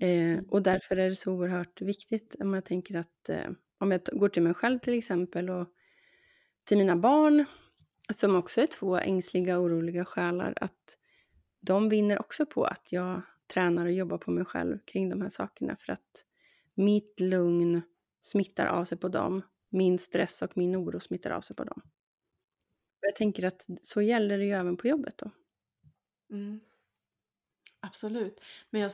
Eh, 0.00 0.32
mm. 0.32 0.44
och 0.50 0.62
därför 0.62 0.96
är 0.96 1.10
det 1.10 1.16
så 1.16 1.32
oerhört 1.32 1.80
viktigt 1.80 2.36
om 2.40 2.54
jag 2.54 2.64
tänker 2.64 2.94
att 2.96 3.30
om 3.78 3.90
jag 3.90 4.00
går 4.12 4.28
till 4.28 4.42
mig 4.42 4.54
själv 4.54 4.78
till 4.78 4.98
exempel 4.98 5.50
och 5.50 5.68
till 6.64 6.78
mina 6.78 6.96
barn 6.96 7.44
som 8.12 8.36
också 8.36 8.60
är 8.60 8.66
två 8.66 8.96
ängsliga 8.96 9.58
oroliga 9.60 10.04
själar 10.04 10.54
att 10.60 10.98
de 11.60 11.88
vinner 11.88 12.20
också 12.20 12.46
på 12.46 12.64
att 12.64 12.92
jag 12.92 13.22
tränar 13.46 13.86
och 13.86 13.92
jobbar 13.92 14.18
på 14.18 14.30
mig 14.30 14.44
själv 14.44 14.78
kring 14.84 15.08
de 15.08 15.22
här 15.22 15.28
sakerna 15.28 15.76
för 15.76 15.92
att 15.92 16.24
mitt 16.74 17.20
lugn 17.20 17.82
smittar 18.24 18.66
av 18.66 18.84
sig 18.84 18.98
på 18.98 19.08
dem. 19.08 19.42
Min 19.68 19.98
stress 19.98 20.42
och 20.42 20.56
min 20.56 20.76
oro 20.76 21.00
smittar 21.00 21.30
av 21.30 21.40
sig 21.40 21.56
på 21.56 21.64
dem. 21.64 21.82
Jag 23.00 23.16
tänker 23.16 23.44
att 23.44 23.66
så 23.82 24.02
gäller 24.02 24.38
det 24.38 24.44
ju 24.44 24.52
även 24.52 24.76
på 24.76 24.88
jobbet 24.88 25.18
då. 25.18 25.30
Mm. 26.30 26.60
Absolut. 27.80 28.40
Men 28.70 28.80
jag 28.80 28.90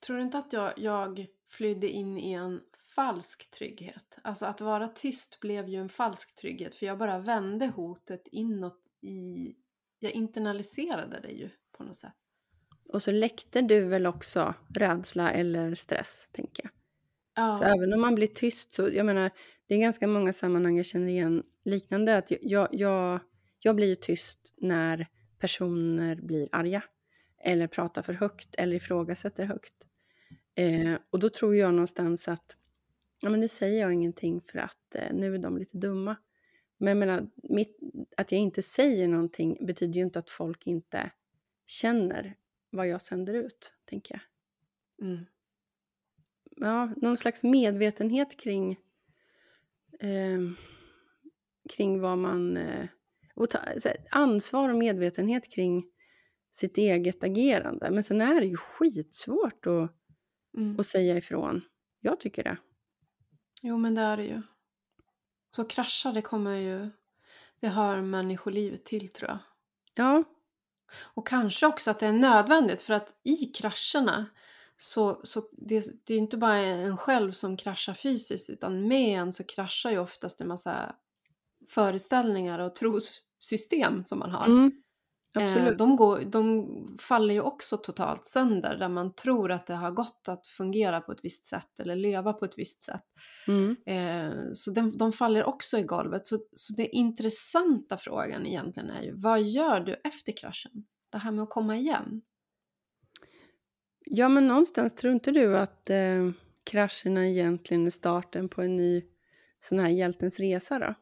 tror 0.00 0.20
inte 0.20 0.38
att 0.38 0.52
jag, 0.52 0.72
jag 0.76 1.26
flydde 1.46 1.88
in 1.88 2.18
i 2.18 2.32
en 2.32 2.60
falsk 2.94 3.50
trygghet. 3.50 4.18
Alltså 4.22 4.46
att 4.46 4.60
vara 4.60 4.88
tyst 4.88 5.40
blev 5.40 5.68
ju 5.68 5.80
en 5.80 5.88
falsk 5.88 6.34
trygghet 6.34 6.74
för 6.74 6.86
jag 6.86 6.98
bara 6.98 7.18
vände 7.18 7.66
hotet 7.66 8.28
inåt 8.32 8.82
i... 9.00 9.54
Jag 9.98 10.12
internaliserade 10.12 11.20
det 11.20 11.30
ju 11.30 11.50
på 11.72 11.84
något 11.84 11.96
sätt. 11.96 12.14
Och 12.92 13.02
så 13.02 13.10
läckte 13.10 13.60
du 13.60 13.84
väl 13.84 14.06
också 14.06 14.54
rädsla 14.74 15.30
eller 15.30 15.74
stress, 15.74 16.28
tänker 16.32 16.62
jag. 16.64 16.77
Ja. 17.38 17.54
Så 17.54 17.64
även 17.64 17.92
om 17.92 18.00
man 18.00 18.14
blir 18.14 18.26
tyst 18.26 18.72
så, 18.72 18.88
jag 18.92 19.06
menar, 19.06 19.30
det 19.66 19.74
är 19.74 19.78
ganska 19.78 20.06
många 20.06 20.32
sammanhang 20.32 20.76
jag 20.76 20.86
känner 20.86 21.08
igen 21.08 21.42
liknande. 21.64 22.16
Att 22.16 22.32
jag, 22.40 22.68
jag, 22.72 23.20
jag 23.58 23.76
blir 23.76 23.94
tyst 23.94 24.54
när 24.56 25.06
personer 25.38 26.16
blir 26.16 26.48
arga. 26.52 26.82
Eller 27.44 27.66
pratar 27.66 28.02
för 28.02 28.12
högt 28.12 28.54
eller 28.54 28.76
ifrågasätter 28.76 29.44
högt. 29.44 29.74
Eh, 30.54 30.94
och 31.10 31.18
då 31.18 31.30
tror 31.30 31.56
jag 31.56 31.74
någonstans 31.74 32.28
att 32.28 32.56
ja, 33.22 33.30
men 33.30 33.40
nu 33.40 33.48
säger 33.48 33.80
jag 33.80 33.92
ingenting 33.92 34.40
för 34.40 34.58
att 34.58 34.94
eh, 34.94 35.12
nu 35.12 35.34
är 35.34 35.38
de 35.38 35.58
lite 35.58 35.78
dumma. 35.78 36.16
Men 36.78 36.88
jag 36.88 36.96
menar, 36.96 37.28
mitt, 37.36 37.78
att 38.16 38.32
jag 38.32 38.40
inte 38.40 38.62
säger 38.62 39.08
någonting 39.08 39.66
betyder 39.66 39.94
ju 39.94 40.02
inte 40.02 40.18
att 40.18 40.30
folk 40.30 40.66
inte 40.66 41.10
känner 41.66 42.36
vad 42.70 42.88
jag 42.88 43.02
sänder 43.02 43.34
ut, 43.34 43.74
tänker 43.84 44.14
jag. 44.14 45.06
Mm. 45.08 45.24
Ja, 46.60 46.90
någon 46.96 47.16
slags 47.16 47.42
medvetenhet 47.42 48.40
kring, 48.40 48.72
eh, 50.00 50.40
kring 51.70 52.00
vad 52.00 52.18
man... 52.18 52.56
Eh, 52.56 52.88
och 53.34 53.50
ta, 53.50 53.58
här, 53.58 53.96
ansvar 54.10 54.68
och 54.68 54.78
medvetenhet 54.78 55.52
kring 55.52 55.84
sitt 56.50 56.78
eget 56.78 57.24
agerande. 57.24 57.90
Men 57.90 58.04
sen 58.04 58.20
är 58.20 58.40
det 58.40 58.46
ju 58.46 58.56
skitsvårt 58.56 59.66
att, 59.66 59.90
mm. 60.56 60.80
att 60.80 60.86
säga 60.86 61.16
ifrån. 61.16 61.62
Jag 62.00 62.20
tycker 62.20 62.44
det. 62.44 62.56
Jo, 63.62 63.78
men 63.78 63.94
det 63.94 64.00
är 64.00 64.16
det 64.16 64.24
ju. 64.24 64.42
Så 65.50 65.64
krascha, 65.64 66.12
det 66.12 66.22
kommer 66.22 66.56
ju... 66.56 66.90
Det 67.60 67.68
hör 67.68 68.00
människolivet 68.00 68.84
till, 68.84 69.08
tror 69.08 69.30
jag. 69.30 69.38
Ja. 69.94 70.24
Och 71.00 71.26
kanske 71.26 71.66
också 71.66 71.90
att 71.90 72.00
det 72.00 72.06
är 72.06 72.12
nödvändigt, 72.12 72.82
för 72.82 72.94
att 72.94 73.20
i 73.22 73.36
krascherna 73.36 74.26
så, 74.80 75.20
så 75.24 75.42
det, 75.52 75.86
det 76.04 76.12
är 76.12 76.16
ju 76.16 76.22
inte 76.22 76.36
bara 76.36 76.56
en 76.56 76.96
själv 76.96 77.32
som 77.32 77.56
kraschar 77.56 77.94
fysiskt, 77.94 78.50
utan 78.50 78.88
med 78.88 79.20
en 79.20 79.32
så 79.32 79.44
kraschar 79.44 79.90
ju 79.90 79.98
oftast 79.98 80.40
en 80.40 80.48
massa 80.48 80.94
föreställningar 81.68 82.58
och 82.58 82.74
trossystem 82.74 84.04
som 84.04 84.18
man 84.18 84.30
har. 84.30 84.46
Mm. 84.46 84.72
Eh. 85.38 85.76
De, 85.76 85.96
går, 85.96 86.20
de 86.20 86.66
faller 87.00 87.34
ju 87.34 87.40
också 87.40 87.76
totalt 87.76 88.26
sönder 88.26 88.76
där 88.76 88.88
man 88.88 89.14
tror 89.14 89.50
att 89.50 89.66
det 89.66 89.74
har 89.74 89.90
gått 89.90 90.28
att 90.28 90.46
fungera 90.46 91.00
på 91.00 91.12
ett 91.12 91.20
visst 91.22 91.46
sätt 91.46 91.80
eller 91.80 91.96
leva 91.96 92.32
på 92.32 92.44
ett 92.44 92.58
visst 92.58 92.84
sätt. 92.84 93.04
Mm. 93.48 93.76
Eh, 93.86 94.42
så 94.52 94.70
de, 94.70 94.98
de, 94.98 95.12
faller 95.12 95.44
också 95.44 95.78
i 95.78 95.82
golvet. 95.82 96.26
Så, 96.26 96.38
så 96.52 96.72
det 96.72 96.86
intressanta 96.86 97.96
frågan 97.96 98.46
egentligen 98.46 98.90
är 98.90 99.02
ju 99.02 99.12
vad 99.16 99.42
gör 99.42 99.80
du 99.80 100.00
efter 100.04 100.32
kraschen? 100.36 100.72
Det 101.10 101.18
här 101.18 101.32
med 101.32 101.42
att 101.42 101.50
komma 101.50 101.76
igen. 101.76 102.22
Ja, 104.10 104.28
men 104.28 104.46
någonstans 104.46 104.94
tror 104.94 105.12
inte 105.12 105.30
du 105.30 105.58
att 105.58 105.90
eh, 105.90 106.30
krascherna 106.64 107.28
egentligen 107.28 107.86
är 107.86 107.90
starten 107.90 108.48
på 108.48 108.62
en 108.62 108.76
ny 108.76 109.04
sån 109.60 109.78
här 109.78 109.88
hjältens 109.88 110.38
resa 110.38 110.78
då? 110.78 110.94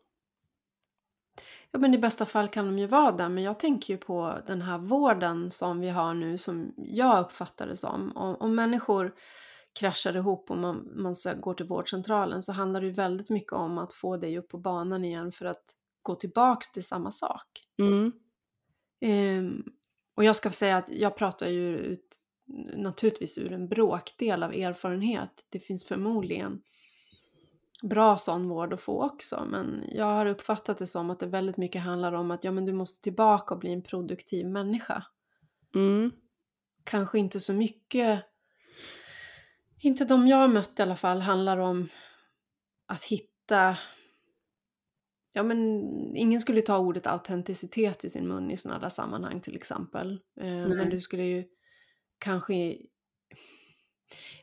Ja, 1.71 1.79
men 1.79 1.95
i 1.95 1.99
bästa 1.99 2.27
fall 2.27 2.49
kan 2.49 2.67
de 2.67 2.79
ju 2.79 2.87
vara 2.87 3.13
där, 3.13 3.29
men 3.29 3.45
jag 3.45 3.61
tänker 3.61 3.95
ju 3.95 3.99
på 3.99 4.39
den 4.47 4.63
här 4.63 4.79
vården 4.79 5.51
som 5.51 5.81
vi 5.81 5.89
har 5.89 6.15
nu 6.15 6.39
som 6.39 6.75
jag 6.77 7.25
uppfattar 7.25 7.67
det 7.67 7.77
som. 7.77 8.17
Om, 8.17 8.37
om 8.37 8.55
människor 8.55 9.15
kraschar 9.73 10.17
ihop 10.17 10.51
och 10.51 10.59
man, 10.59 10.91
man 10.95 11.15
går 11.41 11.55
till 11.55 11.67
vårdcentralen 11.67 12.43
så 12.43 12.53
handlar 12.53 12.81
det 12.81 12.87
ju 12.87 12.93
väldigt 12.93 13.31
mycket 13.31 13.53
om 13.53 13.79
att 13.79 13.93
få 13.93 14.17
dig 14.17 14.39
upp 14.39 14.49
på 14.49 14.59
banan 14.59 15.05
igen 15.05 15.33
för 15.33 15.45
att 15.47 15.65
gå 16.03 16.15
tillbaks 16.15 16.73
till 16.73 16.85
samma 16.85 17.13
sak. 17.13 17.47
Mm. 17.79 18.13
Um, 19.05 19.65
och 20.15 20.25
jag 20.25 20.37
ska 20.37 20.51
säga 20.51 20.77
att 20.77 20.89
jag 20.91 21.17
pratar 21.17 21.49
ju 21.49 21.79
ut, 21.79 22.17
naturligtvis 22.77 23.39
ur 23.39 23.53
en 23.53 23.69
bråkdel 23.69 24.43
av 24.43 24.53
erfarenhet. 24.53 25.47
Det 25.49 25.61
finns 25.61 25.85
förmodligen 25.85 26.63
bra 27.83 28.19
sån 28.19 28.49
vård 28.49 28.73
att 28.73 28.81
få 28.81 29.05
också. 29.05 29.47
Men 29.51 29.85
jag 29.93 30.05
har 30.05 30.27
uppfattat 30.27 30.79
det 30.79 30.87
som 30.87 31.11
att 31.11 31.21
det 31.21 31.27
väldigt 31.27 31.57
mycket 31.57 31.83
handlar 31.83 32.13
om 32.13 32.31
att 32.31 32.45
ja, 32.45 32.53
men 32.53 32.65
du 32.65 32.73
måste 32.73 33.03
tillbaka 33.03 33.55
och 33.55 33.61
bli 33.61 33.73
en 33.73 33.83
produktiv 33.83 34.47
människa. 34.47 35.07
Mm. 35.75 36.13
Kanske 36.85 37.19
inte 37.19 37.41
så 37.41 37.53
mycket, 37.53 38.25
inte 39.79 40.05
de 40.05 40.29
jag 40.29 40.37
har 40.37 40.49
mött 40.49 40.79
i 40.79 40.83
alla 40.83 40.97
fall, 40.97 41.21
handlar 41.21 41.59
om 41.59 41.89
att 42.87 43.05
hitta 43.05 43.77
Ja 45.33 45.43
men 45.43 45.59
ingen 46.17 46.41
skulle 46.41 46.61
ta 46.61 46.79
ordet 46.79 47.07
autenticitet 47.07 48.05
i 48.05 48.11
sin 48.11 48.29
mun 48.29 48.51
i 48.51 48.57
sådana 48.57 48.81
där 48.81 48.89
sammanhang 48.89 49.41
till 49.41 49.57
exempel. 49.57 50.21
Eh, 50.41 50.69
men 50.69 50.91
du 50.91 51.01
skulle 51.01 51.23
ju 51.23 51.45
kanske 52.19 52.77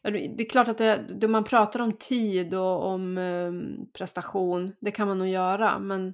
Ja, 0.01 0.11
det 0.11 0.43
är 0.43 0.49
klart 0.49 0.67
att 0.67 0.77
det, 0.77 1.05
det, 1.19 1.27
man 1.27 1.43
pratar 1.43 1.79
om 1.79 1.93
tid 1.93 2.53
och 2.53 2.85
om 2.85 3.17
eh, 3.17 3.51
prestation, 3.93 4.75
det 4.79 4.91
kan 4.91 5.07
man 5.07 5.17
nog 5.17 5.27
göra, 5.27 5.79
men 5.79 6.13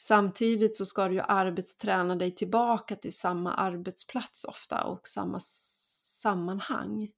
samtidigt 0.00 0.76
så 0.76 0.86
ska 0.86 1.08
du 1.08 1.14
ju 1.14 1.20
arbetsträna 1.20 2.16
dig 2.16 2.34
tillbaka 2.34 2.96
till 2.96 3.16
samma 3.16 3.54
arbetsplats 3.54 4.44
ofta 4.44 4.84
och 4.84 5.06
samma 5.06 5.38
sammanhang. 6.22 7.10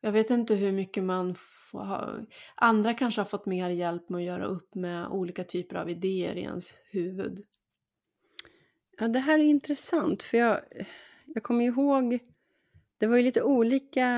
Jag 0.00 0.12
vet 0.12 0.30
inte 0.30 0.54
hur 0.54 0.72
mycket 0.72 1.04
man 1.04 1.34
får 1.70 1.84
ha. 1.84 2.14
Andra 2.54 2.94
kanske 2.94 3.20
har 3.20 3.26
fått 3.26 3.46
mer 3.46 3.68
hjälp 3.68 4.08
med 4.08 4.18
att 4.18 4.24
göra 4.24 4.44
upp 4.44 4.74
med 4.74 5.08
olika 5.08 5.44
typer 5.44 5.76
av 5.76 5.90
idéer 5.90 6.34
i 6.36 6.40
ens 6.40 6.72
huvud. 6.90 7.46
Ja, 8.98 9.08
det 9.08 9.18
här 9.18 9.38
är 9.38 9.44
intressant, 9.44 10.22
för 10.22 10.38
jag, 10.38 10.60
jag 11.24 11.42
kommer 11.42 11.64
ihåg 11.64 12.20
det 12.98 13.06
var 13.06 13.16
ju 13.16 13.22
lite 13.22 13.42
olika, 13.42 14.08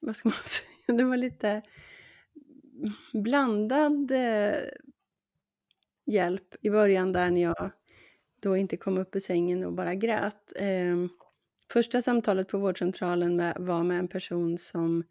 vad 0.00 0.16
ska 0.16 0.28
man 0.28 0.38
säga, 0.44 0.98
det 0.98 1.04
var 1.04 1.16
lite 1.16 1.62
blandad 3.12 4.10
eh, 4.10 4.56
hjälp 6.06 6.54
i 6.60 6.70
början 6.70 7.12
där 7.12 7.30
när 7.30 7.42
jag 7.42 7.70
då 8.40 8.56
inte 8.56 8.76
kom 8.76 8.98
upp 8.98 9.16
ur 9.16 9.20
sängen 9.20 9.64
och 9.64 9.72
bara 9.72 9.94
grät. 9.94 10.52
Eh, 10.56 10.96
första 11.72 12.02
samtalet 12.02 12.48
på 12.48 12.58
vårdcentralen 12.58 13.36
med, 13.36 13.56
var 13.58 13.84
med 13.84 13.98
en 13.98 14.08
person 14.08 14.58
som 14.58 15.04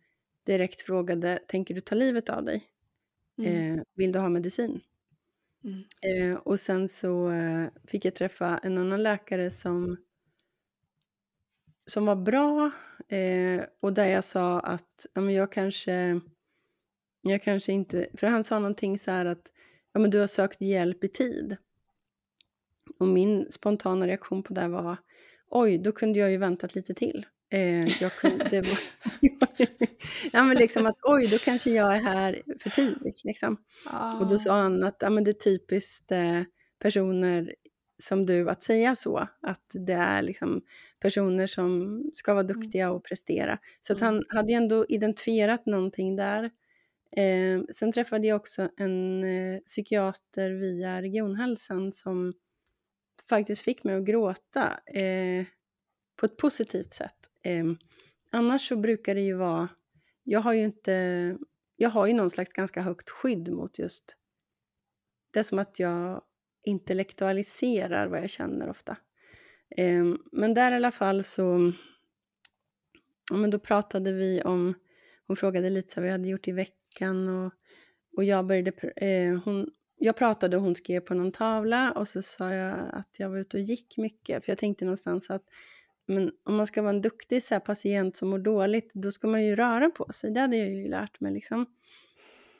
direkt 0.46 0.82
frågade, 0.82 1.40
tänker 1.48 1.76
du 1.76 1.82
ta 1.82 1.96
livet 1.96 2.30
av 2.30 2.44
dig? 2.44 2.64
Mm. 3.38 3.78
Eh, 3.78 3.84
vill 3.96 4.12
du 4.12 4.20
ha 4.20 4.30
medicin? 4.30 4.82
Mm. 5.64 5.84
Eh, 6.02 6.38
och 6.38 6.60
sen 6.60 6.90
så 6.90 7.32
fick 7.88 8.06
jag 8.06 8.16
träffa 8.16 8.58
en 8.58 8.78
annan 8.78 9.04
läkare 9.04 9.52
som 9.52 9.98
som 11.90 12.06
var 12.06 12.16
bra 12.16 12.72
eh, 13.08 13.64
och 13.80 13.94
där 13.94 14.08
jag 14.08 14.24
sa 14.24 14.60
att 14.60 15.06
ja, 15.14 15.22
men 15.22 15.34
jag 15.34 15.52
kanske 15.52 16.22
jag 17.22 17.44
kanske 17.44 17.72
inte, 17.72 18.08
för 18.18 18.28
han 18.28 18.44
sa 18.44 18.60
någonting 18.60 19.00
så 19.00 19.12
här 19.12 19.26
att 19.26 19.52
ja, 19.94 20.00
men 20.00 20.12
du 20.12 20.20
har 20.20 20.28
sökt 20.28 20.62
hjälp 20.62 21.04
i 21.04 21.08
tid. 21.08 21.58
Och 23.00 23.08
min 23.08 23.52
spontana 23.52 24.08
reaktion 24.08 24.44
på 24.44 24.54
det 24.54 24.68
var 24.68 24.98
oj, 25.50 25.78
då 25.78 25.92
kunde 25.92 26.20
jag 26.20 26.32
ju 26.32 26.38
väntat 26.38 26.76
lite 26.76 26.94
till. 26.94 27.26
Eh, 27.50 28.02
jag 28.02 28.14
kunde, 28.14 28.62
var, 28.62 28.80
ja, 30.32 30.44
men 30.44 30.58
liksom 30.58 30.86
att 30.86 30.98
oj, 31.04 31.28
då 31.28 31.38
kanske 31.38 31.72
jag 31.72 31.96
är 31.96 32.02
här 32.02 32.42
för 32.60 32.70
tidigt. 32.70 33.24
Liksom. 33.24 33.58
Oh. 33.86 34.22
Och 34.22 34.30
då 34.30 34.38
sa 34.38 34.62
han 34.62 34.84
att 34.84 34.98
ja, 35.00 35.10
men 35.10 35.24
det 35.24 35.32
är 35.32 35.34
typiskt 35.34 36.12
eh, 36.12 36.42
personer 36.80 37.56
som 38.00 38.26
du 38.26 38.50
att 38.50 38.64
säga 38.64 38.96
så, 38.96 39.28
att 39.42 39.72
det 39.74 39.94
är 39.94 40.22
liksom 40.22 40.62
personer 41.00 41.48
som 41.48 42.04
ska 42.14 42.34
vara 42.34 42.46
mm. 42.46 42.54
duktiga 42.54 42.92
och 42.92 43.04
prestera. 43.04 43.60
Så 43.82 43.94
att 43.94 44.00
han 44.00 44.24
hade 44.30 44.54
ändå 44.54 44.86
identifierat 44.90 45.66
någonting 45.66 46.16
där 46.16 46.52
Eh, 47.12 47.62
sen 47.74 47.92
träffade 47.92 48.28
jag 48.28 48.36
också 48.36 48.70
en 48.78 49.24
eh, 49.24 49.60
psykiater 49.60 50.50
via 50.50 51.02
regionhälsan 51.02 51.92
som 51.92 52.34
faktiskt 53.30 53.62
fick 53.62 53.84
mig 53.84 53.96
att 53.96 54.06
gråta 54.06 54.80
eh, 54.86 55.46
på 56.16 56.26
ett 56.26 56.38
positivt 56.38 56.94
sätt. 56.94 57.18
Eh, 57.42 57.66
annars 58.32 58.68
så 58.68 58.76
brukar 58.76 59.16
det 59.16 59.22
ju 59.22 59.34
vara... 59.34 59.70
Jag 60.24 60.40
har 60.40 60.54
ju 60.54 60.64
inte... 60.64 61.38
Jag 61.76 61.90
har 61.90 62.08
ju 62.08 62.14
någon 62.14 62.30
slags 62.30 62.54
ganska 62.54 62.82
högt 62.82 63.10
skydd 63.10 63.52
mot 63.54 63.80
just... 63.80 64.16
Det 65.32 65.40
är 65.40 65.44
som 65.44 65.60
att 65.60 65.80
jag 65.80 66.22
intellektualiserar 66.64 68.08
vad 68.08 68.22
jag 68.22 68.30
känner 68.30 68.70
ofta. 68.70 68.98
Eh, 69.78 70.04
men 70.32 70.54
där 70.54 70.72
i 70.72 70.76
alla 70.76 70.92
fall 70.92 71.24
så... 71.24 71.74
Ja, 73.32 73.38
men 73.38 73.50
då 73.50 73.60
pratade 73.60 74.14
vi 74.14 74.42
om... 74.42 74.74
Hon 75.28 75.36
frågade 75.36 75.70
lite 75.70 75.94
vad 75.96 76.04
vi 76.04 76.12
hade 76.12 76.28
gjort 76.28 76.48
i 76.48 76.52
veckan 76.52 77.28
och, 77.28 77.54
och 78.18 78.24
jag 78.24 78.46
började... 78.46 78.72
Eh, 78.96 79.40
hon, 79.46 79.70
jag 79.98 80.16
pratade 80.16 80.58
och 80.58 80.64
hon 80.64 80.76
skrev 80.76 81.00
på 81.00 81.14
någon 81.14 81.32
tavla 81.32 81.92
och 81.92 82.08
så 82.08 82.22
sa 82.22 82.54
jag 82.54 82.90
att 82.94 83.16
jag 83.18 83.30
var 83.30 83.38
ute 83.38 83.58
och 83.58 83.64
gick 83.64 83.98
mycket. 83.98 84.46
För 84.46 84.52
jag 84.52 84.58
tänkte 84.58 84.86
någonstans 84.86 85.30
att 85.30 85.44
men 86.10 86.32
om 86.44 86.56
man 86.56 86.68
ska 86.68 86.82
vara 86.82 86.94
en 86.94 87.02
duktig 87.02 87.44
så 87.44 87.56
här, 87.56 87.60
patient 87.60 88.16
som 88.16 88.30
mår 88.30 88.40
dåligt, 88.40 88.92
då 88.94 89.12
ska 89.12 89.28
man 89.28 89.46
ju 89.46 89.56
röra 89.56 89.90
på 89.90 90.14
sig. 90.14 90.32
Det 90.32 90.40
hade 90.40 90.58
jag 90.58 90.70
ju 90.70 90.88
lärt 90.88 91.20
mig 91.20 91.34
liksom. 91.34 91.66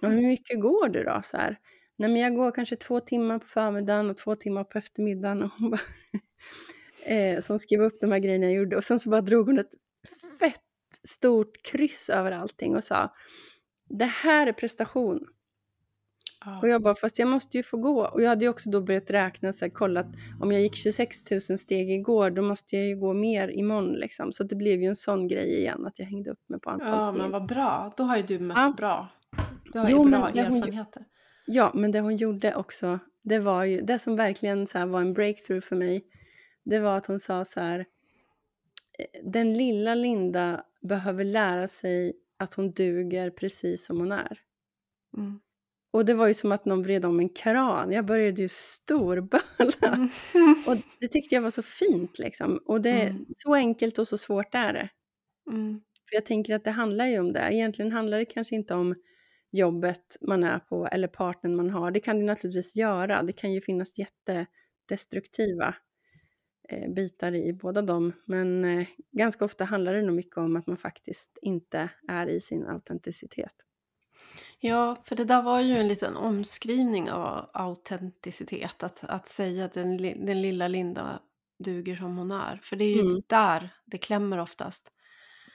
Och 0.02 0.12
hur 0.12 0.22
mycket 0.22 0.62
går 0.62 0.90
du 0.90 1.04
då? 1.04 1.22
Så 1.24 1.38
här? 1.38 1.60
Nej, 2.00 2.10
men 2.10 2.22
jag 2.22 2.36
går 2.36 2.52
kanske 2.52 2.76
två 2.76 3.00
timmar 3.00 3.40
på 3.40 3.48
förmiddagen 3.48 4.10
och 4.10 4.18
två 4.18 4.36
timmar 4.36 4.64
på 4.64 4.78
eftermiddagen. 4.78 5.44
Och 5.44 5.50
hon 5.58 5.70
bara 5.70 5.82
eh, 7.14 7.42
så 7.42 7.54
hon 7.54 7.60
skrev 7.60 7.82
upp 7.82 7.98
de 8.02 8.12
här 8.12 8.20
grejerna 8.20 8.46
jag 8.46 8.54
gjorde 8.54 8.78
och 8.78 8.84
sen 8.84 9.00
så 9.00 9.10
bara 9.10 9.22
drog 9.22 9.46
hon 9.46 9.60
ett 9.60 9.72
fett 10.40 10.62
stort 11.08 11.64
kryss 11.64 12.10
över 12.10 12.32
allting 12.32 12.76
och 12.76 12.84
sa 12.84 13.10
det 13.90 14.06
här 14.06 14.48
är 14.48 14.54
prestation. 14.54 15.28
Ja. 16.46 16.60
Och 16.62 16.70
jag 16.70 16.82
bara, 16.82 16.96
fast 16.96 17.20
jag 17.20 17.28
måste 17.28 17.58
ju 17.58 17.64
få 17.64 17.78
gå. 17.78 18.06
Och 18.06 18.22
jag 18.22 18.30
hade 18.30 18.46
ju 18.46 18.50
också 18.50 18.70
då 18.70 18.82
börjat 18.82 19.10
räkna, 19.10 19.54
så 19.54 19.66
här, 19.66 19.70
kollat, 19.70 20.08
om 20.40 20.52
jag 20.52 20.62
gick 20.62 20.76
26 20.76 21.32
000 21.32 21.42
steg 21.42 21.92
igår, 21.92 22.30
då 22.30 22.42
måste 22.42 22.76
jag 22.76 22.86
ju 22.86 22.96
gå 22.96 23.14
mer 23.14 23.48
imorgon 23.48 23.94
liksom. 23.94 24.34
Så 24.34 24.44
det 24.44 24.56
blev 24.56 24.82
ju 24.82 24.88
en 24.88 24.96
sån 24.96 25.28
grej 25.28 25.60
igen, 25.60 25.86
att 25.86 26.00
jag 26.00 26.06
hängde 26.06 26.32
upp 26.32 26.50
mig 26.50 26.60
på 26.60 26.70
antal 26.70 26.88
ja, 26.88 27.02
steg. 27.02 27.16
Ja, 27.16 27.22
men 27.22 27.32
vad 27.32 27.48
bra. 27.48 27.94
Då 27.98 28.04
har 28.04 28.18
ju 28.18 28.24
du 28.24 28.40
mött 28.40 28.58
ja. 28.58 28.74
bra. 28.78 29.10
Du 29.74 29.80
har 29.80 29.90
jo, 29.90 30.04
ju 30.04 30.10
bra 30.10 30.30
erfarenheter. 30.30 31.00
Hon, 31.00 31.06
ja, 31.46 31.72
men 31.76 31.92
det 31.92 32.00
hon 32.00 32.18
gjorde 32.18 32.56
också, 32.56 33.00
det 33.24 33.40
var 33.40 33.64
ju, 33.64 33.82
det 33.82 34.00
som 34.00 34.16
verkligen 34.16 34.68
så 34.68 34.86
var 34.86 35.02
en 35.02 35.14
breakthrough 35.14 35.66
för 35.66 35.76
mig, 35.76 36.06
det 36.66 36.80
var 36.80 36.98
att 36.98 37.06
hon 37.06 37.20
sa 37.20 37.46
så 37.46 37.60
här, 37.60 37.80
eh, 39.00 39.24
den 39.24 39.54
lilla 39.54 39.96
Linda 39.96 40.64
behöver 40.82 41.24
lära 41.24 41.68
sig 41.68 42.14
att 42.40 42.54
hon 42.54 42.72
duger 42.72 43.30
precis 43.30 43.86
som 43.86 44.00
hon 44.00 44.12
är. 44.12 44.40
Mm. 45.18 45.40
Och 45.92 46.06
det 46.06 46.14
var 46.14 46.28
ju 46.28 46.34
som 46.34 46.52
att 46.52 46.66
någon 46.66 46.84
vred 46.84 47.06
om 47.06 47.20
en 47.20 47.30
kran. 47.30 47.92
Jag 47.92 48.06
började 48.06 48.42
ju 48.42 48.48
storböla. 48.52 49.42
Mm. 49.82 50.10
Och 50.68 50.76
det 51.00 51.08
tyckte 51.08 51.36
jag 51.36 51.42
var 51.42 51.52
så 51.52 51.64
fint 51.64 52.20
liksom. 52.20 52.60
Och 52.66 52.82
det 52.82 52.90
är 52.90 53.10
mm. 53.10 53.26
så 53.36 53.54
enkelt 53.56 54.00
och 54.00 54.08
så 54.08 54.18
svårt 54.18 54.56
är 54.56 54.74
det. 54.74 54.90
Mm. 55.52 55.82
För 56.10 56.16
jag 56.16 56.26
tänker 56.26 56.56
att 56.56 56.64
det 56.64 56.72
handlar 56.72 57.06
ju 57.08 57.20
om 57.20 57.34
det. 57.34 57.54
Egentligen 57.54 57.92
handlar 57.92 58.18
det 58.18 58.26
kanske 58.26 58.56
inte 58.56 58.74
om 58.74 58.96
jobbet 59.52 60.18
man 60.22 60.44
är 60.44 60.60
på 60.60 60.88
eller 60.88 61.08
partnern 61.08 61.56
man 61.56 61.70
har. 61.70 61.92
Det 61.92 62.00
kan 62.00 62.20
det 62.20 62.26
naturligtvis 62.26 62.76
göra. 62.76 63.24
Det 63.24 63.34
kan 63.34 63.54
ju 63.54 63.62
finnas 63.62 63.94
jättedestruktiva 63.98 65.76
eh, 66.70 66.90
bitar 66.90 67.36
i 67.36 67.54
båda 67.54 67.82
dem. 67.82 68.14
Men 68.26 68.66
eh, 68.66 68.88
ganska 69.12 69.46
ofta 69.46 69.66
handlar 69.66 69.94
det 69.94 70.02
nog 70.02 70.16
mycket 70.16 70.38
om 70.38 70.56
att 70.56 70.68
man 70.68 70.78
faktiskt 70.78 71.38
inte 71.42 71.90
är 72.08 72.28
i 72.28 72.42
sin 72.42 72.68
autenticitet. 72.68 73.54
Ja, 74.60 75.04
för 75.06 75.16
det 75.16 75.26
där 75.26 75.42
var 75.42 75.62
ju 75.62 75.78
en 75.78 75.88
liten 75.88 76.16
omskrivning 76.16 77.12
av 77.12 77.50
autenticitet. 77.54 78.84
Att, 78.84 79.04
att 79.04 79.28
säga 79.28 79.66
att 79.66 79.74
den, 79.74 79.98
den 79.98 80.42
lilla 80.42 80.68
Linda 80.68 81.20
duger 81.60 81.96
som 81.96 82.18
hon 82.18 82.32
är. 82.32 82.60
För 82.64 82.76
det 82.76 82.86
är 82.86 82.96
ju 82.96 83.02
mm. 83.02 83.22
där 83.28 83.70
det 83.86 83.98
klämmer 83.98 84.38
oftast. 84.38 84.92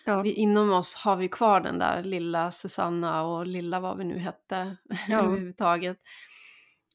Ja. 0.05 0.23
Vi, 0.23 0.33
inom 0.33 0.73
oss 0.73 0.95
har 0.95 1.17
vi 1.17 1.29
kvar 1.29 1.61
den 1.61 1.79
där 1.79 2.03
lilla 2.03 2.51
Susanna 2.51 3.23
och 3.23 3.47
lilla 3.47 3.81
vad 3.81 3.99
vi 3.99 4.05
nu 4.05 4.19
hette 4.19 4.77
ja. 5.09 5.19
överhuvudtaget. 5.19 5.99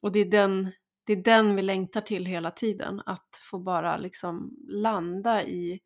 Och 0.02 0.12
det 0.12 0.20
är, 0.20 0.26
den, 0.26 0.72
det 1.06 1.14
är 1.14 1.24
den 1.24 1.56
vi 1.56 1.62
längtar 1.62 2.02
till 2.02 2.26
hela 2.26 2.52
tiden. 2.52 3.02
Att 3.06 3.40
få 3.50 3.60
bara 3.60 3.98
liksom 3.98 4.58
landa 4.68 5.44
i 5.44 5.80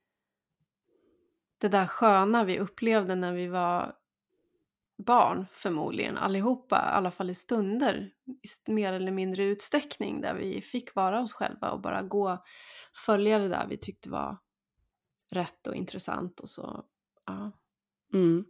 det 1.57 1.67
där 1.67 1.87
sköna 1.87 2.43
vi 2.43 2.59
upplevde 2.59 3.15
när 3.15 3.33
vi 3.33 3.47
var 3.47 3.95
barn 4.97 5.45
förmodligen 5.51 6.17
allihopa, 6.17 6.75
i 6.75 6.95
alla 6.95 7.11
fall 7.11 7.29
i 7.29 7.35
stunder, 7.35 8.11
i 8.25 8.71
mer 8.71 8.93
eller 8.93 9.11
mindre 9.11 9.43
utsträckning 9.43 10.21
där 10.21 10.33
vi 10.33 10.61
fick 10.61 10.95
vara 10.95 11.21
oss 11.21 11.33
själva 11.33 11.71
och 11.71 11.81
bara 11.81 12.01
gå, 12.01 12.43
följa 13.05 13.39
det 13.39 13.47
där 13.47 13.67
vi 13.69 13.77
tyckte 13.77 14.09
var 14.09 14.37
rätt 15.31 15.67
och 15.67 15.75
intressant 15.75 16.39
och 16.39 16.49
så, 16.49 16.83
ja. 17.25 17.51
Mm. 18.13 18.45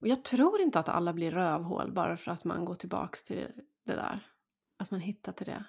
Och 0.00 0.08
jag 0.08 0.24
tror 0.24 0.60
inte 0.60 0.78
att 0.78 0.88
alla 0.88 1.12
blir 1.12 1.30
rövhål 1.30 1.92
bara 1.92 2.16
för 2.16 2.30
att 2.30 2.44
man 2.44 2.64
går 2.64 2.74
tillbaks 2.74 3.24
till 3.24 3.46
det 3.86 3.92
där. 3.92 4.26
Att 4.76 4.90
man 4.90 5.00
hittar 5.00 5.32
till 5.32 5.46
det. 5.46 5.64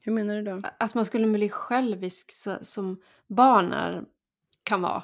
Hur 0.00 0.12
menar 0.12 0.36
du 0.36 0.42
då? 0.42 0.62
Att 0.78 0.94
man 0.94 1.04
skulle 1.04 1.26
bli 1.26 1.48
självisk 1.48 2.32
så, 2.32 2.58
som 2.62 3.02
barn 3.26 3.72
är, 3.72 4.04
kan 4.62 4.82
vara. 4.82 5.02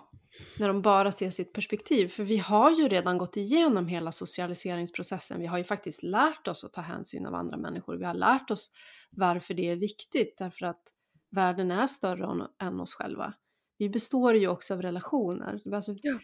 När 0.59 0.69
de 0.69 0.83
bara 0.83 1.13
ser 1.13 1.31
sitt 1.31 1.53
perspektiv. 1.53 2.09
För 2.09 2.25
vi 2.25 2.39
har 2.39 2.71
ju 2.71 2.89
redan 2.89 3.19
gått 3.19 3.37
igenom 3.37 3.87
hela 3.87 4.13
socialiseringsprocessen. 4.13 5.41
Vi 5.41 5.47
har 5.47 5.59
ju 5.59 5.65
faktiskt 5.65 6.03
lärt 6.03 6.49
oss 6.49 6.65
att 6.65 6.73
ta 6.73 6.81
hänsyn 6.81 7.27
av 7.27 7.35
andra 7.35 7.57
människor. 7.57 7.97
Vi 7.97 8.05
har 8.05 8.15
lärt 8.15 8.51
oss 8.51 8.73
varför 9.11 9.55
det 9.55 9.71
är 9.71 9.77
viktigt. 9.77 10.39
Därför 10.39 10.67
att 10.67 10.83
världen 11.31 11.71
är 11.71 11.87
större 11.87 12.49
än 12.59 12.81
oss 12.81 12.95
själva. 12.95 13.35
Vi 13.79 13.89
består 13.89 14.35
ju 14.37 14.49
också 14.49 14.75
av 14.75 14.83
relationer. 14.83 15.61
Alltså, 15.75 15.95
ja. 16.03 16.19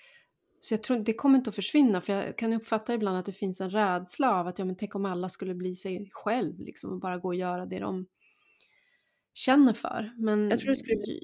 Så 0.60 0.74
jag 0.74 0.82
tror 0.82 0.98
det 0.98 1.12
kommer 1.12 1.38
inte 1.38 1.50
att 1.50 1.56
försvinna. 1.56 2.00
För 2.00 2.12
jag 2.12 2.38
kan 2.38 2.52
uppfatta 2.52 2.94
ibland 2.94 3.18
att 3.18 3.26
det 3.26 3.32
finns 3.32 3.60
en 3.60 3.70
rädsla 3.70 4.34
av 4.34 4.46
att 4.46 4.58
ja, 4.58 4.64
men 4.64 4.76
tänk 4.76 4.94
om 4.94 5.04
alla 5.04 5.28
skulle 5.28 5.54
bli 5.54 5.74
sig 5.74 6.08
själv 6.12 6.58
liksom, 6.58 6.92
och 6.92 7.00
bara 7.00 7.18
gå 7.18 7.28
och 7.28 7.34
göra 7.34 7.66
det 7.66 7.78
de 7.78 8.06
känner 9.34 9.72
för. 9.72 10.12
Men, 10.16 10.50
jag 10.50 10.60
tror 10.60 10.70
det 10.70 10.76
skulle 10.76 10.96
bli 10.96 11.20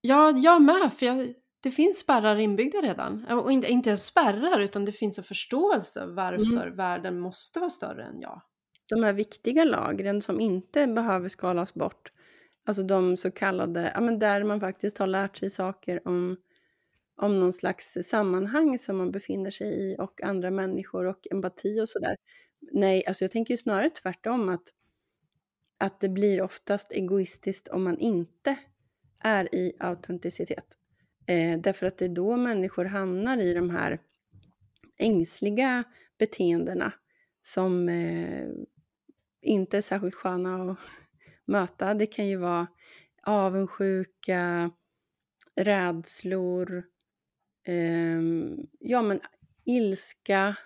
Ja, 0.00 0.30
jag 0.36 0.62
med. 0.62 0.92
För 0.92 1.06
jag, 1.06 1.34
det 1.62 1.70
finns 1.70 1.98
spärrar 1.98 2.36
inbyggda 2.36 2.78
redan. 2.78 3.26
Och 3.26 3.52
inte, 3.52 3.68
inte 3.68 3.88
ens 3.88 4.04
spärrar, 4.04 4.60
utan 4.60 4.84
det 4.84 4.92
finns 4.92 5.18
en 5.18 5.24
förståelse 5.24 6.06
varför 6.06 6.66
mm. 6.66 6.76
världen 6.76 7.20
måste 7.20 7.60
vara 7.60 7.70
större 7.70 8.04
än 8.04 8.20
jag. 8.20 8.42
De 8.88 9.02
här 9.02 9.12
viktiga 9.12 9.64
lagren 9.64 10.22
som 10.22 10.40
inte 10.40 10.86
behöver 10.86 11.28
skalas 11.28 11.74
bort, 11.74 12.12
alltså 12.70 12.82
de 12.82 13.16
så 13.16 13.30
kallade, 13.30 13.92
ja 13.94 14.00
men 14.00 14.18
där 14.18 14.44
man 14.44 14.60
faktiskt 14.60 14.98
har 14.98 15.06
lärt 15.06 15.36
sig 15.36 15.50
saker 15.50 16.08
om, 16.08 16.36
om 17.16 17.40
någon 17.40 17.52
slags 17.52 17.96
sammanhang 18.04 18.78
som 18.78 18.96
man 18.96 19.10
befinner 19.10 19.50
sig 19.50 19.68
i 19.68 19.96
och 19.98 20.22
andra 20.22 20.50
människor 20.50 21.06
och 21.06 21.26
empati 21.30 21.80
och 21.80 21.88
sådär. 21.88 22.16
Nej, 22.72 23.06
alltså 23.06 23.24
jag 23.24 23.30
tänker 23.30 23.54
ju 23.54 23.58
snarare 23.58 23.90
tvärtom 23.90 24.48
att, 24.48 24.62
att 25.78 26.00
det 26.00 26.08
blir 26.08 26.42
oftast 26.42 26.92
egoistiskt 26.92 27.68
om 27.68 27.84
man 27.84 27.98
inte 27.98 28.56
är 29.18 29.54
i 29.54 29.72
autenticitet. 29.78 30.78
Eh, 31.26 31.60
därför 31.60 31.86
att 31.86 31.98
det 31.98 32.04
är 32.04 32.08
då 32.08 32.36
människor 32.36 32.84
hamnar 32.84 33.38
i 33.38 33.54
de 33.54 33.70
här 33.70 33.98
ängsliga 34.98 35.84
beteendena 36.18 36.92
som 37.42 37.88
eh, 37.88 38.48
inte 39.42 39.78
är 39.78 39.82
särskilt 39.82 40.14
sköna 40.14 40.70
att 40.70 40.78
möta. 41.50 41.94
Det 41.94 42.06
kan 42.06 42.26
ju 42.26 42.36
vara 42.36 42.66
avundsjuka, 43.22 44.70
rädslor, 45.56 46.84
eh, 47.66 48.20
ja 48.80 49.02
men 49.02 49.20
ilska, 49.64 50.56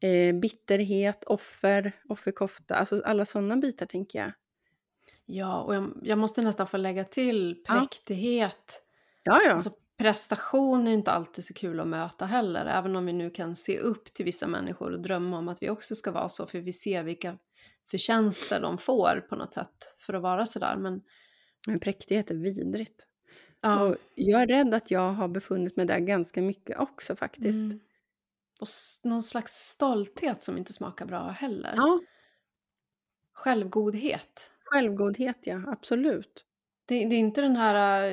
eh, 0.00 0.34
bitterhet, 0.34 1.24
offer, 1.24 1.92
offerkofta, 2.08 2.74
alltså 2.74 3.02
alla 3.04 3.24
sådana 3.24 3.56
bitar 3.56 3.86
tänker 3.86 4.18
jag. 4.18 4.32
Ja, 5.26 5.62
och 5.62 5.74
jag, 5.74 6.00
jag 6.02 6.18
måste 6.18 6.42
nästan 6.42 6.66
få 6.66 6.76
lägga 6.76 7.04
till 7.04 7.62
präktighet. 7.66 8.82
Ja, 9.22 9.40
ja. 9.44 9.52
Alltså, 9.52 9.70
prestation 9.98 10.86
är 10.88 10.92
inte 10.92 11.12
alltid 11.12 11.44
så 11.44 11.54
kul 11.54 11.80
att 11.80 11.86
möta 11.86 12.26
heller, 12.26 12.66
även 12.66 12.96
om 12.96 13.06
vi 13.06 13.12
nu 13.12 13.30
kan 13.30 13.56
se 13.56 13.78
upp 13.78 14.04
till 14.04 14.24
vissa 14.24 14.46
människor 14.46 14.92
och 14.92 15.00
drömma 15.00 15.38
om 15.38 15.48
att 15.48 15.62
vi 15.62 15.70
också 15.70 15.94
ska 15.94 16.12
vara 16.12 16.28
så, 16.28 16.46
för 16.46 16.60
vi 16.60 16.72
ser 16.72 17.02
vilka 17.02 17.38
förtjänster 17.84 18.60
de 18.60 18.78
får 18.78 19.26
på 19.28 19.36
något 19.36 19.52
sätt 19.52 19.96
för 19.98 20.14
att 20.14 20.22
vara 20.22 20.46
sådär. 20.46 20.76
Men, 20.76 21.02
men 21.66 21.78
präktighet 21.78 22.30
är 22.30 22.34
vidrigt. 22.34 23.06
Ja. 23.60 23.82
Och 23.82 23.96
jag 24.14 24.42
är 24.42 24.46
rädd 24.46 24.74
att 24.74 24.90
jag 24.90 25.12
har 25.12 25.28
befunnit 25.28 25.76
mig 25.76 25.86
där 25.86 25.98
ganska 25.98 26.42
mycket 26.42 26.78
också 26.78 27.16
faktiskt. 27.16 27.60
Mm. 27.60 27.80
Och 28.60 28.68
någon 29.02 29.22
slags 29.22 29.52
stolthet 29.52 30.42
som 30.42 30.58
inte 30.58 30.72
smakar 30.72 31.06
bra 31.06 31.28
heller. 31.28 31.74
Ja. 31.76 32.00
Självgodhet. 33.32 34.50
Självgodhet, 34.64 35.38
ja. 35.42 35.62
Absolut. 35.66 36.44
Det, 36.86 37.04
det, 37.04 37.14
är 37.14 37.18
inte 37.18 37.40
den 37.40 37.56
här, 37.56 38.10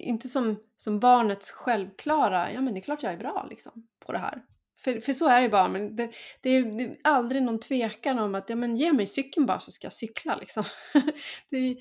inte 0.00 0.28
som, 0.28 0.56
som 0.76 1.00
barnets 1.00 1.50
självklara, 1.50 2.52
ja 2.52 2.60
men 2.60 2.74
det 2.74 2.80
är 2.80 2.82
klart 2.82 3.02
jag 3.02 3.12
är 3.12 3.18
bra 3.18 3.46
liksom 3.50 3.88
på 4.06 4.12
det 4.12 4.18
här. 4.18 4.44
För, 4.76 5.00
för 5.00 5.12
så 5.12 5.28
är 5.28 5.40
det 5.40 5.48
bara, 5.48 5.68
men 5.68 5.96
det, 5.96 6.10
det, 6.40 6.50
är, 6.50 6.80
är 6.80 6.96
aldrig 7.04 7.42
någon 7.42 7.60
tvekan 7.60 8.18
om 8.18 8.34
att 8.34 8.50
ja, 8.50 8.56
men 8.56 8.76
ge 8.76 8.92
mig 8.92 9.06
cykeln 9.06 9.46
bara 9.46 9.60
så 9.60 9.70
ska 9.70 9.84
jag 9.84 9.92
cykla. 9.92 10.36
Liksom. 10.36 10.64
det, 11.50 11.78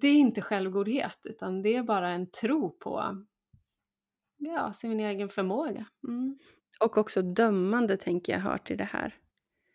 det 0.00 0.08
är 0.08 0.14
inte 0.14 0.42
självgodhet, 0.42 1.18
utan 1.24 1.62
det 1.62 1.76
är 1.76 1.82
bara 1.82 2.08
en 2.08 2.30
tro 2.30 2.70
på 2.70 3.24
ja, 4.38 4.72
sin 4.72 5.00
egen 5.00 5.28
förmåga. 5.28 5.86
Mm. 6.08 6.38
Och 6.80 6.98
också 6.98 7.22
dömande 7.22 7.96
tänker 7.96 8.32
jag 8.32 8.40
hör 8.40 8.58
till 8.58 8.78
det 8.78 8.84
här. 8.84 9.18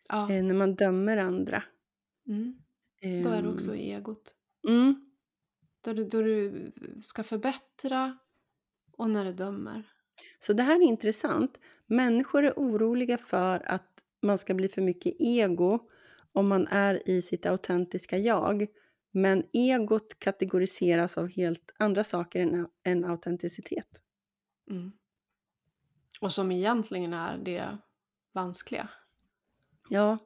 Ja. 0.10 0.32
Eh, 0.32 0.44
när 0.44 0.56
man 0.56 0.76
dömer 0.76 1.18
andra. 1.18 1.64
Mm. 2.28 2.58
Då 3.24 3.30
är 3.30 3.42
det 3.42 3.50
också 3.50 3.76
ehm, 3.76 3.80
egot. 3.80 4.36
Mm. 4.68 5.09
Då, 5.82 5.94
du, 5.94 6.04
då 6.04 6.22
du 6.22 6.72
ska 7.02 7.24
förbättra 7.24 8.18
och 8.92 9.10
när 9.10 9.26
du 9.26 9.34
dömer. 9.34 9.84
Så 10.40 10.54
det 10.54 10.64
här 10.64 10.76
är 10.76 10.84
intressant. 10.84 11.60
Människor 11.86 12.44
är 12.44 12.54
oroliga 12.56 13.18
för 13.18 13.72
att 13.72 14.04
man 14.22 14.38
ska 14.38 14.54
bli 14.54 14.68
för 14.68 14.82
mycket 14.82 15.16
ego 15.20 15.80
om 16.32 16.50
man 16.50 16.68
är 16.68 17.10
i 17.10 17.22
sitt 17.22 17.46
autentiska 17.46 18.18
jag. 18.18 18.68
Men 19.12 19.44
egot 19.54 20.20
kategoriseras 20.20 21.18
av 21.18 21.28
helt 21.28 21.74
andra 21.78 22.04
saker 22.04 22.40
än, 22.40 22.68
än 22.84 23.06
autenticitet. 23.06 24.02
Mm. 24.70 24.92
Och 26.22 26.32
som 26.32 26.52
egentligen 26.52 27.14
är 27.14 27.38
det 27.38 27.78
vanskliga. 28.32 28.90
Ja. 29.90 30.18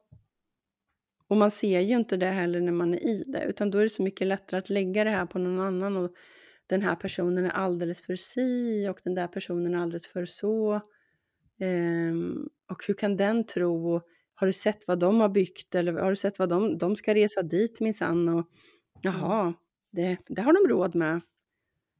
Och 1.34 1.38
man 1.38 1.50
ser 1.50 1.80
ju 1.80 1.94
inte 1.94 2.16
det 2.16 2.26
heller 2.26 2.60
när 2.60 2.72
man 2.72 2.94
är 2.94 3.06
i 3.06 3.24
det, 3.26 3.44
utan 3.44 3.70
då 3.70 3.78
är 3.78 3.82
det 3.82 3.90
så 3.90 4.02
mycket 4.02 4.26
lättare 4.26 4.58
att 4.58 4.70
lägga 4.70 5.04
det 5.04 5.10
här 5.10 5.26
på 5.26 5.38
någon 5.38 5.60
annan 5.60 5.96
och 5.96 6.10
den 6.66 6.82
här 6.82 6.94
personen 6.94 7.44
är 7.44 7.50
alldeles 7.50 8.02
för 8.02 8.16
si 8.16 8.88
och 8.88 9.00
den 9.04 9.14
där 9.14 9.26
personen 9.26 9.74
är 9.74 9.78
alldeles 9.78 10.06
för 10.06 10.26
så. 10.26 10.80
Um, 11.60 12.48
och 12.70 12.86
hur 12.86 12.94
kan 12.94 13.16
den 13.16 13.46
tro? 13.46 14.00
Har 14.34 14.46
du 14.46 14.52
sett 14.52 14.86
vad 14.86 14.98
de 14.98 15.20
har 15.20 15.28
byggt? 15.28 15.74
Eller 15.74 15.92
har 15.92 16.10
du 16.10 16.16
sett 16.16 16.38
vad 16.38 16.48
de, 16.48 16.78
de 16.78 16.96
ska 16.96 17.14
resa 17.14 17.42
dit 17.42 17.80
minsann? 17.80 18.28
Och 18.28 18.48
jaha, 19.02 19.42
mm. 19.42 19.54
det, 19.92 20.16
det 20.26 20.42
har 20.42 20.52
de 20.52 20.68
råd 20.68 20.94
med. 20.94 21.20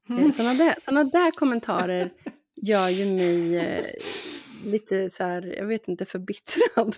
Mm. 0.09 0.32
Sådana 0.32 0.55
där, 0.55 0.74
såna 0.85 1.05
där 1.05 1.30
kommentarer 1.30 2.12
gör 2.55 2.89
ju 2.89 3.07
mig 3.07 3.57
eh, 3.59 3.87
lite 4.64 5.11
så 5.11 5.24
här, 5.24 5.55
jag 5.59 5.66
vet 5.66 5.89
inte, 5.89 6.05
förbittrad. 6.05 6.97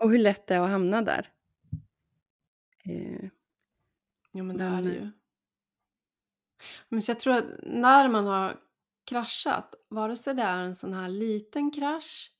Och 0.00 0.10
hur 0.10 0.18
lätt 0.18 0.46
det 0.46 0.54
är 0.54 0.60
att 0.60 0.70
hamna 0.70 1.02
där. 1.02 1.30
Eh, 2.84 3.28
jo 4.32 4.44
men 4.44 4.56
det 4.56 4.64
är 4.64 4.82
det 4.82 4.88
ju. 4.88 5.10
Men 6.88 7.02
så 7.02 7.10
jag 7.10 7.20
tror 7.20 7.34
att 7.34 7.44
när 7.62 8.08
man 8.08 8.26
har 8.26 8.60
kraschat, 9.04 9.74
vare 9.88 10.16
sig 10.16 10.34
det 10.34 10.42
är 10.42 10.62
en 10.62 10.74
sån 10.74 10.92
här 10.92 11.08
liten 11.08 11.70
krasch, 11.70 12.32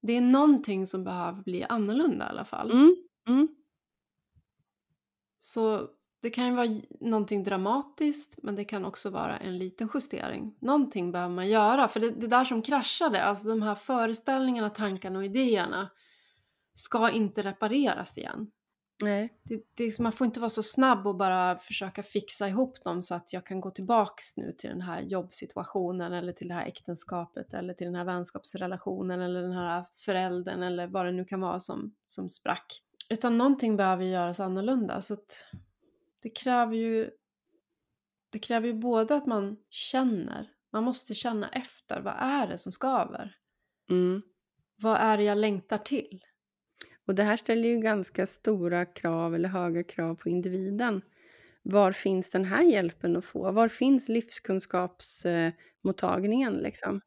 det 0.00 0.12
är 0.12 0.20
någonting 0.20 0.86
som 0.86 1.04
behöver 1.04 1.42
bli 1.42 1.64
annorlunda 1.68 2.26
i 2.26 2.28
alla 2.28 2.44
fall. 2.44 2.70
Mm, 2.70 2.96
mm. 3.28 3.48
Så 5.38 5.90
det 6.22 6.30
kan 6.30 6.46
ju 6.46 6.54
vara 6.54 6.80
någonting 7.00 7.44
dramatiskt 7.44 8.42
men 8.42 8.54
det 8.54 8.64
kan 8.64 8.84
också 8.84 9.10
vara 9.10 9.36
en 9.36 9.58
liten 9.58 9.88
justering. 9.94 10.56
Någonting 10.60 11.12
behöver 11.12 11.34
man 11.34 11.48
göra 11.48 11.88
för 11.88 12.00
det, 12.00 12.10
det 12.10 12.26
där 12.26 12.44
som 12.44 12.62
kraschade, 12.62 13.22
alltså 13.22 13.48
de 13.48 13.62
här 13.62 13.74
föreställningarna, 13.74 14.70
tankarna 14.70 15.18
och 15.18 15.24
idéerna 15.24 15.90
ska 16.78 17.10
inte 17.10 17.42
repareras 17.42 18.18
igen. 18.18 18.50
Nej. 19.02 19.40
Det, 19.42 19.62
det, 19.74 19.98
man 19.98 20.12
får 20.12 20.24
inte 20.24 20.40
vara 20.40 20.50
så 20.50 20.62
snabb 20.62 21.06
och 21.06 21.16
bara 21.16 21.56
försöka 21.56 22.02
fixa 22.02 22.48
ihop 22.48 22.84
dem 22.84 23.02
så 23.02 23.14
att 23.14 23.32
jag 23.32 23.46
kan 23.46 23.60
gå 23.60 23.70
tillbaks 23.70 24.36
nu 24.36 24.52
till 24.58 24.70
den 24.70 24.80
här 24.80 25.00
jobbsituationen 25.00 26.12
eller 26.12 26.32
till 26.32 26.48
det 26.48 26.54
här 26.54 26.66
äktenskapet 26.66 27.54
eller 27.54 27.74
till 27.74 27.86
den 27.86 27.94
här 27.94 28.04
vänskapsrelationen 28.04 29.20
eller 29.20 29.42
den 29.42 29.52
här 29.52 29.84
föräldern 29.96 30.62
eller 30.62 30.86
vad 30.86 31.06
det 31.06 31.12
nu 31.12 31.24
kan 31.24 31.40
vara 31.40 31.60
som, 31.60 31.94
som 32.06 32.28
sprack. 32.28 32.82
Utan 33.10 33.38
någonting 33.38 33.76
behöver 33.76 34.04
göras 34.04 34.40
annorlunda 34.40 35.00
så 35.00 35.14
att 35.14 35.46
det 36.22 36.30
kräver 36.30 36.76
ju 36.76 37.10
det 38.30 38.38
kräver 38.38 38.66
ju 38.66 38.74
både 38.74 39.14
att 39.14 39.26
man 39.26 39.56
känner, 39.70 40.50
man 40.72 40.84
måste 40.84 41.14
känna 41.14 41.48
efter, 41.48 42.00
vad 42.00 42.14
är 42.18 42.46
det 42.46 42.58
som 42.58 42.72
skaver? 42.72 43.36
Mm. 43.90 44.22
Vad 44.76 44.96
är 44.96 45.16
det 45.16 45.24
jag 45.24 45.38
längtar 45.38 45.78
till? 45.78 46.24
Och 47.06 47.14
det 47.14 47.22
här 47.22 47.36
ställer 47.36 47.68
ju 47.68 47.78
ganska 47.78 48.26
stora 48.26 48.84
krav 48.84 49.34
eller 49.34 49.48
höga 49.48 49.84
krav 49.84 50.14
på 50.14 50.28
individen. 50.28 51.02
Var 51.62 51.92
finns 51.92 52.30
den 52.30 52.44
här 52.44 52.62
hjälpen 52.62 53.16
att 53.16 53.24
få? 53.24 53.52
Var 53.52 53.68
finns 53.68 54.08
livskunskapsmottagningen 54.08 56.54
liksom? 56.54 57.00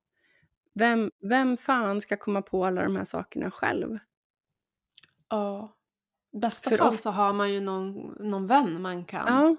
Vem, 0.74 1.12
vem 1.22 1.58
fan 1.58 2.02
ska 2.02 2.18
komma 2.18 2.42
på 2.42 2.66
alla 2.66 2.84
de 2.84 2.96
här 2.96 3.06
sakerna 3.06 3.52
själv? 3.52 4.00
Ja. 5.30 5.76
I 6.34 6.38
bästa 6.38 6.70
För 6.70 6.78
fall 6.78 6.98
så 6.98 7.10
har 7.10 7.34
man 7.34 7.54
ju 7.54 7.62
någon, 7.62 8.16
någon 8.20 8.48
vän 8.48 8.82
man 8.82 9.06
kan 9.06 9.26
ja. 9.28 9.56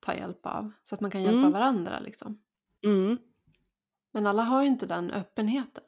ta 0.00 0.14
hjälp 0.14 0.46
av. 0.46 0.72
Så 0.82 0.94
att 0.94 1.00
man 1.00 1.10
kan 1.10 1.22
hjälpa 1.22 1.38
mm. 1.38 1.52
varandra 1.52 2.00
liksom. 2.00 2.42
Mm. 2.84 3.18
Men 4.12 4.26
alla 4.26 4.42
har 4.42 4.62
ju 4.62 4.68
inte 4.68 4.86
den 4.86 5.10
öppenheten. 5.10 5.84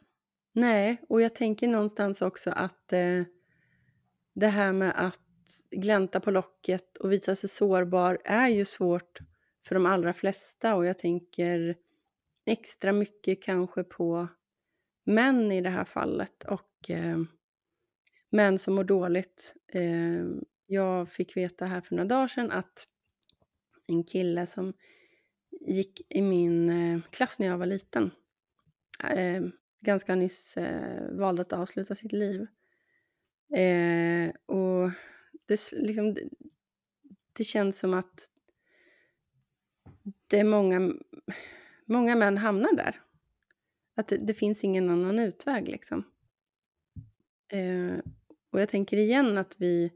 Nej, 0.53 1.03
och 1.09 1.20
jag 1.20 1.34
tänker 1.34 1.68
någonstans 1.68 2.22
också 2.22 2.51
att 2.51 2.93
eh, 2.93 3.22
det 4.35 4.47
här 4.47 4.72
med 4.72 4.93
att 4.97 5.20
glänta 5.70 6.20
på 6.20 6.31
locket 6.31 6.97
och 6.97 7.12
visa 7.12 7.37
sig 7.37 7.49
sårbar 7.49 8.18
är 8.24 8.49
ju 8.49 8.64
svårt 8.64 9.18
för 9.66 9.74
de 9.74 9.87
allra 9.87 10.12
flesta 10.12 10.74
och 10.74 10.87
jag 10.87 10.99
tänker 10.99 11.76
extra 12.47 12.93
mycket 12.93 13.43
kanske 13.43 13.85
på 13.85 14.28
män 15.05 15.53
i 15.53 15.61
det 15.61 15.70
här 15.70 15.85
fallet 15.85 16.45
och 16.45 16.91
eh, 16.91 17.18
män 18.31 18.59
som 18.59 18.74
mår 18.74 18.85
dåligt. 18.85 19.55
Eh, 19.72 20.24
jag 20.66 21.09
fick 21.09 21.37
veta 21.37 21.66
här 21.66 21.81
för 21.81 21.95
några 21.95 22.09
dagar 22.09 22.28
sedan 22.28 22.51
att 22.51 22.87
en 23.87 24.05
kille 24.05 24.47
som 24.47 24.72
gick 25.61 26.01
i 26.09 26.22
min 26.22 26.70
eh, 26.70 27.01
klass 27.11 27.39
när 27.39 27.47
jag 27.47 27.59
var 27.59 27.66
liten 27.66 28.11
eh, 29.05 29.43
ganska 29.81 30.14
nyss 30.14 30.57
eh, 30.57 31.12
valde 31.12 31.43
att 31.43 31.53
avsluta 31.53 31.95
sitt 31.95 32.12
liv. 32.12 32.47
Eh, 33.55 34.32
och 34.46 34.90
det, 35.46 35.72
liksom, 35.72 36.14
det, 36.14 36.28
det, 37.32 37.44
känns 37.44 37.78
som 37.78 37.94
att 37.94 38.30
det 40.26 40.40
är 40.40 40.44
många, 40.44 40.94
många 41.86 42.16
män 42.16 42.38
hamnar 42.38 42.76
där. 42.76 43.01
Att 43.94 44.09
det, 44.09 44.16
det 44.16 44.34
finns 44.34 44.64
ingen 44.64 44.90
annan 44.90 45.18
utväg 45.18 45.68
liksom. 45.68 46.05
Eh, 47.53 47.98
och 48.51 48.61
jag 48.61 48.68
tänker 48.68 48.96
igen 48.96 49.38
att 49.38 49.57
vi, 49.59 49.92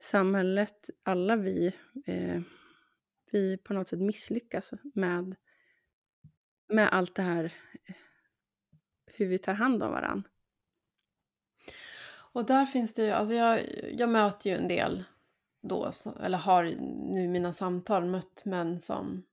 samhället, 0.00 0.90
alla 1.02 1.36
vi, 1.36 1.72
eh, 2.06 2.42
vi 3.32 3.58
på 3.58 3.74
något 3.74 3.88
sätt 3.88 4.00
misslyckas 4.00 4.72
med, 4.94 5.36
med 6.68 6.92
allt 6.92 7.14
det 7.14 7.22
här, 7.22 7.44
eh, 7.84 7.94
hur 9.06 9.26
vi 9.26 9.38
tar 9.38 9.54
hand 9.54 9.82
om 9.82 9.90
varandra. 9.90 10.31
Och 12.32 12.46
där 12.46 12.66
finns 12.66 12.94
det 12.94 13.04
ju, 13.04 13.10
alltså 13.10 13.34
jag, 13.34 13.60
jag 13.92 14.08
möter 14.08 14.50
ju 14.50 14.56
en 14.56 14.68
del 14.68 15.04
då, 15.62 15.92
eller 16.22 16.38
har 16.38 16.64
nu 17.12 17.24
i 17.24 17.28
mina 17.28 17.52
samtal 17.52 18.04
mött 18.04 18.44
män 18.44 18.80
som 18.80 19.24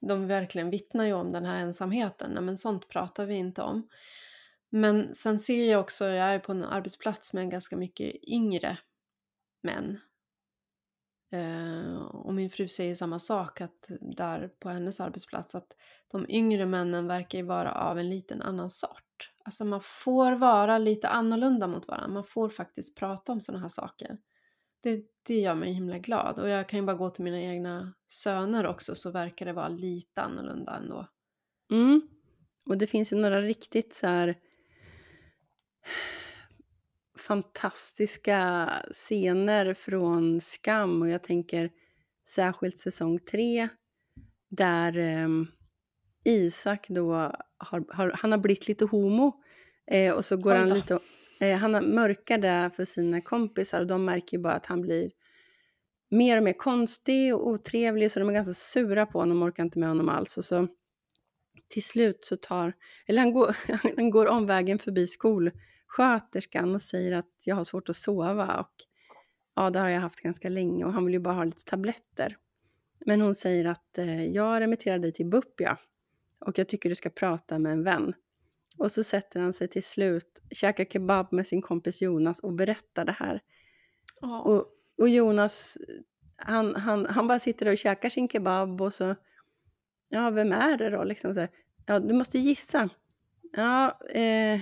de 0.00 0.26
verkligen 0.26 0.70
vittnar 0.70 1.04
ju 1.04 1.12
om 1.12 1.32
den 1.32 1.44
här 1.44 1.56
ensamheten. 1.56 2.30
Nej, 2.30 2.42
men 2.42 2.56
sånt 2.56 2.88
pratar 2.88 3.26
vi 3.26 3.34
inte 3.34 3.62
om. 3.62 3.88
Men 4.70 5.14
sen 5.14 5.38
ser 5.38 5.70
jag 5.70 5.80
också, 5.80 6.04
jag 6.04 6.34
är 6.34 6.38
på 6.38 6.52
en 6.52 6.64
arbetsplats 6.64 7.32
med 7.32 7.50
ganska 7.50 7.76
mycket 7.76 8.14
yngre 8.24 8.78
män. 9.62 10.00
Eh, 11.32 11.96
och 11.96 12.34
min 12.34 12.50
fru 12.50 12.68
säger 12.68 12.94
samma 12.94 13.18
sak 13.18 13.60
att 13.60 13.90
där 14.00 14.48
på 14.58 14.68
hennes 14.68 15.00
arbetsplats 15.00 15.54
att 15.54 15.76
de 16.12 16.26
yngre 16.28 16.66
männen 16.66 17.06
verkar 17.06 17.38
ju 17.38 17.44
vara 17.44 17.72
av 17.72 17.98
en 17.98 18.10
liten 18.10 18.42
annan 18.42 18.70
sort. 18.70 19.03
Alltså 19.44 19.64
man 19.64 19.80
får 19.80 20.32
vara 20.32 20.78
lite 20.78 21.08
annorlunda 21.08 21.66
mot 21.66 21.88
varandra. 21.88 22.08
Man 22.08 22.24
får 22.24 22.48
faktiskt 22.48 22.98
prata 22.98 23.32
om 23.32 23.40
sådana 23.40 23.62
här 23.62 23.68
saker. 23.68 24.18
Det, 24.82 25.04
det 25.26 25.40
gör 25.40 25.54
mig 25.54 25.72
himla 25.72 25.98
glad. 25.98 26.38
Och 26.38 26.48
jag 26.48 26.68
kan 26.68 26.78
ju 26.78 26.86
bara 26.86 26.96
gå 26.96 27.10
till 27.10 27.24
mina 27.24 27.40
egna 27.40 27.94
söner 28.06 28.66
också 28.66 28.94
så 28.94 29.10
verkar 29.10 29.46
det 29.46 29.52
vara 29.52 29.68
lite 29.68 30.22
annorlunda 30.22 30.76
ändå. 30.76 31.08
Mm. 31.70 32.08
Och 32.66 32.78
det 32.78 32.86
finns 32.86 33.12
ju 33.12 33.16
några 33.16 33.40
riktigt 33.40 33.94
så 33.94 34.06
här 34.06 34.34
fantastiska 37.18 38.70
scener 38.92 39.74
från 39.74 40.40
Skam 40.40 41.02
och 41.02 41.08
jag 41.08 41.22
tänker 41.22 41.70
särskilt 42.28 42.78
säsong 42.78 43.18
tre 43.18 43.68
där 44.48 44.98
eh, 44.98 45.28
Isak 46.24 46.86
då 46.88 47.32
har, 47.64 47.84
har, 47.88 48.12
han 48.14 48.32
har 48.32 48.38
blivit 48.38 48.68
lite 48.68 48.84
homo. 48.84 49.42
Eh, 49.86 50.14
och 50.14 50.24
så 50.24 50.36
går 50.36 50.54
han 50.54 50.68
lite 50.68 50.98
eh, 51.40 51.56
han 51.56 51.72
mörkar 51.94 52.38
det 52.38 52.70
för 52.76 52.84
sina 52.84 53.20
kompisar 53.20 53.80
och 53.80 53.86
de 53.86 54.04
märker 54.04 54.36
ju 54.36 54.42
bara 54.42 54.52
att 54.52 54.66
han 54.66 54.80
blir 54.80 55.10
mer 56.10 56.36
och 56.36 56.44
mer 56.44 56.52
konstig 56.52 57.34
och 57.34 57.48
otrevlig 57.48 58.10
så 58.12 58.20
de 58.20 58.28
är 58.28 58.32
ganska 58.32 58.54
sura 58.54 59.06
på 59.06 59.18
honom 59.18 59.42
och 59.42 59.48
orkar 59.48 59.62
inte 59.62 59.78
med 59.78 59.88
honom 59.88 60.08
alls. 60.08 60.38
Och 60.38 60.44
så 60.44 60.68
till 61.68 61.84
slut 61.84 62.24
så 62.24 62.36
tar, 62.36 62.72
eller 63.06 63.20
han 63.20 63.32
går, 63.32 63.56
han 63.96 64.10
går 64.10 64.26
omvägen 64.26 64.78
förbi 64.78 65.06
skolsköterskan 65.06 66.74
och 66.74 66.82
säger 66.82 67.12
att 67.12 67.32
jag 67.44 67.56
har 67.56 67.64
svårt 67.64 67.88
att 67.88 67.96
sova 67.96 68.60
och 68.60 68.74
ja, 69.56 69.70
det 69.70 69.78
har 69.78 69.88
jag 69.88 70.00
haft 70.00 70.20
ganska 70.20 70.48
länge 70.48 70.84
och 70.84 70.92
han 70.92 71.04
vill 71.04 71.14
ju 71.14 71.20
bara 71.20 71.34
ha 71.34 71.44
lite 71.44 71.64
tabletter. 71.64 72.36
Men 73.06 73.20
hon 73.20 73.34
säger 73.34 73.64
att 73.64 73.98
eh, 73.98 74.24
jag 74.24 74.60
remitterar 74.60 74.98
dig 74.98 75.12
till 75.12 75.26
BUP 75.26 75.60
ja, 75.60 75.78
och 76.46 76.58
jag 76.58 76.68
tycker 76.68 76.88
du 76.88 76.94
ska 76.94 77.10
prata 77.10 77.58
med 77.58 77.72
en 77.72 77.84
vän. 77.84 78.14
Och 78.78 78.92
så 78.92 79.04
sätter 79.04 79.40
han 79.40 79.52
sig 79.52 79.68
till 79.68 79.82
slut, 79.82 80.42
käkar 80.50 80.84
kebab 80.84 81.32
med 81.32 81.46
sin 81.46 81.62
kompis 81.62 82.02
Jonas 82.02 82.40
och 82.40 82.52
berättar 82.52 83.04
det 83.04 83.12
här. 83.12 83.42
Oh. 84.20 84.40
Och, 84.40 84.66
och, 84.98 85.08
Jonas, 85.08 85.78
han, 86.36 86.74
han, 86.74 87.06
han 87.06 87.28
bara 87.28 87.38
sitter 87.38 87.68
och 87.68 87.78
käkar 87.78 88.10
sin 88.10 88.28
kebab 88.28 88.80
och 88.80 88.94
så, 88.94 89.14
ja, 90.08 90.30
vem 90.30 90.52
är 90.52 90.76
det 90.76 90.90
då? 90.90 91.04
Liksom 91.04 91.34
så 91.34 91.40
här, 91.40 91.48
ja, 91.86 92.00
du 92.00 92.14
måste 92.14 92.38
gissa. 92.38 92.88
Ja, 93.56 94.00
eh, 94.10 94.60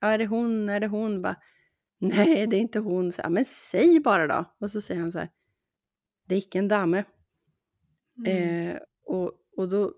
är 0.00 0.18
det 0.18 0.26
hon, 0.26 0.68
är 0.68 0.80
det 0.80 0.86
hon? 0.86 1.22
Bara, 1.22 1.36
Nej, 2.02 2.46
det 2.46 2.56
är 2.56 2.60
inte 2.60 2.78
hon. 2.78 3.12
Så 3.12 3.22
här, 3.22 3.30
men 3.30 3.44
säg 3.44 4.00
bara 4.00 4.26
då. 4.26 4.44
Och 4.58 4.70
så 4.70 4.80
säger 4.80 5.00
han 5.00 5.12
så 5.12 5.18
här, 5.18 5.28
det 6.26 6.34
är 6.34 6.38
icke 6.38 6.58
en 6.58 6.68
dame. 6.68 7.04
Mm. 8.26 8.68
Eh, 8.68 8.78
och 9.04 9.32
och 9.56 9.68
då, 9.68 9.94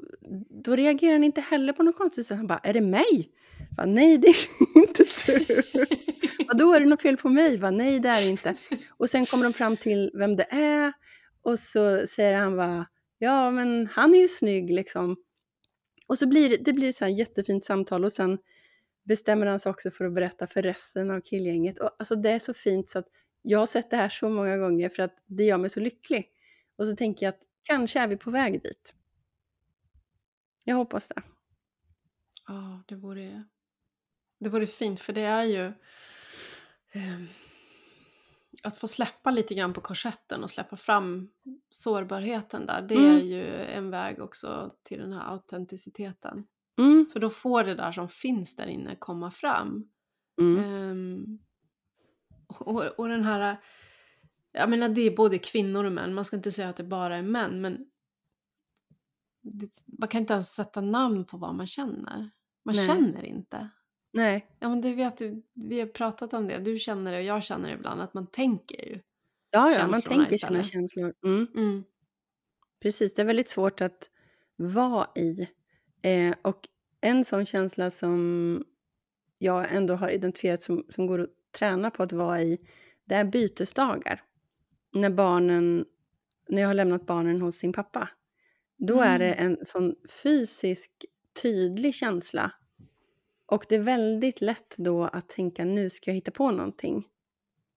då 0.65 0.77
reagerar 0.77 1.13
han 1.13 1.25
inte 1.25 1.41
heller 1.41 1.73
på 1.73 1.83
något 1.83 1.97
konstigt 1.97 2.27
sätt. 2.27 2.37
Han 2.37 2.47
bara, 2.47 2.59
är 2.59 2.73
det 2.73 2.81
mig? 2.81 3.31
Bara, 3.77 3.87
Nej, 3.87 4.19
det 4.19 4.29
är 4.29 4.37
inte 4.75 5.05
du. 5.27 5.63
och 6.51 6.57
då 6.57 6.75
är 6.75 6.81
det 6.81 6.87
något 6.87 7.03
fel 7.03 7.17
på 7.17 7.29
mig. 7.29 7.59
Bara, 7.59 7.71
Nej, 7.71 8.01
det 8.01 8.09
är 8.09 8.23
det 8.23 8.29
inte. 8.29 8.55
Och 8.91 9.11
sen 9.11 9.27
kommer 9.27 9.45
de 9.45 9.53
fram 9.53 9.77
till 9.77 10.11
vem 10.15 10.37
det 10.37 10.47
är. 10.51 10.93
Och 11.43 11.59
så 11.59 12.07
säger 12.07 12.39
han 12.39 12.57
bara, 12.57 12.87
ja 13.19 13.51
men 13.51 13.87
han 13.87 14.15
är 14.15 14.19
ju 14.19 14.29
snygg 14.29 14.71
liksom. 14.71 15.17
Och 16.07 16.19
så 16.19 16.29
blir 16.29 16.51
det, 16.51 16.57
det 16.57 16.73
blir 16.73 16.93
så 16.93 17.05
här 17.05 17.13
jättefint 17.13 17.65
samtal 17.65 18.05
och 18.05 18.13
sen 18.13 18.39
bestämmer 19.05 19.47
han 19.47 19.61
sig 19.61 19.71
också 19.71 19.91
för 19.91 20.05
att 20.05 20.15
berätta 20.15 20.47
för 20.47 20.63
resten 20.63 21.11
av 21.11 21.21
killgänget. 21.21 21.79
Och 21.79 21.91
alltså 21.99 22.15
det 22.15 22.31
är 22.31 22.39
så 22.39 22.55
fint 22.55 22.89
så 22.89 22.99
att 22.99 23.07
jag 23.43 23.59
har 23.59 23.67
sett 23.67 23.91
det 23.91 23.97
här 23.97 24.09
så 24.09 24.29
många 24.29 24.57
gånger 24.57 24.89
för 24.89 25.03
att 25.03 25.15
det 25.27 25.45
gör 25.45 25.59
mig 25.59 25.71
så 25.71 25.81
lycklig. 25.81 26.29
Och 26.79 26.87
så 26.87 26.97
tänker 26.97 27.27
jag 27.27 27.33
att 27.33 27.43
kanske 27.63 28.01
är 28.01 28.07
vi 28.07 28.17
på 28.17 28.31
väg 28.31 28.63
dit. 28.63 28.95
Jag 30.73 30.77
hoppas 30.77 31.09
det. 31.09 31.23
Ja, 32.47 32.83
det 32.87 32.95
vore, 32.95 33.45
det 34.41 34.49
vore 34.49 34.67
fint 34.67 35.01
för 35.01 35.13
det 35.13 35.21
är 35.21 35.45
ju 35.45 35.67
eh, 36.93 37.21
att 38.63 38.77
få 38.77 38.89
släppa 38.89 39.31
lite 39.31 39.55
grann 39.55 39.73
på 39.73 39.81
korsetten 39.81 40.43
och 40.43 40.51
släppa 40.51 40.77
fram 40.77 41.31
sårbarheten 41.71 42.67
där. 42.67 42.83
Det 42.83 42.95
mm. 42.95 43.17
är 43.17 43.21
ju 43.21 43.65
en 43.65 43.91
väg 43.91 44.21
också 44.21 44.75
till 44.83 44.99
den 44.99 45.13
här 45.13 45.33
autenticiteten. 45.33 46.47
Mm. 46.79 47.07
För 47.13 47.21
då 47.21 47.31
får 47.31 47.65
det 47.65 47.75
där 47.75 47.93
som 47.93 48.09
finns 48.09 48.57
där 48.57 48.67
inne 48.67 48.97
komma 48.97 49.31
fram. 49.31 49.89
Mm. 50.41 50.91
Um, 50.91 51.39
och, 52.47 52.83
och 52.83 53.09
den 53.09 53.25
här, 53.25 53.57
jag 54.53 54.71
menar 54.71 54.89
det 54.89 55.01
är 55.01 55.17
både 55.17 55.39
kvinnor 55.39 55.85
och 55.85 55.93
män, 55.93 56.15
man 56.15 56.25
ska 56.25 56.37
inte 56.37 56.53
säga 56.53 56.69
att 56.69 56.77
det 56.77 56.85
bara 56.85 57.17
är 57.17 57.23
män, 57.23 57.61
men 57.61 57.92
man 59.99 60.09
kan 60.09 60.21
inte 60.21 60.33
ens 60.35 60.55
sätta 60.55 60.81
namn 60.81 61.25
på 61.25 61.37
vad 61.37 61.55
man 61.55 61.67
känner. 61.67 62.31
Man 62.65 62.75
Nej. 62.75 62.87
känner 62.87 63.25
inte. 63.25 63.69
Nej. 64.13 64.47
Ja 64.59 64.69
men 64.69 64.81
det 64.81 64.95
vet 64.95 65.19
du, 65.19 65.43
vi 65.55 65.81
har 65.81 65.87
pratat 65.87 66.33
om 66.33 66.49
det, 66.49 66.59
du 66.59 66.79
känner 66.79 67.13
det 67.13 67.19
och 67.19 67.25
jag 67.25 67.43
känner 67.43 67.69
det 67.69 67.75
ibland, 67.75 68.01
att 68.01 68.15
man 68.15 68.27
tänker 68.27 68.85
ju. 68.85 69.01
Ja, 69.51 69.73
ja 69.73 69.89
man 69.89 70.03
tänker 70.03 70.35
istället. 70.35 70.67
sina 70.67 70.81
känslor. 70.81 71.15
Mm. 71.25 71.47
Mm. 71.55 71.85
Precis, 72.83 73.15
det 73.15 73.23
är 73.23 73.27
väldigt 73.27 73.49
svårt 73.49 73.81
att 73.81 74.11
vara 74.57 75.07
i. 75.15 75.49
Eh, 76.03 76.35
och 76.43 76.69
en 77.01 77.25
sån 77.25 77.47
känsla 77.47 77.91
som 77.91 78.65
jag 79.39 79.75
ändå 79.75 79.95
har 79.95 80.09
identifierat 80.09 80.63
som, 80.63 80.87
som 80.89 81.07
går 81.07 81.21
att 81.21 81.31
träna 81.59 81.91
på 81.91 82.03
att 82.03 82.13
vara 82.13 82.43
i, 82.43 82.59
det 83.05 83.15
är 83.15 83.25
bytesdagar. 83.25 84.23
När 84.93 85.11
barnen, 85.11 85.85
när 86.49 86.63
jag 86.63 86.69
har 86.69 86.75
lämnat 86.75 87.07
barnen 87.07 87.41
hos 87.41 87.57
sin 87.57 87.73
pappa. 87.73 88.09
Då 88.87 89.01
är 89.01 89.19
det 89.19 89.35
mm. 89.35 89.53
en 89.53 89.65
sån 89.65 89.95
fysisk, 90.23 90.91
tydlig 91.43 91.95
känsla. 91.95 92.53
Och 93.47 93.67
det 93.69 93.75
är 93.75 93.81
väldigt 93.81 94.41
lätt 94.41 94.75
då 94.79 95.05
att 95.05 95.29
tänka 95.29 95.65
nu 95.65 95.91
ska 95.91 96.11
jag 96.11 96.15
hitta 96.15 96.31
på 96.31 96.51
någonting. 96.51 97.07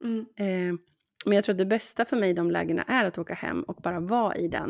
Mm. 0.03 0.25
Eh, 0.35 0.79
men 1.25 1.35
jag 1.35 1.43
tror 1.43 1.53
att 1.53 1.57
det 1.57 1.65
bästa 1.65 2.05
för 2.05 2.17
mig 2.17 2.29
i 2.29 2.33
de 2.33 2.51
lägena 2.51 2.83
är 2.83 3.05
att 3.05 3.17
åka 3.17 3.33
hem 3.33 3.63
och 3.63 3.75
bara 3.75 3.99
vara 3.99 4.35
i 4.35 4.47
den. 4.47 4.69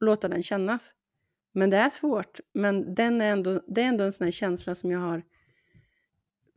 Och 0.00 0.06
låta 0.06 0.28
den 0.28 0.42
kännas. 0.42 0.94
Men 1.52 1.70
det 1.70 1.76
är 1.76 1.90
svårt. 1.90 2.40
Men 2.52 2.94
den 2.94 3.20
är 3.20 3.30
ändå, 3.30 3.62
det 3.66 3.82
är 3.82 3.88
ändå 3.88 4.04
en 4.04 4.12
sån 4.12 4.24
här 4.24 4.32
känsla 4.32 4.74
som 4.74 4.90
jag 4.90 5.00
har 5.00 5.22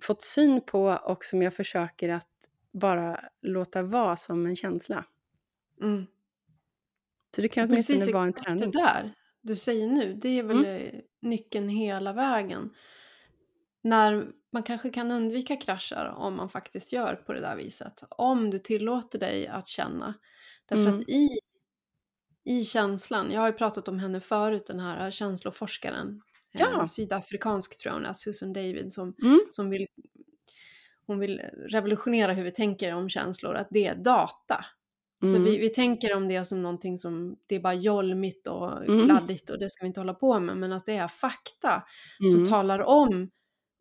fått 0.01 0.24
syn 0.24 0.62
på 0.62 0.99
och 1.03 1.26
som 1.26 1.41
jag 1.41 1.53
försöker 1.53 2.09
att 2.09 2.28
bara 2.72 3.20
låta 3.41 3.84
vara 3.84 4.16
som 4.16 4.45
en 4.45 4.55
känsla. 4.55 5.05
Mm. 5.82 6.05
Så 7.36 7.42
det 7.42 7.48
kan 7.48 7.70
åtminstone 7.70 8.12
vara 8.12 8.26
en 8.26 8.34
träning. 8.34 8.72
Det 8.72 8.78
där 8.78 9.14
du 9.42 9.56
säger 9.56 9.88
nu, 9.88 10.14
det 10.14 10.40
är 10.40 10.44
väl 10.44 10.66
mm. 10.66 11.02
nyckeln 11.22 11.70
hela 11.70 12.14
vägen. 12.14 12.74
När 13.84 14.28
man 14.52 14.64
kanske 14.64 14.90
kan 14.90 15.12
undvika 15.12 15.56
krascher 15.56 16.14
om 16.18 16.36
man 16.36 16.50
faktiskt 16.50 16.94
gör 16.94 17.16
på 17.16 17.34
det 17.34 17.40
där 17.40 17.56
viset. 17.56 18.04
Om 18.10 18.50
du 18.50 18.60
tillåter 18.60 19.20
dig 19.20 19.48
att 19.48 19.68
känna. 19.68 20.14
Därför 20.66 20.84
mm. 20.84 20.96
att 20.96 21.10
i, 21.10 21.30
i 22.44 22.64
känslan, 22.64 23.32
jag 23.32 23.42
har 23.42 23.48
ju 23.48 23.54
pratat 23.54 23.88
om 23.88 24.00
henne 24.00 24.20
förut, 24.20 24.68
den 24.68 24.80
här 24.80 25.12
känsloforskaren. 25.12 26.22
Ja. 26.52 26.80
Eh, 26.80 26.86
sydafrikansk 26.86 27.82
tror 27.82 28.04
jag 28.04 28.16
Susan 28.16 28.54
David, 28.54 28.94
som, 28.94 29.16
mm. 29.24 29.40
som 29.50 29.70
vill 29.70 29.88
hon 31.08 31.20
vill 31.20 31.42
revolutionera 31.70 32.34
hur 32.34 32.44
vi 32.44 32.52
tänker 32.52 32.94
om 32.94 33.10
känslor, 33.10 33.56
att 33.56 33.68
det 33.72 33.88
är 33.88 33.96
data. 33.96 34.66
Mm. 35.22 35.34
Så 35.34 35.40
vi, 35.40 35.58
vi 35.58 35.70
tänker 35.70 36.16
om 36.16 36.28
det 36.28 36.46
som 36.46 36.62
någonting 36.62 36.98
som 36.98 37.38
det 37.48 37.56
är 37.56 37.60
bara 37.60 37.74
jolmigt 37.74 38.48
och 38.48 38.84
mm. 38.84 39.06
kladdigt 39.06 39.50
och 39.50 39.60
det 39.60 39.70
ska 39.70 39.84
vi 39.84 39.88
inte 39.88 40.00
hålla 40.00 40.14
på 40.14 40.40
med, 40.40 40.58
men 40.58 40.74
att 40.74 40.86
det 40.86 40.96
är 40.96 41.08
fakta 41.08 41.84
mm. 42.20 42.32
som 42.32 42.46
talar 42.46 42.80
om 42.80 43.30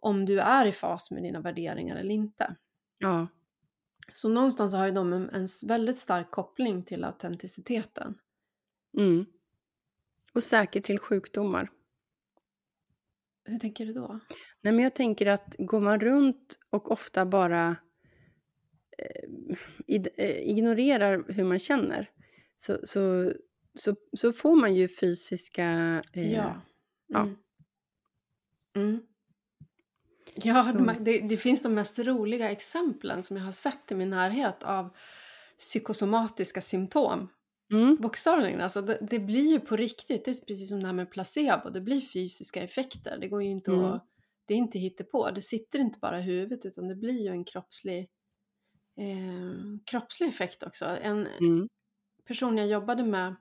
om 0.01 0.26
du 0.26 0.41
är 0.41 0.66
i 0.66 0.72
fas 0.72 1.11
med 1.11 1.22
dina 1.22 1.41
värderingar 1.41 1.97
eller 1.97 2.14
inte. 2.14 2.57
Ja. 2.99 3.26
Så 4.12 4.28
någonstans 4.28 4.72
har 4.72 4.86
ju 4.86 4.93
de 4.93 5.12
en, 5.12 5.30
en 5.30 5.47
väldigt 5.66 5.99
stark 5.99 6.30
koppling 6.30 6.84
till 6.84 7.05
autenticiteten. 7.05 8.14
Mm. 8.99 9.26
Och 10.34 10.43
säkert 10.43 10.84
till 10.84 10.99
sjukdomar. 10.99 11.70
Hur 13.45 13.59
tänker 13.59 13.86
du 13.86 13.93
då? 13.93 14.20
Nej, 14.61 14.72
men 14.72 14.84
jag 14.84 14.95
tänker 14.95 15.26
att 15.26 15.55
går 15.59 15.80
man 15.80 16.01
runt 16.01 16.59
och 16.70 16.91
ofta 16.91 17.26
bara 17.26 17.76
ignorerar 20.44 21.32
hur 21.32 21.44
man 21.44 21.59
känner 21.59 22.11
så, 22.61 22.78
så, 22.84 23.32
så, 23.74 23.96
så 24.16 24.32
får 24.32 24.57
man 24.57 24.74
ju 24.74 24.88
fysiska... 24.88 25.64
Eh, 26.12 26.32
ja. 26.32 26.61
Mm. 27.14 29.01
Ja, 30.34 30.70
mm. 30.70 30.86
ja 30.86 30.94
det, 31.01 31.18
det, 31.20 31.36
finns 31.36 31.62
de 31.62 31.74
mest 31.74 31.98
roliga 31.98 32.51
exemplen 32.51 33.22
som 33.22 33.36
jag 33.36 33.44
har 33.44 33.53
sett 33.53 33.92
i 33.92 33.94
min 33.94 34.11
närhet 34.11 34.62
av 34.62 34.96
psykosomatiska 35.59 36.61
symptom. 36.61 37.28
Mm. 37.72 37.96
Bokstavligen, 37.96 38.61
alltså 38.61 38.82
det, 38.82 38.98
det, 39.01 39.18
blir 39.18 39.51
ju 39.51 39.61
på 39.61 39.76
riktigt, 39.76 40.24
det 40.24 40.30
är 40.30 40.46
precis 40.46 40.68
som 40.68 40.80
det 40.80 40.86
här 40.86 40.94
med 40.94 41.11
placebo, 41.11 41.70
det 41.70 41.80
blir 41.80 42.01
fysiska 42.01 42.62
effekter. 42.62 43.18
Det 43.20 43.28
går 43.28 43.42
ju 43.42 43.51
inte 43.51 43.70
mm. 43.70 43.84
att, 43.84 44.07
det 44.46 44.55
är 44.55 44.59
inte 44.59 45.05
på. 45.05 45.30
det 45.30 45.42
sitter 45.42 45.78
inte 45.78 45.98
bara 45.98 46.20
i 46.20 46.22
huvudet 46.22 46.66
utan 46.66 46.88
det 46.88 46.94
blir 46.94 47.22
ju 47.22 47.28
en 47.28 47.44
kroppslig 47.44 48.09
eh, 49.01 49.78
kroppslig 49.86 50.28
effekt 50.28 50.62
också. 50.62 50.84
En 50.84 51.26
mm. 51.26 51.68
person 52.26 52.59
jag 52.59 52.66
jobbade 52.66 53.05
med 53.05 53.34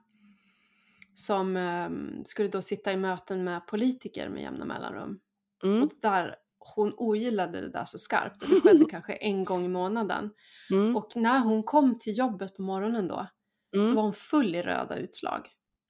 som 1.14 1.56
eh, 1.56 1.90
skulle 2.24 2.48
då 2.48 2.62
sitta 2.62 2.92
i 2.92 2.96
möten 2.96 3.44
med 3.44 3.66
politiker 3.66 4.28
med 4.28 4.42
jämna 4.42 4.64
mellanrum. 4.64 5.20
Mm. 5.64 5.82
Och 5.82 5.90
där 6.02 6.36
hon 6.58 6.94
ogillade 6.96 7.60
det 7.60 7.70
där 7.70 7.84
så 7.84 7.98
skarpt 7.98 8.42
och 8.42 8.48
det 8.48 8.60
skedde 8.60 8.84
kanske 8.90 9.12
en 9.12 9.44
gång 9.44 9.64
i 9.64 9.68
månaden. 9.68 10.30
Mm. 10.70 10.96
Och 10.96 11.12
när 11.16 11.40
hon 11.40 11.62
kom 11.62 11.98
till 11.98 12.18
jobbet 12.18 12.56
på 12.56 12.62
morgonen 12.62 13.08
då 13.08 13.26
så 13.72 13.80
mm. 13.80 13.94
var 13.94 14.02
hon 14.02 14.12
full 14.12 14.54
i 14.54 14.62
röda 14.62 14.96
utslag. 14.96 15.48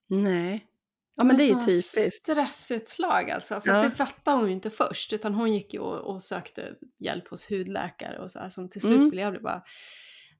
Nej. 0.08 0.66
Ja 1.20 1.24
men 1.24 1.36
det 1.36 1.44
är 1.44 1.48
ju 1.48 1.60
typiskt. 1.60 2.14
Stressutslag 2.14 3.30
alltså. 3.30 3.54
Fast 3.54 3.66
ja. 3.66 3.82
det 3.82 3.90
fattade 3.90 4.36
hon 4.36 4.46
ju 4.46 4.52
inte 4.52 4.70
först 4.70 5.12
utan 5.12 5.34
hon 5.34 5.52
gick 5.52 5.74
ju 5.74 5.80
och, 5.80 6.14
och 6.14 6.22
sökte 6.22 6.74
hjälp 6.98 7.28
hos 7.28 7.50
hudläkare 7.50 8.18
och 8.18 8.30
så 8.30 8.38
här, 8.38 8.48
som 8.48 8.68
till 8.68 8.80
slut 8.80 8.96
mm. 8.96 9.10
blev 9.10 9.32
det 9.32 9.40
bara 9.40 9.62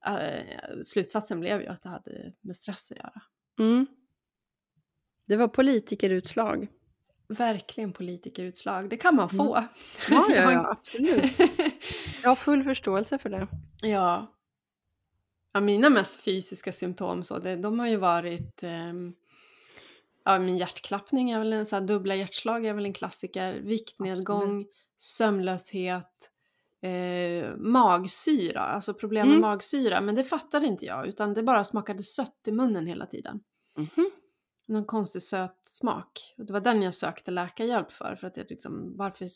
äh, 0.07 0.83
slutsatsen 0.85 1.41
blev 1.41 1.61
ju 1.61 1.67
att 1.67 1.83
det 1.83 1.89
hade 1.89 2.33
med 2.41 2.57
stress 2.57 2.93
att 2.93 2.99
göra. 2.99 3.23
Mm. 3.59 3.87
Det 5.27 5.37
var 5.37 5.49
politikerutslag. 5.49 6.69
Verkligen 7.29 7.93
politikerutslag. 7.93 8.91
Det 8.91 8.97
kan 8.97 9.17
man 9.17 9.29
få. 9.29 9.57
Mm. 9.57 9.69
Ja, 10.11 10.27
ja, 10.31 10.53
ja, 10.53 10.71
absolut. 10.79 11.39
Jag 12.23 12.29
har 12.29 12.37
full 12.37 12.65
förståelse 12.65 13.19
för 13.19 13.29
det. 13.29 13.49
Ja. 13.83 14.35
ja 15.53 15.61
mina 15.61 15.91
mest 15.91 16.21
fysiska 16.21 16.73
symptom 16.73 17.25
så, 17.25 17.39
det, 17.39 17.57
de 17.57 17.79
har 17.79 17.89
ju 17.89 17.97
varit 17.97 18.63
eh, 18.63 18.93
Ja, 20.25 20.39
men 20.39 20.57
hjärtklappning 20.57 21.31
är 21.31 21.39
väl 21.39 21.53
en 21.53 21.67
så 21.67 21.77
här, 21.77 21.83
dubbla 21.83 22.15
hjärtslag 22.15 22.67
är 22.67 22.75
väl 22.75 22.85
en 22.87 22.93
klassiker. 22.93 23.55
Viktnedgång, 23.55 24.43
Absolut. 24.61 24.69
sömnlöshet, 24.97 26.31
eh, 26.83 27.57
magsyra, 27.57 28.61
alltså 28.61 28.95
problem 28.95 29.27
med 29.29 29.37
Mm. 29.37 29.51
magsyra. 29.51 30.01
Men 30.01 30.15
det 30.15 30.25
fattade 30.25 30.67
inte 30.67 30.85
jag, 30.87 31.07
utan 31.07 31.35
det 31.35 31.43
bara 31.43 31.65
smakade 31.65 32.03
sött 32.03 32.41
i 32.49 32.53
munnen 32.53 32.87
hela 32.87 33.07
tiden. 33.07 33.41
Mhm. 33.77 34.11
Någon 34.69 34.85
konstig 34.85 35.23
söt 35.23 35.61
smak. 35.63 36.35
Och 36.39 36.47
det 36.47 36.53
var 36.53 36.61
den 36.61 36.83
jag 36.83 36.95
sökte 36.95 37.31
läkarhjälp 37.31 37.93
för. 37.93 38.15
För 38.15 38.27
att 38.27 38.37
jag 38.37 38.47
liksom, 38.51 38.97
varför 38.97 39.27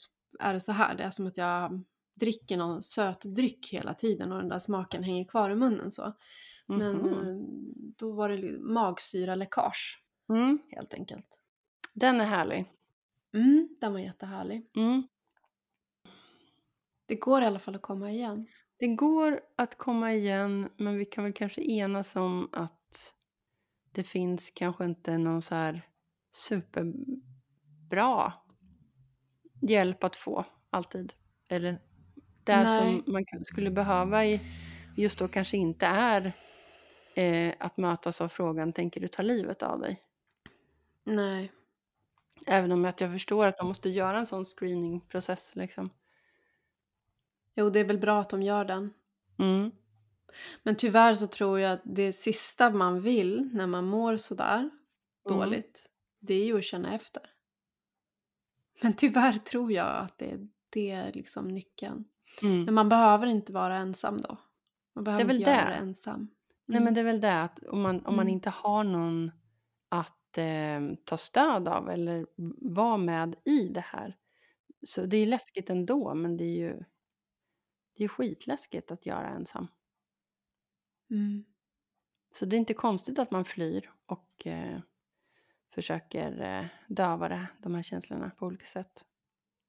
är 0.41 0.55
det 0.55 0.61
så 0.61 0.72
här? 0.72 0.95
Det 0.95 1.03
är 1.03 1.11
som 1.11 1.26
att 1.26 1.37
jag 1.37 1.82
dricker 2.20 2.57
någon 2.57 2.82
söt 2.82 3.20
dryck 3.22 3.68
hela 3.72 3.95
tiden 3.95 4.32
och 4.32 4.39
den 4.39 4.49
där 4.49 4.59
smaken 4.59 5.03
hänger 5.03 5.24
kvar 5.24 5.51
i 5.51 5.55
munnen 5.55 5.91
så. 5.91 6.12
Men 6.66 6.97
Mhm. 6.97 7.07
eh, 7.09 7.37
då 7.99 8.12
var 8.12 8.28
det 8.28 8.37
li- 8.37 8.59
magsyraläckage 8.59 10.01
Mm. 10.28 10.58
helt 10.70 10.94
enkelt. 10.94 11.40
Den 11.94 12.20
är 12.20 12.24
härlig. 12.24 12.70
Mm, 13.34 13.68
den 13.80 13.92
var 13.92 14.00
jättehärlig. 14.00 14.70
Mm. 14.76 15.08
Det 17.06 17.14
går 17.14 17.42
i 17.42 17.46
alla 17.46 17.58
fall 17.58 17.74
att 17.74 17.82
komma 17.82 18.10
igen. 18.10 18.46
Det 18.76 18.86
går 18.86 19.40
att 19.56 19.78
komma 19.78 20.12
igen, 20.12 20.68
men 20.76 20.98
vi 20.98 21.04
kan 21.04 21.24
väl 21.24 21.32
kanske 21.32 21.62
enas 21.62 22.16
om 22.16 22.48
att 22.52 23.14
det 23.92 24.04
finns 24.04 24.50
kanske 24.50 24.84
inte 24.84 25.18
någon 25.18 25.42
så 25.42 25.54
här 25.54 25.88
superbra 26.32 28.32
hjälp 29.62 30.04
att 30.04 30.16
få 30.16 30.44
alltid. 30.70 31.12
Eller 31.48 31.80
det 32.44 32.56
Nej. 32.56 32.78
som 32.78 33.12
man 33.12 33.24
skulle 33.42 33.70
behöva 33.70 34.26
i, 34.26 34.40
just 34.96 35.18
då 35.18 35.28
kanske 35.28 35.56
inte 35.56 35.86
är 35.86 36.32
eh, 37.14 37.54
att 37.58 37.76
mötas 37.76 38.20
av 38.20 38.28
frågan 38.28 38.72
tänker 38.72 39.00
du 39.00 39.08
ta 39.08 39.22
livet 39.22 39.62
av 39.62 39.80
dig? 39.80 40.00
Nej. 41.05 41.52
Även 42.46 42.72
om 42.72 42.84
att 42.84 43.00
jag 43.00 43.12
förstår 43.12 43.46
att 43.46 43.59
de 43.59 43.66
måste 43.66 43.88
göra 43.88 44.18
en 44.18 44.26
sån 44.26 44.44
screeningprocess 44.44 45.57
liksom. 45.57 45.90
Jo, 47.55 47.70
det 47.70 47.80
är 47.80 47.84
väl 47.84 47.98
bra 47.98 48.20
att 48.20 48.30
de 48.30 48.42
gör 48.42 48.64
den. 48.64 48.92
Mm. 49.38 49.70
Men 50.62 50.76
tyvärr 50.76 51.14
så 51.14 51.26
tror 51.26 51.61
jag 51.61 51.72
att 51.72 51.82
det 51.84 52.12
sista 52.12 52.70
man 52.70 53.00
vill 53.00 53.50
när 53.52 53.66
man 53.66 53.84
mår 53.84 54.16
sådär 54.16 54.70
Mm. 55.28 55.38
dåligt, 55.38 55.86
det 56.20 56.34
är 56.34 56.44
ju 56.44 56.59
att 56.59 56.64
känna 56.64 56.94
efter. 56.94 57.22
Men 58.82 58.92
tyvärr 58.96 59.32
tror 59.32 59.72
jag 59.72 59.96
att 59.96 60.18
det, 60.18 60.38
det 60.70 60.90
är 60.90 61.12
liksom 61.12 61.48
nyckeln. 61.48 62.05
Mm. 62.42 62.64
Men 62.64 62.74
man 62.74 62.88
behöver 62.88 63.26
inte 63.26 63.52
vara 63.52 63.76
ensam 63.76 64.16
då. 64.16 64.36
Man 64.94 65.05
behöver 65.05 65.24
väl 65.24 65.36
inte 65.36 65.50
göra 65.50 65.64
det. 65.64 65.70
det 65.70 65.76
ensam. 65.76 66.30
Nej 66.66 66.80
men 66.80 66.94
det 66.94 67.00
är 67.00 67.05
väl 67.05 67.20
det 67.20 67.42
att 67.42 67.59
om 67.59 67.80
man, 67.82 67.96
om 68.07 68.16
man 68.16 68.22
Mm. 68.26 68.28
inte 68.34 68.50
har 68.50 68.84
någon 68.84 69.30
att 70.01 70.38
eh, 70.38 70.80
ta 71.05 71.16
stöd 71.16 71.68
av 71.68 71.90
eller 71.90 72.26
vara 72.74 72.97
med 72.97 73.36
i 73.45 73.68
det 73.68 73.84
här. 73.86 74.16
Så 74.86 75.07
det 75.07 75.16
är 75.16 75.26
läskigt 75.26 75.70
ändå 75.70 76.14
men 76.14 76.36
det 76.36 76.45
är 76.45 76.57
ju 76.57 76.84
det 77.97 78.05
är 78.05 78.09
skitläskigt 78.09 78.90
att 78.90 79.07
göra 79.07 79.28
ensam. 79.28 79.66
Mm. 81.11 81.45
Så 82.34 82.47
det 82.47 82.57
är 82.57 82.59
inte 82.59 82.74
konstigt 82.74 83.18
att 83.18 83.30
man 83.30 83.45
flyr 83.45 83.90
och 84.07 84.47
eh, 84.47 84.80
försöker 85.74 86.40
eh, 86.40 86.66
döva 86.88 87.28
det, 87.28 87.47
de 87.62 87.74
här 87.74 87.82
känslorna 87.82 88.30
på 88.30 88.47
olika 88.47 88.66
sätt. 88.66 89.05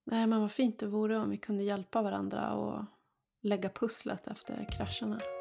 Nej 0.03 0.27
men 0.27 0.41
vad 0.41 0.51
fint 0.51 0.79
det 0.79 0.87
vore 0.87 1.17
om 1.17 1.29
vi 1.29 1.37
kunde 1.37 1.63
hjälpa 1.63 2.01
varandra 2.01 2.53
och 2.53 2.85
lägga 3.41 3.69
pusslet 3.69 4.27
efter 4.27 4.67
krascherna. 4.71 5.34